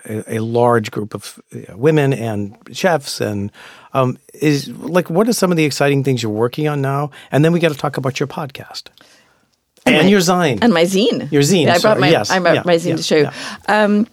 a, 0.04 0.36
a 0.36 0.38
large 0.40 0.90
group 0.90 1.14
of 1.14 1.40
women 1.74 2.12
and 2.12 2.56
chefs, 2.72 3.20
and 3.20 3.50
um, 3.92 4.18
is 4.34 4.68
like, 4.68 5.10
what 5.10 5.28
are 5.28 5.32
some 5.32 5.50
of 5.50 5.56
the 5.56 5.64
exciting 5.64 6.04
things 6.04 6.22
you're 6.22 6.32
working 6.32 6.68
on 6.68 6.80
now? 6.80 7.10
And 7.32 7.44
then 7.44 7.52
we 7.52 7.60
got 7.60 7.72
to 7.72 7.78
talk 7.78 7.96
about 7.96 8.20
your 8.20 8.26
podcast 8.26 8.84
and, 9.86 10.04
my- 10.04 10.08
your 10.08 10.20
zine. 10.20 10.58
And 10.62 10.72
my 10.72 10.84
zine. 10.84 11.30
Your 11.32 11.42
zine, 11.42 11.66
Yeah, 11.66 11.74
I 11.74 11.78
brought 11.78 11.80
sorry, 11.80 12.00
my 12.00 12.08
yes, 12.10 12.30
I 12.30 12.38
brought 12.38 12.54
yeah, 12.54 12.62
my 12.64 12.76
zine 12.76 12.88
yeah, 12.90 12.96
to 12.96 13.02
show 13.02 13.16
you. 13.16 13.28
Um, 13.68 14.06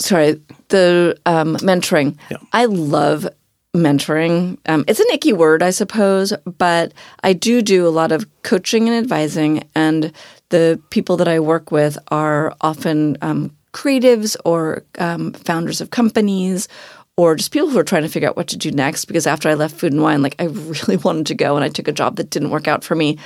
sorry, 0.00 0.40
the 0.68 1.18
um, 1.26 1.56
mentoring. 1.56 2.16
I 2.52 2.64
love 2.66 3.28
mentoring. 3.74 4.58
Um, 4.66 4.84
it's 4.86 5.00
an 5.00 5.06
icky 5.12 5.32
word, 5.32 5.62
I 5.62 5.70
suppose, 5.70 6.32
but 6.58 6.92
I 7.22 7.32
do 7.32 7.60
do 7.62 7.86
a 7.86 7.90
lot 7.90 8.12
of 8.12 8.26
coaching 8.42 8.88
and 8.88 8.96
advising, 8.96 9.68
and 9.74 10.12
the 10.50 10.80
people 10.90 11.16
that 11.16 11.26
I 11.28 11.40
work 11.40 11.72
with 11.72 11.98
are 12.08 12.54
often 12.60 13.16
um, 13.22 13.50
creatives 13.74 14.36
or 14.44 14.84
um, 14.98 15.32
founders 15.32 15.80
of 15.80 15.90
companies. 15.90 16.68
Or 17.16 17.36
just 17.36 17.52
people 17.52 17.68
who 17.70 17.78
are 17.78 17.84
trying 17.84 18.02
to 18.02 18.08
figure 18.08 18.28
out 18.28 18.36
what 18.36 18.48
to 18.48 18.56
do 18.56 18.72
next. 18.72 19.04
Because 19.04 19.26
after 19.26 19.48
I 19.48 19.54
left 19.54 19.76
Food 19.76 19.92
and 19.92 20.02
Wine, 20.02 20.20
like 20.22 20.34
I 20.40 20.46
really 20.46 20.96
wanted 21.04 21.26
to 21.26 21.34
go, 21.34 21.54
and 21.54 21.64
I 21.64 21.68
took 21.68 21.86
a 21.86 21.92
job 21.92 22.16
that 22.16 22.30
didn't 22.30 22.50
work 22.50 22.66
out 22.66 22.82
for 22.82 22.96
me 22.96 23.18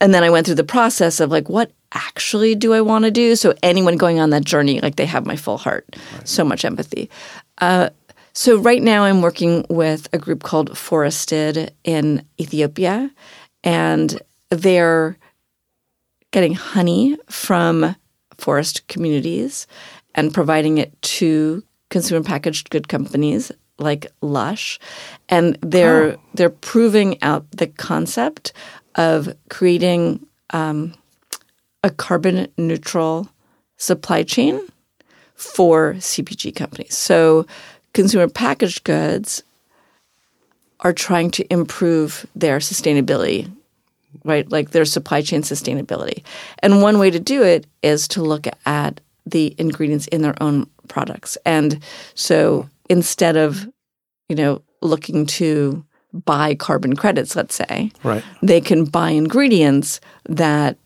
and 0.00 0.12
then 0.12 0.22
I 0.22 0.30
went 0.30 0.46
through 0.46 0.56
the 0.56 0.64
process 0.64 1.20
of 1.20 1.30
like, 1.30 1.48
what 1.48 1.70
actually 1.92 2.54
do 2.54 2.74
I 2.74 2.80
want 2.80 3.04
to 3.04 3.10
do? 3.10 3.36
So 3.36 3.54
anyone 3.62 3.96
going 3.96 4.20
on 4.20 4.30
that 4.30 4.44
journey, 4.44 4.80
like 4.80 4.96
they 4.96 5.06
have 5.06 5.24
my 5.24 5.36
full 5.36 5.58
heart, 5.58 5.96
so 6.24 6.44
much 6.44 6.64
empathy. 6.64 7.08
Uh, 7.58 7.90
so 8.32 8.58
right 8.58 8.82
now 8.82 9.04
I'm 9.04 9.22
working 9.22 9.64
with 9.70 10.08
a 10.12 10.18
group 10.18 10.42
called 10.42 10.76
Forested 10.76 11.72
in 11.84 12.26
Ethiopia, 12.40 13.10
and 13.62 14.20
they're 14.50 15.16
getting 16.32 16.54
honey 16.54 17.16
from 17.30 17.94
forest 18.38 18.86
communities 18.88 19.66
and 20.14 20.32
providing 20.32 20.78
it 20.78 21.00
to 21.02 21.62
consumer 21.90 22.22
packaged 22.22 22.70
good 22.70 22.88
companies 22.88 23.52
like 23.78 24.06
Lush, 24.20 24.78
and 25.28 25.58
they're 25.60 26.16
they're 26.34 26.50
proving 26.50 27.20
out 27.22 27.50
the 27.50 27.66
concept 27.66 28.52
of 28.94 29.34
creating 29.50 30.24
um, 30.50 30.94
a 31.82 31.90
carbon 31.90 32.48
neutral 32.56 33.28
supply 33.76 34.22
chain 34.22 34.60
for 35.34 35.94
CPG 35.94 36.54
companies. 36.54 36.96
So, 36.96 37.46
consumer 37.92 38.28
packaged 38.28 38.84
goods 38.84 39.42
are 40.80 40.92
trying 40.92 41.30
to 41.32 41.52
improve 41.52 42.26
their 42.36 42.58
sustainability, 42.58 43.50
right? 44.24 44.50
Like 44.50 44.70
their 44.70 44.84
supply 44.84 45.22
chain 45.22 45.42
sustainability. 45.42 46.22
And 46.60 46.82
one 46.82 46.98
way 46.98 47.10
to 47.10 47.20
do 47.20 47.42
it 47.42 47.66
is 47.82 48.08
to 48.08 48.22
look 48.22 48.46
at 48.66 49.00
the 49.26 49.54
ingredients 49.58 50.06
in 50.08 50.22
their 50.22 50.40
own 50.42 50.66
products. 50.88 51.38
And 51.46 51.82
so 52.14 52.68
instead 52.90 53.36
of, 53.36 53.66
you 54.28 54.36
know, 54.36 54.62
looking 54.82 55.26
to 55.26 55.84
buy 56.12 56.54
carbon 56.54 56.94
credits, 56.94 57.34
let's 57.34 57.54
say, 57.54 57.90
Right. 58.02 58.22
they 58.42 58.60
can 58.60 58.84
buy 58.84 59.10
ingredients 59.10 60.00
that 60.28 60.76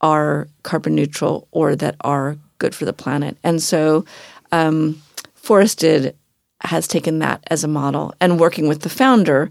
are 0.00 0.48
carbon 0.62 0.94
neutral 0.94 1.48
or 1.50 1.74
that 1.76 1.96
are 2.02 2.36
good 2.58 2.74
for 2.74 2.84
the 2.84 2.92
planet. 2.92 3.36
And 3.42 3.62
so 3.62 4.04
um, 4.52 5.00
Forested 5.34 6.14
has 6.62 6.86
taken 6.86 7.18
that 7.20 7.42
as 7.50 7.64
a 7.64 7.68
model, 7.68 8.14
and 8.20 8.38
working 8.38 8.68
with 8.68 8.82
the 8.82 8.90
founder 8.90 9.50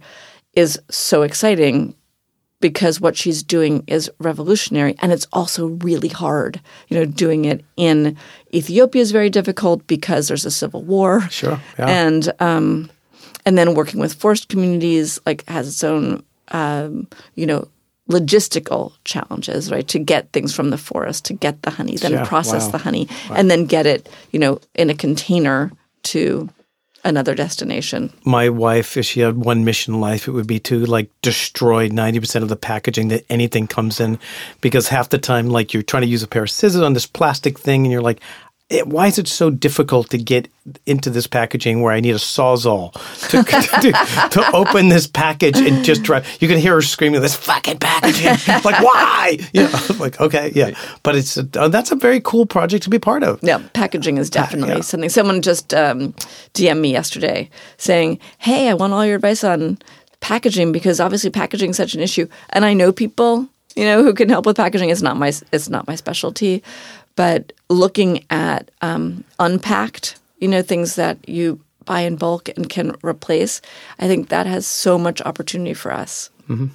is 0.54 0.80
so 0.92 1.24
exciting 1.24 1.96
because 2.62 3.00
what 3.00 3.16
she's 3.16 3.42
doing 3.44 3.84
is 3.88 4.12
revolutionary 4.20 4.96
and 5.00 5.12
it's 5.12 5.28
also 5.32 5.68
really 5.68 6.10
hard. 6.10 6.60
You 6.90 6.98
know, 6.98 7.06
doing 7.06 7.46
it 7.46 7.64
in 7.78 8.18
Ethiopia 8.54 9.02
is 9.02 9.12
very 9.12 9.30
difficult 9.30 9.86
because 9.88 10.28
there's 10.28 10.46
a 10.46 10.52
civil 10.52 10.84
war. 10.84 11.22
Sure, 11.30 11.60
yeah. 11.78 11.88
And 11.88 12.32
um, 12.40 12.90
and 13.46 13.58
then 13.58 13.74
working 13.76 14.00
with 14.00 14.14
forest 14.14 14.50
communities 14.50 15.20
like 15.26 15.48
has 15.48 15.68
its 15.68 15.84
own 15.84 16.24
um, 16.50 17.08
you 17.36 17.46
know 17.46 17.68
logistical 18.10 18.94
challenges 19.06 19.70
right 19.72 19.88
to 19.88 20.00
get 20.00 20.32
things 20.32 20.54
from 20.54 20.72
the 20.72 20.78
forest 20.80 21.26
to 21.26 21.34
get 21.34 21.62
the 21.62 21.70
honey 21.70 21.96
then 21.96 22.12
Yeah, 22.14 22.26
process 22.26 22.66
wow. 22.66 22.72
the 22.72 22.78
honey 22.80 23.08
and 23.30 23.52
then 23.52 23.66
get 23.68 23.86
it 23.86 24.10
you 24.32 24.40
know 24.40 24.60
in 24.74 24.90
a 24.90 24.96
container 24.96 25.72
to 26.04 26.50
another 27.04 27.36
destination 27.36 28.12
my 28.26 28.50
wife, 28.50 28.96
if 28.98 29.06
she 29.06 29.22
had 29.22 29.38
one 29.38 29.66
mission 29.66 29.96
in 29.96 30.00
life, 30.00 30.28
it 30.28 30.32
would 30.32 30.48
be 30.48 30.60
to 30.60 30.86
like 30.86 31.10
destroy 31.22 31.90
90% 31.90 32.44
of 32.44 32.50
the 32.50 32.56
packaging 32.56 33.08
that 33.10 33.26
anything 33.30 33.68
comes 33.68 34.00
in. 34.00 34.20
Because 34.62 34.90
half 34.90 35.10
the 35.10 35.18
time, 35.18 35.50
like 35.50 35.74
you're 35.74 35.84
trying 35.84 36.02
to 36.02 36.08
use 36.08 36.24
a 36.24 36.28
pair 36.28 36.44
of 36.44 36.50
scissors 36.50 36.82
on 36.82 36.94
this 36.94 37.08
plastic 37.08 37.58
thing 37.58 37.84
and 37.84 37.92
you're 37.92 38.02
like, 38.02 38.22
"Eh, 38.70 38.82
why 38.82 39.08
is 39.08 39.18
it 39.18 39.28
so 39.28 39.50
difficult 39.50 40.10
to 40.12 40.18
get 40.18 40.48
into 40.86 41.10
this 41.10 41.26
packaging 41.28 41.82
where 41.82 41.92
I 41.92 42.00
need 42.00 42.12
a 42.12 42.20
sawzall 42.20 42.94
to, 43.30 43.44
to, 43.82 44.30
to 44.30 44.52
open 44.54 44.90
this 44.90 45.08
package 45.08 45.58
and 45.58 45.84
just 45.84 46.06
try? 46.06 46.24
You 46.40 46.48
can 46.48 46.58
hear 46.58 46.76
her 46.76 46.82
screaming, 46.82 47.22
this 47.22 47.36
fucking 47.36 47.80
packaging. 47.80 48.32
like, 48.64 48.82
why? 48.84 49.40
You 49.54 49.64
know, 49.64 49.80
like, 50.00 50.20
okay, 50.20 50.52
yeah. 50.54 50.72
But 51.04 51.16
it's 51.16 51.38
a, 51.38 51.48
uh, 51.58 51.68
that's 51.68 51.92
a 51.92 51.96
very 51.96 52.22
cool 52.22 52.46
project 52.46 52.84
to 52.84 52.90
be 52.90 53.00
part 53.00 53.24
of. 53.24 53.40
Yeah, 53.42 53.62
packaging 53.74 54.18
is 54.18 54.30
definitely 54.30 54.76
yeah. 54.76 54.82
something. 54.82 55.10
Someone 55.10 55.42
just 55.42 55.74
um, 55.74 56.14
DM'd 56.54 56.82
me 56.82 56.92
yesterday 56.92 57.50
saying, 57.78 58.20
"Hey, 58.38 58.70
I 58.70 58.74
want 58.74 58.94
all 58.94 59.06
your 59.06 59.16
advice 59.16 59.44
on 59.44 59.80
packaging 60.20 60.72
because 60.72 61.00
obviously 61.00 61.30
packaging 61.30 61.72
is 61.72 61.78
such 61.78 61.94
an 61.94 62.02
issue, 62.02 62.28
and 62.52 62.66
I 62.66 62.74
know 62.74 62.92
people, 62.92 63.48
you 63.76 63.86
know, 63.86 64.04
who 64.04 64.14
can 64.14 64.30
help 64.30 64.46
with 64.46 64.58
packaging. 64.58 64.90
It's 64.90 65.02
not 65.02 65.18
my 65.18 65.34
it's 65.52 65.70
not 65.70 65.88
my 65.88 65.96
specialty, 65.96 66.64
but 67.16 67.54
looking 67.70 68.26
at 68.30 68.72
um, 68.82 69.24
unpacked, 69.40 70.18
you 70.40 70.48
know, 70.48 70.62
things 70.62 70.96
that 70.96 71.18
you 71.28 71.60
buy 71.86 72.02
in 72.02 72.16
bulk 72.16 72.50
and 72.56 72.70
can 72.70 72.96
replace, 73.04 73.62
I 74.00 74.08
think 74.08 74.30
that 74.30 74.46
has 74.48 74.66
so 74.68 74.98
much 74.98 75.22
opportunity 75.22 75.74
for 75.74 75.92
us 75.92 76.30
Yeah, 76.48 76.68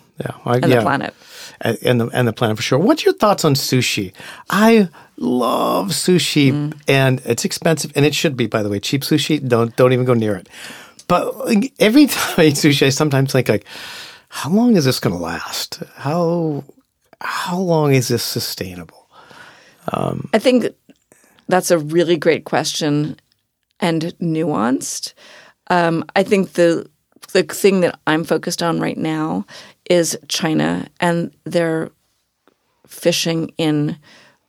I, 0.44 0.56
and 0.56 0.68
yeah. 0.68 0.76
the 0.76 0.82
planet. 0.82 1.14
and 1.60 1.78
and 1.82 2.00
the, 2.00 2.06
and 2.08 2.28
the 2.28 2.32
planet 2.32 2.56
for 2.56 2.62
sure. 2.62 2.78
What's 2.78 3.04
your 3.04 3.14
thoughts 3.14 3.44
on 3.44 3.54
sushi? 3.54 4.12
I 4.50 4.88
love 5.16 5.88
sushi, 5.90 6.52
Mm. 6.52 6.72
and 6.88 7.20
it's 7.24 7.44
expensive, 7.44 7.92
and 7.96 8.04
it 8.04 8.14
should 8.14 8.36
be, 8.36 8.46
by 8.46 8.62
the 8.62 8.68
way. 8.68 8.80
Cheap 8.80 9.02
sushi, 9.02 9.38
don't 9.46 9.74
don't 9.76 9.92
even 9.92 10.04
go 10.04 10.14
near 10.14 10.36
it. 10.36 10.48
But 11.08 11.36
like, 11.46 11.72
every 11.78 12.06
time 12.14 12.34
I 12.38 12.44
eat 12.46 12.54
sushi, 12.56 12.86
I 12.86 12.90
sometimes 12.90 13.32
think 13.32 13.48
like, 13.48 13.64
how 14.28 14.50
long 14.50 14.76
is 14.76 14.84
this 14.84 15.00
going 15.00 15.14
to 15.16 15.22
last? 15.22 15.82
How 15.96 16.64
how 17.20 17.58
long 17.58 17.94
is 17.94 18.08
this 18.08 18.22
sustainable? 18.24 19.03
I 20.32 20.38
think 20.38 20.66
that's 21.48 21.70
a 21.70 21.78
really 21.78 22.16
great 22.16 22.44
question 22.44 23.16
and 23.80 24.02
nuanced. 24.20 25.14
Um, 25.68 26.04
I 26.16 26.22
think 26.22 26.52
the 26.52 26.88
the 27.32 27.42
thing 27.42 27.80
that 27.80 27.98
I'm 28.06 28.24
focused 28.24 28.62
on 28.62 28.80
right 28.80 28.96
now 28.96 29.44
is 29.90 30.16
China 30.28 30.86
and 31.00 31.32
their 31.44 31.90
fishing 32.86 33.52
in, 33.58 33.98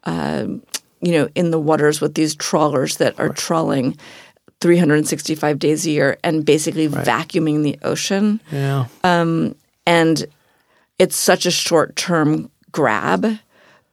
um, 0.04 0.62
you 1.02 1.12
know, 1.14 1.28
in 1.36 1.52
the 1.52 1.60
waters 1.60 2.00
with 2.00 2.14
these 2.14 2.36
trawlers 2.36 2.98
that 2.98 3.20
are 3.20 3.30
trawling 3.30 3.98
365 4.62 5.58
days 5.60 5.86
a 5.86 5.90
year 5.90 6.18
and 6.24 6.46
basically 6.46 6.88
vacuuming 6.88 7.64
the 7.64 7.78
ocean. 7.82 8.40
Yeah, 8.52 8.86
and 9.86 10.26
it's 11.00 11.18
such 11.18 11.46
a 11.46 11.52
short 11.52 11.96
term 11.96 12.50
grab 12.72 13.40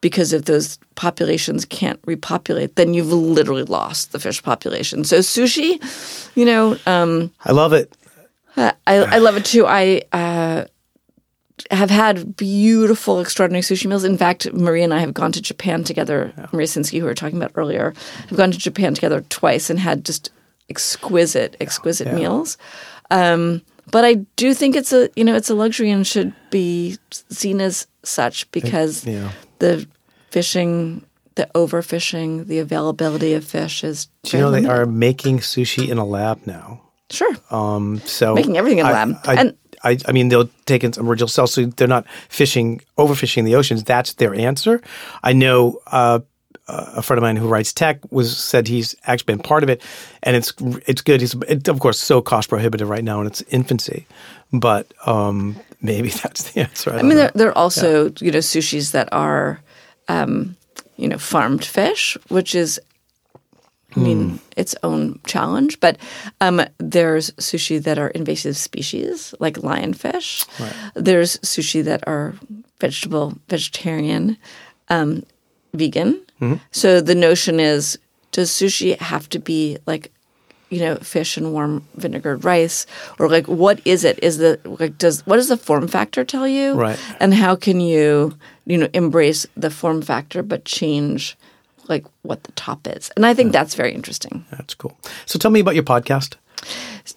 because 0.02 0.34
if 0.34 0.44
those 0.44 0.78
populations 0.96 1.64
can't 1.64 1.98
repopulate, 2.04 2.76
then 2.76 2.92
you've 2.92 3.12
literally 3.12 3.62
lost 3.62 4.12
the 4.12 4.18
fish 4.18 4.42
population. 4.42 5.04
So 5.04 5.20
sushi, 5.20 5.80
you 6.36 6.44
know, 6.44 6.76
um, 6.84 7.32
I 7.46 7.52
love 7.52 7.72
it. 7.72 7.96
I, 8.54 8.74
I 8.86 9.18
love 9.18 9.38
it 9.38 9.46
too. 9.46 9.64
I 9.66 10.02
uh, 10.12 10.64
have 11.70 11.88
had 11.88 12.36
beautiful, 12.36 13.20
extraordinary 13.20 13.62
sushi 13.62 13.86
meals. 13.86 14.04
In 14.04 14.18
fact, 14.18 14.52
Marie 14.52 14.82
and 14.82 14.92
I 14.92 14.98
have 14.98 15.14
gone 15.14 15.32
to 15.32 15.40
Japan 15.40 15.84
together. 15.84 16.34
Maria 16.52 16.66
Sinskey, 16.66 16.98
who 16.98 17.04
we 17.04 17.08
were 17.08 17.14
talking 17.14 17.38
about 17.38 17.52
earlier, 17.54 17.94
have 18.28 18.36
gone 18.36 18.50
to 18.50 18.58
Japan 18.58 18.92
together 18.92 19.22
twice 19.30 19.70
and 19.70 19.78
had 19.78 20.04
just 20.04 20.30
exquisite, 20.68 21.56
exquisite 21.60 22.12
meals. 22.12 22.58
Um, 23.10 23.62
but 23.90 24.04
I 24.04 24.14
do 24.36 24.54
think 24.54 24.76
it's 24.76 24.92
a 24.92 25.10
you 25.16 25.24
know 25.24 25.34
it's 25.34 25.50
a 25.50 25.54
luxury 25.54 25.90
and 25.90 26.06
should 26.06 26.34
be 26.50 26.98
seen 27.30 27.60
as 27.60 27.86
such 28.02 28.50
because 28.52 29.06
yeah. 29.06 29.30
The 29.62 29.86
fishing, 30.30 31.04
the 31.36 31.48
overfishing, 31.54 32.46
the 32.46 32.58
availability 32.58 33.32
of 33.34 33.44
fish 33.44 33.84
is. 33.84 34.08
Do 34.24 34.36
you 34.36 34.42
know 34.42 34.50
very 34.50 34.62
they 34.62 34.68
are 34.68 34.86
making 34.86 35.38
sushi 35.38 35.88
in 35.88 35.98
a 35.98 36.04
lab 36.04 36.46
now? 36.46 36.80
sure. 37.10 37.34
So 38.06 38.34
Making 38.34 38.56
everything 38.56 38.78
in 38.78 38.86
a 38.86 38.90
lab. 38.90 39.16
I, 39.24 39.34
And- 39.34 39.56
I, 39.84 39.98
I 40.06 40.12
mean, 40.12 40.28
they'll 40.28 40.48
take 40.64 40.84
in 40.84 40.92
some 40.92 41.08
original 41.08 41.26
cells, 41.28 41.52
so 41.54 41.66
they're 41.66 41.88
not 41.88 42.06
fishing, 42.28 42.80
overfishing 42.98 43.44
the 43.44 43.56
oceans. 43.56 43.82
That's 43.82 44.12
their 44.14 44.32
answer. 44.32 44.80
I 45.24 45.32
know 45.32 45.80
uh, 45.88 46.20
a 46.68 47.02
friend 47.02 47.18
of 47.18 47.22
mine 47.22 47.34
who 47.36 47.48
writes 47.48 47.72
tech 47.72 47.98
was 48.12 48.36
said 48.38 48.68
he's 48.68 48.94
actually 49.06 49.34
been 49.34 49.42
part 49.42 49.64
of 49.64 49.68
it, 49.68 49.82
and 50.22 50.36
it's 50.36 50.52
it's 50.86 51.02
good. 51.02 51.20
He's 51.20 51.34
it's 51.48 51.68
of 51.68 51.80
course 51.80 51.98
so 51.98 52.22
cost 52.22 52.48
prohibitive 52.48 52.88
right 52.88 53.02
now 53.02 53.20
in 53.20 53.26
its 53.26 53.42
infancy, 53.50 54.06
but 54.52 54.86
um, 55.04 55.56
maybe 55.82 56.08
that's 56.22 56.50
the 56.52 56.60
answer. 56.60 56.92
I, 56.92 56.98
I 56.98 57.02
mean, 57.02 57.16
there, 57.16 57.30
there 57.34 57.48
are 57.48 57.58
also 57.58 58.12
you 58.20 58.30
know 58.30 58.38
sushis 58.38 58.92
that 58.92 59.08
are, 59.12 59.60
um, 60.08 60.56
you 60.96 61.08
know, 61.08 61.18
farmed 61.18 61.64
fish, 61.64 62.16
which 62.28 62.54
is, 62.54 62.80
I 63.96 64.00
mean, 64.00 64.30
Hmm. 64.30 64.36
its 64.56 64.74
own 64.82 65.20
challenge. 65.26 65.80
But 65.80 65.98
um, 66.40 66.62
there's 66.78 67.30
sushi 67.32 67.82
that 67.82 67.98
are 67.98 68.08
invasive 68.08 68.56
species, 68.56 69.34
like 69.38 69.54
lionfish. 69.54 70.46
There's 70.94 71.36
sushi 71.38 71.84
that 71.84 72.02
are 72.06 72.34
vegetable, 72.80 73.34
vegetarian, 73.48 74.36
um, 74.88 75.22
vegan. 75.74 76.20
Mm-hmm. 76.40 76.54
So 76.70 77.00
the 77.00 77.14
notion 77.14 77.60
is, 77.60 77.98
does 78.32 78.50
sushi 78.50 78.98
have 78.98 79.28
to 79.28 79.38
be 79.38 79.78
like 79.86 80.10
you 80.72 80.80
know, 80.80 80.96
fish 80.96 81.36
and 81.36 81.52
warm 81.52 81.86
vinegared 81.96 82.44
rice, 82.44 82.86
or 83.18 83.28
like 83.28 83.46
what 83.46 83.80
is 83.84 84.04
it? 84.04 84.18
Is 84.22 84.38
the 84.38 84.58
like 84.64 84.96
does 84.96 85.24
what 85.26 85.36
does 85.36 85.48
the 85.48 85.56
form 85.56 85.86
factor 85.86 86.24
tell 86.24 86.48
you? 86.48 86.72
Right. 86.72 86.98
And 87.20 87.34
how 87.34 87.54
can 87.54 87.80
you 87.80 88.34
you 88.64 88.78
know 88.78 88.88
embrace 88.94 89.46
the 89.56 89.70
form 89.70 90.00
factor 90.00 90.42
but 90.42 90.64
change 90.64 91.36
like 91.88 92.06
what 92.22 92.42
the 92.44 92.52
top 92.52 92.88
is? 92.88 93.10
And 93.16 93.26
I 93.26 93.34
think 93.34 93.52
that's 93.52 93.74
very 93.74 93.92
interesting. 93.92 94.46
that's 94.50 94.74
cool. 94.74 94.96
So 95.26 95.38
tell 95.38 95.50
me 95.50 95.60
about 95.60 95.74
your 95.74 95.84
podcast 95.84 96.36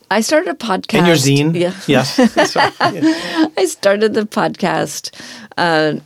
I 0.09 0.21
started 0.21 0.49
a 0.49 0.57
podcast 0.57 0.97
and 0.97 1.07
your 1.07 1.15
zine. 1.15 1.55
Yeah. 1.55 1.73
Yes. 1.87 2.17
Yeah. 2.17 3.49
I 3.57 3.65
started 3.65 4.13
the 4.13 4.23
podcast 4.23 5.11
uh, 5.57 5.99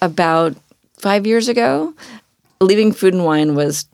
about 0.00 0.56
five 0.98 1.26
years 1.26 1.48
ago. 1.48 1.94
Leaving 2.60 2.92
Food 2.92 3.14
and 3.14 3.24
Wine 3.24 3.54
was 3.54 3.86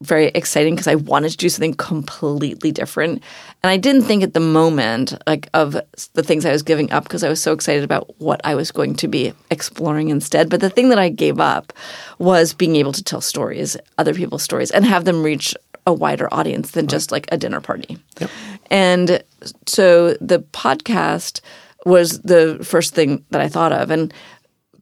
very 0.00 0.26
exciting 0.28 0.74
because 0.74 0.86
I 0.86 0.94
wanted 0.94 1.30
to 1.30 1.36
do 1.36 1.48
something 1.48 1.74
completely 1.74 2.70
different. 2.70 3.22
And 3.62 3.70
I 3.70 3.76
didn't 3.76 4.02
think 4.02 4.22
at 4.22 4.32
the 4.32 4.40
moment 4.40 5.14
like 5.26 5.48
of 5.54 5.76
the 6.12 6.22
things 6.22 6.46
I 6.46 6.52
was 6.52 6.62
giving 6.62 6.90
up 6.92 7.04
because 7.04 7.24
I 7.24 7.28
was 7.28 7.42
so 7.42 7.52
excited 7.52 7.82
about 7.82 8.20
what 8.20 8.40
I 8.44 8.54
was 8.54 8.70
going 8.70 8.94
to 8.96 9.08
be 9.08 9.32
exploring 9.50 10.10
instead. 10.10 10.50
But 10.50 10.60
the 10.60 10.70
thing 10.70 10.88
that 10.90 10.98
I 10.98 11.08
gave 11.08 11.40
up 11.40 11.72
was 12.18 12.54
being 12.54 12.76
able 12.76 12.92
to 12.92 13.02
tell 13.02 13.20
stories, 13.20 13.76
other 13.98 14.14
people's 14.14 14.42
stories, 14.42 14.70
and 14.70 14.84
have 14.84 15.04
them 15.04 15.22
reach 15.22 15.54
a 15.86 15.92
wider 15.92 16.32
audience 16.32 16.72
than 16.72 16.86
just 16.86 17.10
like 17.10 17.26
a 17.32 17.38
dinner 17.38 17.60
party. 17.60 17.98
And 18.70 19.24
so 19.66 20.14
the 20.20 20.40
podcast 20.52 21.40
was 21.86 22.20
the 22.20 22.58
first 22.62 22.94
thing 22.94 23.24
that 23.30 23.40
I 23.40 23.48
thought 23.48 23.72
of. 23.72 23.90
And 23.90 24.12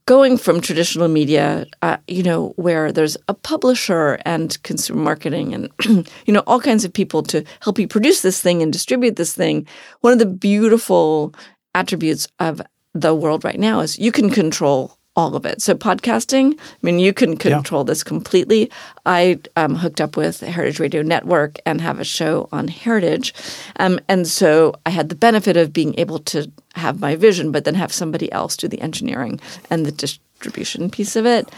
going 0.06 0.38
from 0.38 0.60
traditional 0.60 1.08
media, 1.08 1.66
uh, 1.82 1.96
you 2.06 2.22
know, 2.22 2.52
where 2.56 2.92
there's 2.92 3.16
a 3.26 3.34
publisher 3.34 4.18
and 4.24 4.62
consumer 4.62 5.00
marketing 5.02 5.52
and, 5.52 5.70
you 6.26 6.32
know, 6.32 6.44
all 6.46 6.60
kinds 6.60 6.84
of 6.84 6.92
people 6.92 7.22
to 7.24 7.44
help 7.60 7.78
you 7.78 7.88
produce 7.88 8.22
this 8.22 8.40
thing 8.40 8.62
and 8.62 8.72
distribute 8.72 9.16
this 9.16 9.34
thing, 9.34 9.66
one 10.00 10.12
of 10.12 10.20
the 10.20 10.26
beautiful 10.26 11.34
attributes 11.74 12.28
of 12.38 12.62
the 12.94 13.14
world 13.14 13.44
right 13.44 13.58
now 13.58 13.80
is 13.80 13.98
you 13.98 14.12
can 14.12 14.30
control 14.30 14.95
all 15.16 15.34
of 15.34 15.46
it. 15.46 15.62
So 15.62 15.74
podcasting, 15.74 16.58
I 16.58 16.76
mean, 16.82 16.98
you 16.98 17.12
can 17.12 17.36
control 17.36 17.84
this 17.84 18.04
completely. 18.04 18.70
I 19.06 19.40
um, 19.56 19.74
hooked 19.74 20.00
up 20.00 20.16
with 20.16 20.40
Heritage 20.40 20.78
Radio 20.78 21.02
Network 21.02 21.58
and 21.64 21.80
have 21.80 21.98
a 21.98 22.04
show 22.04 22.48
on 22.52 22.68
Heritage, 22.68 23.32
um, 23.80 23.98
and 24.08 24.26
so 24.26 24.74
I 24.84 24.90
had 24.90 25.08
the 25.08 25.14
benefit 25.14 25.56
of 25.56 25.72
being 25.72 25.98
able 25.98 26.18
to 26.20 26.50
have 26.74 27.00
my 27.00 27.16
vision, 27.16 27.50
but 27.50 27.64
then 27.64 27.74
have 27.74 27.92
somebody 27.92 28.30
else 28.30 28.56
do 28.56 28.68
the 28.68 28.80
engineering 28.80 29.40
and 29.70 29.86
the 29.86 29.92
distribution 29.92 30.90
piece 30.90 31.16
of 31.16 31.24
it. 31.24 31.48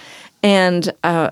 And 0.43 0.93
uh, 1.03 1.31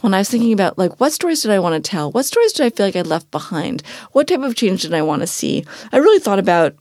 when 0.00 0.14
I 0.14 0.18
was 0.18 0.28
thinking 0.28 0.52
about 0.52 0.78
like 0.78 1.00
what 1.00 1.12
stories 1.12 1.42
did 1.42 1.50
I 1.50 1.58
want 1.58 1.82
to 1.82 1.90
tell, 1.90 2.12
what 2.12 2.24
stories 2.24 2.52
did 2.52 2.66
I 2.66 2.70
feel 2.70 2.86
like 2.86 2.96
I 2.96 3.02
left 3.02 3.30
behind, 3.30 3.82
what 4.12 4.28
type 4.28 4.40
of 4.40 4.54
change 4.54 4.82
did 4.82 4.94
I 4.94 5.02
want 5.02 5.22
to 5.22 5.26
see, 5.26 5.64
I 5.92 5.98
really 5.98 6.20
thought 6.20 6.38
about, 6.38 6.74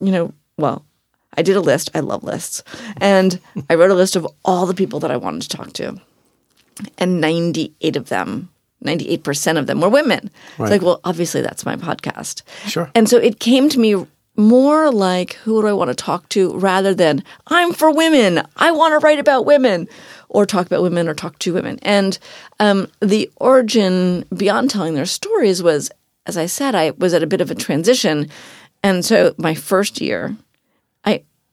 you 0.00 0.12
know, 0.12 0.34
well, 0.58 0.84
I 1.36 1.42
did 1.42 1.56
a 1.56 1.60
list. 1.60 1.90
I 1.94 2.00
love 2.00 2.24
lists. 2.24 2.62
And 2.98 3.40
I 3.68 3.74
wrote 3.74 3.90
a 3.90 3.94
list 3.94 4.16
of 4.16 4.26
all 4.44 4.66
the 4.66 4.74
people 4.74 5.00
that 5.00 5.10
I 5.10 5.16
wanted 5.16 5.42
to 5.42 5.48
talk 5.48 5.72
to. 5.74 6.00
And 6.98 7.20
98 7.20 7.96
of 7.96 8.08
them, 8.08 8.48
98% 8.84 9.58
of 9.58 9.66
them 9.66 9.80
were 9.80 9.88
women. 9.88 10.30
Right. 10.58 10.66
It's 10.66 10.70
like, 10.70 10.82
well, 10.82 11.00
obviously 11.04 11.42
that's 11.42 11.66
my 11.66 11.76
podcast. 11.76 12.42
Sure. 12.66 12.90
And 12.94 13.08
so 13.08 13.16
it 13.18 13.38
came 13.38 13.68
to 13.68 13.78
me 13.78 14.06
more 14.36 14.90
like 14.90 15.34
who 15.34 15.60
do 15.60 15.68
I 15.68 15.72
want 15.72 15.88
to 15.88 15.94
talk 15.94 16.28
to 16.30 16.56
rather 16.56 16.94
than 16.94 17.22
I'm 17.48 17.72
for 17.72 17.92
women. 17.92 18.42
I 18.56 18.70
want 18.70 18.92
to 18.92 19.04
write 19.04 19.18
about 19.18 19.44
women 19.44 19.88
or 20.28 20.46
talk 20.46 20.66
about 20.66 20.82
women 20.82 21.08
or 21.08 21.14
talk 21.14 21.38
to 21.40 21.52
women. 21.52 21.78
And 21.82 22.18
um, 22.58 22.88
the 23.00 23.30
origin 23.36 24.24
beyond 24.34 24.70
telling 24.70 24.94
their 24.94 25.06
stories 25.06 25.62
was, 25.62 25.90
as 26.26 26.36
I 26.36 26.46
said, 26.46 26.74
I 26.74 26.92
was 26.92 27.12
at 27.12 27.22
a 27.22 27.26
bit 27.26 27.40
of 27.40 27.50
a 27.50 27.54
transition. 27.54 28.28
And 28.82 29.04
so 29.04 29.34
my 29.36 29.54
first 29.54 30.00
year, 30.00 30.36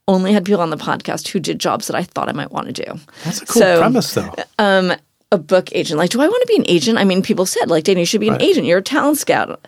only 0.08 0.34
had 0.34 0.46
people 0.46 0.62
on 0.62 0.70
the 0.70 0.78
podcast 0.78 1.28
who 1.28 1.40
did 1.40 1.60
jobs 1.60 1.88
that 1.88 1.96
I 1.96 2.04
thought 2.04 2.30
I 2.30 2.32
might 2.32 2.52
want 2.52 2.68
to 2.68 2.74
do. 2.86 3.00
That's 3.24 3.42
a 3.42 3.46
cool 3.46 3.62
So- 3.62 3.80
premise, 3.80 4.14
though. 4.14 4.34
Um, 4.60 4.94
a 5.32 5.38
book 5.38 5.70
agent, 5.74 5.98
like, 5.98 6.10
do 6.12 6.22
I 6.22 6.28
want 6.28 6.42
to 6.42 6.48
be 6.48 6.56
an 6.56 6.66
agent? 6.70 6.98
I 6.98 7.04
mean, 7.04 7.22
people 7.22 7.46
said, 7.46 7.70
like, 7.70 7.84
Dana, 7.84 8.00
you 8.00 8.06
should 8.06 8.22
be 8.22 8.30
an 8.30 8.42
agent. 8.42 8.66
You're 8.66 8.78
a 8.78 8.82
talent 8.82 9.18
scout. 9.18 9.68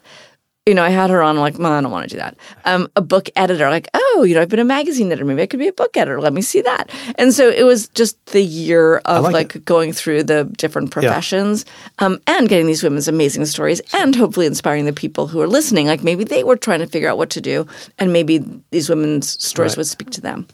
You 0.69 0.75
know, 0.75 0.83
I 0.83 0.89
had 0.89 1.09
her 1.09 1.23
on, 1.23 1.35
like, 1.37 1.57
well, 1.57 1.71
I 1.71 1.81
don't 1.81 1.91
want 1.91 2.07
to 2.07 2.15
do 2.15 2.19
that. 2.19 2.37
Um, 2.63 2.87
a 2.95 3.01
book 3.01 3.27
editor, 3.35 3.69
like, 3.71 3.87
oh, 3.95 4.23
you 4.23 4.35
know, 4.35 4.41
I've 4.41 4.49
been 4.49 4.59
a 4.59 4.63
magazine 4.63 5.07
editor. 5.11 5.25
Maybe 5.25 5.41
I 5.41 5.47
could 5.47 5.59
be 5.59 5.67
a 5.67 5.73
book 5.73 5.97
editor. 5.97 6.21
Let 6.21 6.31
me 6.31 6.43
see 6.43 6.61
that. 6.61 6.91
And 7.17 7.33
so 7.33 7.49
it 7.49 7.63
was 7.63 7.87
just 7.89 8.23
the 8.27 8.43
year 8.43 8.97
of 9.05 9.23
like 9.23 9.33
like, 9.55 9.65
going 9.65 9.93
through 9.93 10.23
the 10.23 10.43
different 10.57 10.91
professions 10.91 11.65
um, 11.97 12.19
and 12.27 12.47
getting 12.47 12.67
these 12.67 12.83
women's 12.83 13.07
amazing 13.07 13.45
stories 13.47 13.81
and 13.93 14.15
hopefully 14.15 14.45
inspiring 14.45 14.85
the 14.85 14.93
people 14.93 15.25
who 15.27 15.41
are 15.41 15.47
listening. 15.47 15.87
Like 15.87 16.03
maybe 16.03 16.23
they 16.23 16.43
were 16.43 16.55
trying 16.57 16.79
to 16.79 16.87
figure 16.87 17.09
out 17.09 17.17
what 17.17 17.31
to 17.31 17.41
do 17.41 17.65
and 17.97 18.13
maybe 18.13 18.37
these 18.69 18.89
women's 18.89 19.43
stories 19.43 19.71
Right. 19.71 19.77
would 19.77 19.87
speak 19.87 20.11
to 20.11 20.21
them. 20.21 20.45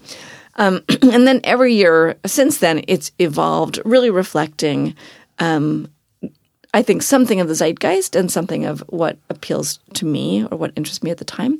Um, 0.56 0.82
and 1.02 1.28
then 1.28 1.42
every 1.44 1.74
year 1.74 2.16
since 2.26 2.60
then, 2.60 2.84
it's 2.88 3.12
evolved, 3.20 3.82
really 3.84 4.10
reflecting, 4.10 4.96
um, 5.40 5.90
I 6.76 6.82
think, 6.82 7.04
something 7.04 7.40
of 7.40 7.48
the 7.48 7.56
zeitgeist 7.56 8.18
and 8.18 8.30
something 8.30 8.66
of 8.66 8.82
what 8.90 9.18
appeals 9.30 9.80
to 9.94 10.06
me 10.06 10.44
or 10.52 10.58
what 10.58 10.74
interests 10.76 11.02
me 11.02 11.10
at 11.10 11.20
the 11.20 11.26
time. 11.26 11.58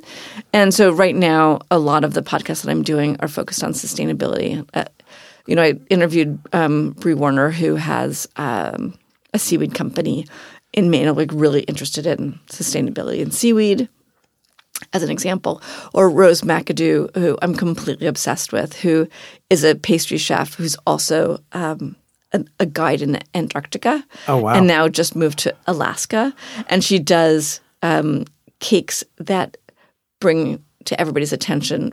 And 0.52 0.74
so, 0.74 0.92
right 0.92 1.16
now, 1.16 1.60
a 1.70 1.78
lot 1.78 2.04
of 2.04 2.12
the 2.12 2.20
podcasts 2.20 2.62
that 2.62 2.70
I'm 2.70 2.82
doing 2.82 3.16
are 3.20 3.26
focused 3.26 3.64
on 3.64 3.72
sustainability. 3.72 4.68
Uh, 4.74 4.84
you 5.46 5.56
know, 5.56 5.62
I 5.62 5.80
interviewed 5.88 6.38
um, 6.52 6.94
Warner, 7.02 7.50
who 7.50 7.76
has 7.76 8.28
um, 8.36 8.92
a 9.32 9.38
seaweed 9.38 9.72
company 9.72 10.26
in 10.74 10.90
Maine, 10.90 11.14
like 11.14 11.30
really 11.32 11.62
interested 11.62 12.06
in 12.06 12.38
sustainability 12.48 13.22
and 13.22 13.32
seaweed 13.32 13.88
as 14.92 15.02
an 15.02 15.10
example, 15.10 15.62
or 15.94 16.10
Rose 16.10 16.42
McAdoo, 16.42 17.16
who 17.16 17.38
I'm 17.40 17.54
completely 17.54 18.06
obsessed 18.06 18.52
with, 18.52 18.74
who 18.74 19.08
is 19.48 19.64
a 19.64 19.74
pastry 19.74 20.18
chef 20.18 20.52
who's 20.52 20.76
also 20.86 21.38
um, 21.52 21.96
a, 22.32 22.44
a 22.60 22.66
guide 22.66 23.02
in 23.02 23.18
Antarctica. 23.34 24.04
Oh, 24.28 24.38
wow. 24.38 24.54
And 24.54 24.66
now 24.66 24.88
just 24.88 25.16
moved 25.16 25.38
to 25.40 25.54
Alaska, 25.66 26.34
and 26.68 26.82
she 26.82 26.98
does 26.98 27.60
um, 27.82 28.24
cakes 28.60 29.04
that 29.18 29.56
bring 30.20 30.62
to 30.84 31.00
everybody's 31.00 31.32
attention 31.32 31.92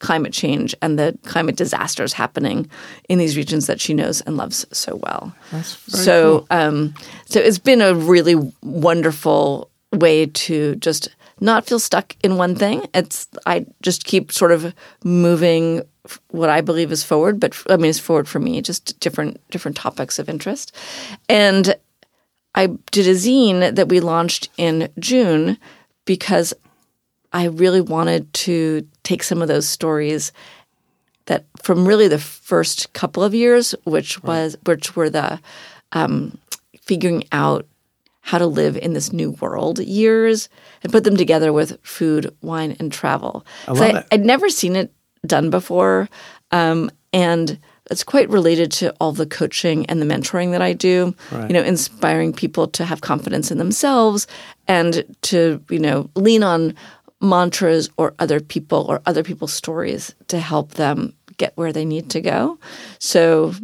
climate 0.00 0.32
change 0.32 0.74
and 0.80 0.98
the 0.98 1.16
climate 1.24 1.56
disasters 1.56 2.14
happening 2.14 2.68
in 3.08 3.18
these 3.18 3.36
regions 3.36 3.66
that 3.66 3.80
she 3.80 3.92
knows 3.92 4.22
and 4.22 4.36
loves 4.36 4.66
so 4.72 4.96
well. 4.96 5.34
So, 5.86 6.46
um, 6.50 6.94
so 7.26 7.38
it's 7.38 7.58
been 7.58 7.82
a 7.82 7.94
really 7.94 8.34
wonderful 8.62 9.70
way 9.92 10.26
to 10.26 10.74
just 10.76 11.10
not 11.40 11.66
feel 11.66 11.78
stuck 11.78 12.16
in 12.24 12.36
one 12.36 12.54
thing. 12.54 12.86
It's 12.94 13.28
I 13.46 13.66
just 13.82 14.04
keep 14.04 14.32
sort 14.32 14.52
of 14.52 14.74
moving 15.04 15.82
what 16.28 16.50
I 16.50 16.60
believe 16.60 16.92
is 16.92 17.04
forward, 17.04 17.38
but 17.40 17.60
I 17.68 17.76
mean 17.76 17.90
it's 17.90 17.98
forward 17.98 18.28
for 18.28 18.38
me, 18.38 18.62
just 18.62 18.98
different 19.00 19.40
different 19.50 19.76
topics 19.76 20.18
of 20.18 20.28
interest. 20.28 20.74
And 21.28 21.74
I 22.54 22.66
did 22.90 23.06
a 23.06 23.14
zine 23.14 23.74
that 23.74 23.88
we 23.88 24.00
launched 24.00 24.48
in 24.56 24.88
June 24.98 25.58
because 26.04 26.52
I 27.32 27.44
really 27.44 27.80
wanted 27.80 28.32
to 28.34 28.86
take 29.02 29.22
some 29.22 29.40
of 29.40 29.48
those 29.48 29.68
stories 29.68 30.32
that 31.26 31.44
from 31.62 31.86
really 31.86 32.08
the 32.08 32.18
first 32.18 32.92
couple 32.92 33.22
of 33.22 33.34
years, 33.34 33.74
which 33.84 34.22
was 34.22 34.56
which 34.64 34.96
were 34.96 35.10
the 35.10 35.40
um, 35.92 36.38
figuring 36.82 37.24
out 37.30 37.66
how 38.22 38.38
to 38.38 38.46
live 38.46 38.76
in 38.76 38.92
this 38.92 39.12
new 39.12 39.30
world 39.32 39.78
years, 39.78 40.48
and 40.82 40.92
put 40.92 41.04
them 41.04 41.16
together 41.16 41.52
with 41.52 41.78
food, 41.82 42.34
wine, 42.42 42.76
and 42.78 42.92
travel. 42.92 43.46
I 43.68 43.72
it. 43.96 44.06
I'd 44.12 44.24
never 44.24 44.48
seen 44.48 44.76
it 44.76 44.92
done 45.26 45.50
before, 45.50 46.08
um, 46.50 46.90
and 47.12 47.58
it's 47.90 48.04
quite 48.04 48.30
related 48.30 48.70
to 48.70 48.94
all 49.00 49.12
the 49.12 49.26
coaching 49.26 49.84
and 49.86 50.00
the 50.00 50.06
mentoring 50.06 50.52
that 50.52 50.62
I 50.62 50.72
do. 50.72 51.14
Right. 51.32 51.50
You 51.50 51.54
know, 51.54 51.62
inspiring 51.62 52.32
people 52.32 52.68
to 52.68 52.84
have 52.84 53.00
confidence 53.00 53.50
in 53.50 53.58
themselves 53.58 54.26
and 54.68 55.04
to 55.22 55.62
you 55.70 55.78
know 55.78 56.10
lean 56.14 56.42
on 56.42 56.74
mantras 57.20 57.90
or 57.96 58.14
other 58.18 58.40
people 58.40 58.86
or 58.88 59.02
other 59.06 59.22
people's 59.22 59.52
stories 59.52 60.14
to 60.28 60.38
help 60.38 60.72
them 60.72 61.14
get 61.36 61.56
where 61.56 61.72
they 61.72 61.84
need 61.84 62.10
to 62.10 62.20
go. 62.20 62.58
So 62.98 63.54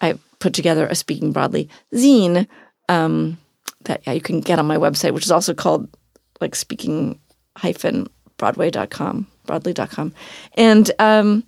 I 0.00 0.18
put 0.38 0.54
together 0.54 0.86
a 0.86 0.94
Speaking 0.94 1.32
Broadly 1.32 1.68
zine 1.94 2.46
um, 2.88 3.38
that 3.84 4.02
yeah, 4.06 4.14
you 4.14 4.20
can 4.20 4.40
get 4.40 4.58
on 4.58 4.66
my 4.66 4.76
website, 4.76 5.12
which 5.12 5.24
is 5.24 5.30
also 5.30 5.54
called 5.54 5.88
like 6.40 6.54
speaking 6.54 7.20
hyphen 7.56 8.08
broadway.com, 8.36 9.26
broadly.com. 9.46 10.12
And 10.54 10.90
um, 10.98 11.44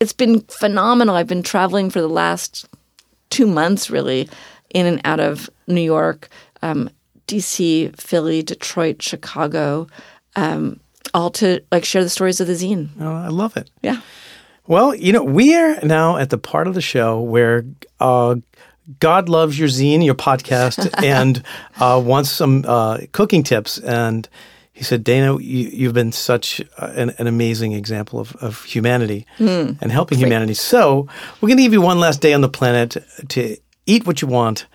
it's 0.00 0.12
been 0.12 0.40
phenomenal. 0.42 1.14
I've 1.14 1.26
been 1.26 1.42
traveling 1.42 1.90
for 1.90 2.00
the 2.00 2.08
last 2.08 2.66
two 3.30 3.46
months, 3.46 3.90
really, 3.90 4.28
in 4.74 4.86
and 4.86 5.00
out 5.04 5.20
of 5.20 5.48
New 5.66 5.80
York, 5.80 6.28
um, 6.62 6.90
DC, 7.26 7.96
Philly, 7.98 8.42
Detroit, 8.42 9.02
Chicago, 9.02 9.86
um, 10.36 10.80
all 11.14 11.30
to 11.30 11.62
like 11.70 11.84
share 11.84 12.02
the 12.02 12.10
stories 12.10 12.40
of 12.40 12.46
the 12.46 12.54
zine. 12.54 12.88
Oh, 13.00 13.14
I 13.14 13.28
love 13.28 13.56
it. 13.56 13.70
Yeah. 13.82 14.00
Well, 14.66 14.94
you 14.94 15.12
know, 15.12 15.24
we 15.24 15.54
are 15.54 15.80
now 15.82 16.16
at 16.16 16.30
the 16.30 16.38
part 16.38 16.66
of 16.66 16.74
the 16.74 16.80
show 16.80 17.20
where 17.20 17.64
uh, 18.00 18.36
God 19.00 19.28
loves 19.28 19.58
your 19.58 19.68
zine, 19.68 20.04
your 20.04 20.14
podcast, 20.14 20.88
and 21.04 21.42
uh, 21.80 22.00
wants 22.04 22.30
some 22.30 22.64
uh, 22.66 22.98
cooking 23.12 23.42
tips. 23.42 23.78
And 23.78 24.28
he 24.72 24.84
said, 24.84 25.04
Dana, 25.04 25.38
you, 25.38 25.86
have 25.86 25.94
been 25.94 26.12
such 26.12 26.60
an, 26.78 27.10
an, 27.18 27.26
amazing 27.26 27.72
example 27.72 28.18
of, 28.18 28.34
of 28.36 28.64
humanity 28.64 29.26
mm. 29.38 29.76
and 29.80 29.92
helping 29.92 30.18
humanity. 30.18 30.54
So 30.54 31.08
we're 31.40 31.48
going 31.48 31.58
to 31.58 31.62
give 31.62 31.74
you 31.74 31.82
one 31.82 32.00
last 32.00 32.22
day 32.22 32.32
on 32.32 32.40
the 32.40 32.48
planet 32.48 32.96
to 33.28 33.56
eat 33.84 34.06
what 34.06 34.22
you 34.22 34.28
want, 34.28 34.66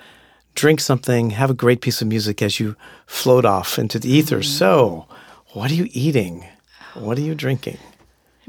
drink 0.53 0.81
something, 0.81 1.31
have 1.31 1.49
a 1.49 1.55
great 1.55 1.81
piece 1.81 2.01
of 2.01 2.07
music 2.07 2.43
as 2.43 2.59
you 2.59 2.75
float 3.07 3.43
off 3.43 3.79
into 3.79 3.97
the 3.97 4.09
ether. 4.09 4.39
Mm. 4.39 4.45
So, 4.45 5.07
what 5.53 5.71
are 5.71 5.75
you 5.75 5.87
eating? 5.91 6.45
What 6.93 7.17
are 7.17 7.21
you 7.21 7.33
drinking? 7.33 7.77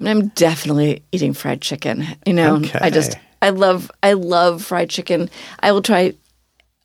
I'm 0.05 0.29
definitely 0.29 1.03
eating 1.13 1.33
fried 1.33 1.63
chicken. 1.63 2.07
You 2.27 2.35
know, 2.35 2.57
okay. 2.57 2.79
I 2.81 2.91
just 2.91 3.17
I 3.43 3.51
love 3.51 3.91
I 4.03 4.13
love 4.13 4.63
fried 4.63 4.91
chicken. 4.91 5.31
I 5.61 5.73
will 5.73 5.83
try 5.83 6.15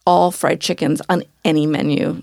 all 0.06 0.32
fried 0.32 0.62
chickens 0.62 1.02
on 1.10 1.24
any 1.44 1.66
menu. 1.66 2.22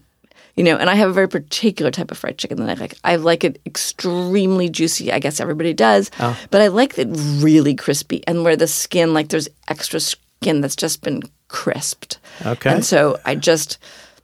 You 0.57 0.65
know, 0.65 0.77
and 0.77 0.91
I 0.91 0.95
have 0.95 1.09
a 1.09 1.13
very 1.13 1.29
particular 1.29 1.91
type 1.91 2.11
of 2.11 2.19
fried 2.19 2.39
chicken 2.39 2.59
that 2.59 2.69
I 2.69 2.81
like. 2.81 2.95
I 3.05 3.17
like 3.17 3.45
it 3.45 3.61
extremely 3.65 4.69
juicy. 4.69 5.13
I 5.13 5.19
guess 5.19 5.41
everybody 5.41 5.73
does, 5.73 6.11
oh. 6.19 6.39
but 6.51 6.61
I 6.61 6.69
like 6.69 6.99
it 6.99 7.09
really 7.11 7.75
crispy 7.75 8.23
and 8.27 8.45
where 8.45 8.57
the 8.57 8.67
skin, 8.67 9.15
like 9.15 9.29
there's 9.29 9.49
extra 9.69 10.01
skin 10.01 10.61
that's 10.61 10.77
just 10.77 11.03
been 11.03 11.23
crisped. 11.49 12.19
Okay. 12.45 12.71
And 12.71 12.85
so 12.85 13.19
I 13.25 13.35
just, 13.35 13.79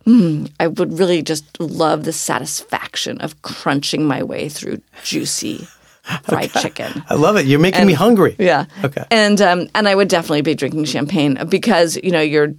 mm, 0.07 0.51
I 0.59 0.67
would 0.67 0.99
really 0.99 1.23
just 1.23 1.61
love 1.61 2.05
the 2.05 2.13
satisfaction 2.13 3.21
of 3.21 3.43
crunching 3.43 4.05
my 4.05 4.23
way 4.23 4.49
through 4.49 4.81
juicy 5.05 5.67
fried 6.23 6.51
okay. 6.51 6.61
chicken. 6.63 7.05
I 7.09 7.15
love 7.15 7.37
it. 7.37 7.47
You're 7.47 7.59
making 7.59 7.81
and, 7.81 7.87
me 7.87 7.93
hungry. 7.93 8.37
Yeah. 8.39 8.67
Okay. 8.85 9.05
And 9.11 9.41
um, 9.41 9.69
and 9.75 9.89
I 9.89 9.95
would 9.95 10.09
definitely 10.09 10.43
be 10.43 10.55
drinking 10.55 10.85
champagne 10.85 11.39
because 11.49 11.97
you 12.03 12.11
know 12.11 12.21
you're 12.21 12.55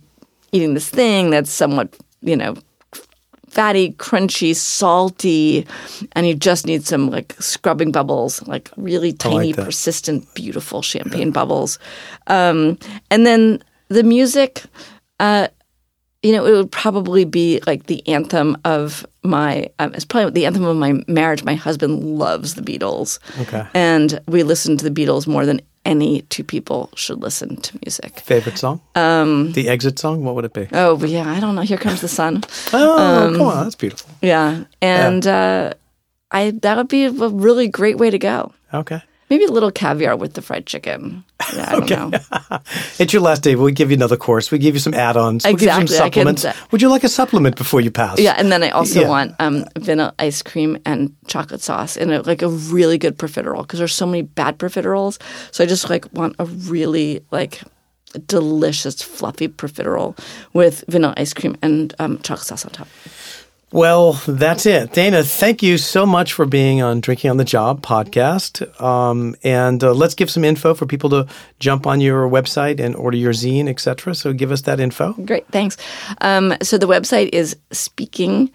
eating 0.51 0.73
this 0.73 0.89
thing 0.89 1.29
that's 1.29 1.51
somewhat 1.51 1.95
you 2.21 2.35
know 2.35 2.55
fatty, 3.57 3.93
crunchy, 3.93 4.55
salty, 4.55 5.65
and 6.11 6.27
you 6.27 6.35
just 6.35 6.67
need 6.67 6.85
some 6.85 7.09
like 7.09 7.35
scrubbing 7.39 7.91
bubbles, 7.91 8.47
like 8.47 8.69
really 8.77 9.11
tiny, 9.11 9.51
like 9.53 9.65
persistent, 9.65 10.31
beautiful 10.35 10.83
champagne 10.83 11.31
bubbles. 11.31 11.79
Um, 12.27 12.77
and 13.09 13.25
then 13.25 13.63
the 13.89 14.03
music. 14.03 14.63
Uh, 15.19 15.47
you 16.23 16.31
know, 16.33 16.45
it 16.45 16.51
would 16.51 16.71
probably 16.71 17.25
be 17.25 17.59
like 17.67 17.85
the 17.87 18.05
anthem 18.07 18.57
of 18.65 19.05
my. 19.23 19.69
Um, 19.79 19.93
it's 19.95 20.05
probably 20.05 20.31
the 20.31 20.45
anthem 20.45 20.65
of 20.65 20.75
my 20.77 21.01
marriage. 21.07 21.43
My 21.43 21.55
husband 21.55 22.03
loves 22.03 22.55
the 22.55 22.61
Beatles, 22.61 23.19
Okay. 23.41 23.65
and 23.73 24.19
we 24.27 24.43
listen 24.43 24.77
to 24.77 24.89
the 24.89 25.05
Beatles 25.05 25.27
more 25.27 25.45
than 25.45 25.61
any 25.87 26.21
two 26.29 26.43
people 26.43 26.89
should 26.95 27.21
listen 27.23 27.55
to 27.61 27.79
music. 27.85 28.19
Favorite 28.19 28.57
song? 28.57 28.79
Um, 28.95 29.53
the 29.53 29.69
exit 29.69 29.97
song? 29.99 30.23
What 30.23 30.35
would 30.35 30.45
it 30.45 30.53
be? 30.53 30.67
Oh, 30.73 30.97
yeah, 31.05 31.31
I 31.37 31.39
don't 31.39 31.55
know. 31.55 31.61
Here 31.63 31.77
comes 31.77 32.01
the 32.01 32.07
sun. 32.07 32.43
Oh, 32.73 33.33
come 33.37 33.47
on, 33.47 33.63
that's 33.63 33.75
beautiful. 33.75 34.09
Yeah, 34.21 34.63
and 34.81 35.25
Uh, 35.25 35.73
I 36.31 36.51
that 36.61 36.75
would 36.77 36.89
be 36.89 37.05
a 37.05 37.11
really 37.11 37.67
great 37.69 37.97
way 37.97 38.09
to 38.11 38.19
go. 38.19 38.51
Okay. 38.73 39.01
Maybe 39.29 39.43
a 39.43 39.51
little 39.51 39.71
caviar 39.71 40.15
with 40.15 40.33
the 40.35 40.41
fried 40.41 40.65
chicken. 40.65 41.23
Yeah, 41.53 41.65
I 41.69 41.79
don't 41.79 41.89
know. 42.11 42.19
It's 42.99 43.11
your 43.13 43.21
last 43.21 43.43
day. 43.43 43.55
We'll 43.55 43.73
give 43.73 43.91
you 43.91 43.95
another 43.97 44.15
course. 44.17 44.51
We 44.51 44.57
give 44.57 44.73
you 44.73 44.79
some 44.79 44.93
add-ons. 44.93 45.43
We'll 45.45 45.53
give 45.55 45.63
you 45.63 45.81
Exactly, 45.81 45.95
some 45.97 46.05
I 46.05 46.09
can- 46.09 46.37
supplements. 46.37 46.71
Would 46.71 46.81
you 46.81 46.89
like 46.89 47.03
a 47.03 47.09
supplement 47.09 47.55
before 47.57 47.81
you 47.81 47.91
pass? 47.91 48.19
Yeah, 48.19 48.35
and 48.37 48.51
then 48.51 48.63
I 48.63 48.69
also 48.69 49.01
Yeah. 49.01 49.09
want 49.09 49.35
um, 49.39 49.65
vanilla 49.77 50.13
ice 50.17 50.41
cream 50.41 50.77
and 50.85 51.13
chocolate 51.27 51.61
sauce 51.61 51.97
and 51.97 52.11
a, 52.11 52.21
like 52.21 52.41
a 52.41 52.49
really 52.49 52.97
good 52.97 53.17
profiterole 53.17 53.61
because 53.63 53.79
there's 53.79 53.93
so 53.95 54.05
many 54.05 54.21
bad 54.23 54.57
profiteroles. 54.57 55.19
So 55.51 55.63
I 55.63 55.67
just 55.67 55.89
like 55.89 56.05
want 56.13 56.35
a 56.39 56.45
really 56.45 57.21
like 57.31 57.61
delicious 58.25 59.01
fluffy 59.01 59.47
profiterole 59.49 60.17
with 60.53 60.83
vanilla 60.87 61.13
ice 61.17 61.33
cream 61.33 61.55
and 61.61 61.93
um, 61.99 62.17
chocolate 62.19 62.47
sauce 62.47 62.65
on 62.65 62.71
top. 62.71 62.87
Well, 63.69 64.13
that's 64.25 64.65
it. 64.65 64.93
Dana, 64.93 65.23
thank 65.23 65.61
you 65.61 65.77
so 65.77 66.05
much 66.05 66.31
for 66.31 66.45
being 66.45 66.81
on 66.81 67.01
Drinking 67.01 67.31
on 67.31 67.37
the 67.37 67.43
Job 67.43 67.81
podcast. 67.81 68.81
Um, 68.81 69.35
and 69.43 69.83
uh, 69.83 69.93
let's 69.93 70.15
give 70.15 70.29
some 70.29 70.45
info 70.45 70.73
for 70.73 70.85
people 70.85 71.09
to 71.09 71.27
jump 71.59 71.85
on 71.85 71.99
your 71.99 72.29
website 72.29 72.79
and 72.79 72.95
order 72.95 73.17
your 73.17 73.33
zine, 73.33 73.67
etc. 73.67 74.15
So 74.15 74.31
give 74.31 74.51
us 74.51 74.61
that 74.61 74.79
info. 74.79 75.13
Great, 75.13 75.45
thanks. 75.49 75.75
Um, 76.21 76.55
so 76.61 76.77
the 76.77 76.87
website 76.87 77.29
is 77.33 77.57
speaking 77.71 78.51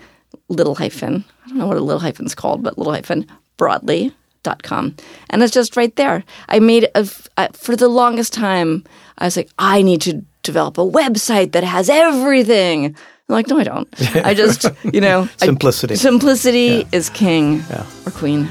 little 0.48 0.76
hyphen. 0.76 1.24
I 1.44 1.48
don't 1.48 1.58
know 1.58 1.66
what 1.66 1.76
a 1.76 1.80
little 1.80 2.00
hyphen's 2.00 2.34
called, 2.34 2.62
but 2.62 2.78
little 2.78 2.94
hyphen 2.94 3.26
broadly. 3.58 4.14
Dot 4.44 4.64
com. 4.64 4.96
And 5.30 5.40
it's 5.40 5.52
just 5.52 5.76
right 5.76 5.94
there. 5.94 6.24
I 6.48 6.58
made 6.58 6.88
a, 6.96 7.08
uh, 7.36 7.46
for 7.52 7.76
the 7.76 7.86
longest 7.86 8.32
time, 8.32 8.82
I 9.18 9.26
was 9.26 9.36
like, 9.36 9.48
I 9.56 9.82
need 9.82 10.00
to 10.00 10.24
develop 10.42 10.78
a 10.78 10.80
website 10.80 11.52
that 11.52 11.62
has 11.62 11.88
everything. 11.88 12.96
I'm 13.32 13.36
like, 13.36 13.48
no, 13.48 13.58
I 13.58 13.64
don't. 13.64 13.88
I 14.26 14.34
just, 14.34 14.66
you 14.84 15.00
know, 15.00 15.22
I- 15.40 15.46
Simplicity. 15.46 15.94
simplicity 15.96 16.86
is 16.92 17.08
king 17.08 17.64
Yeah. 17.70 17.86
or 18.06 18.10
queen. 18.12 18.46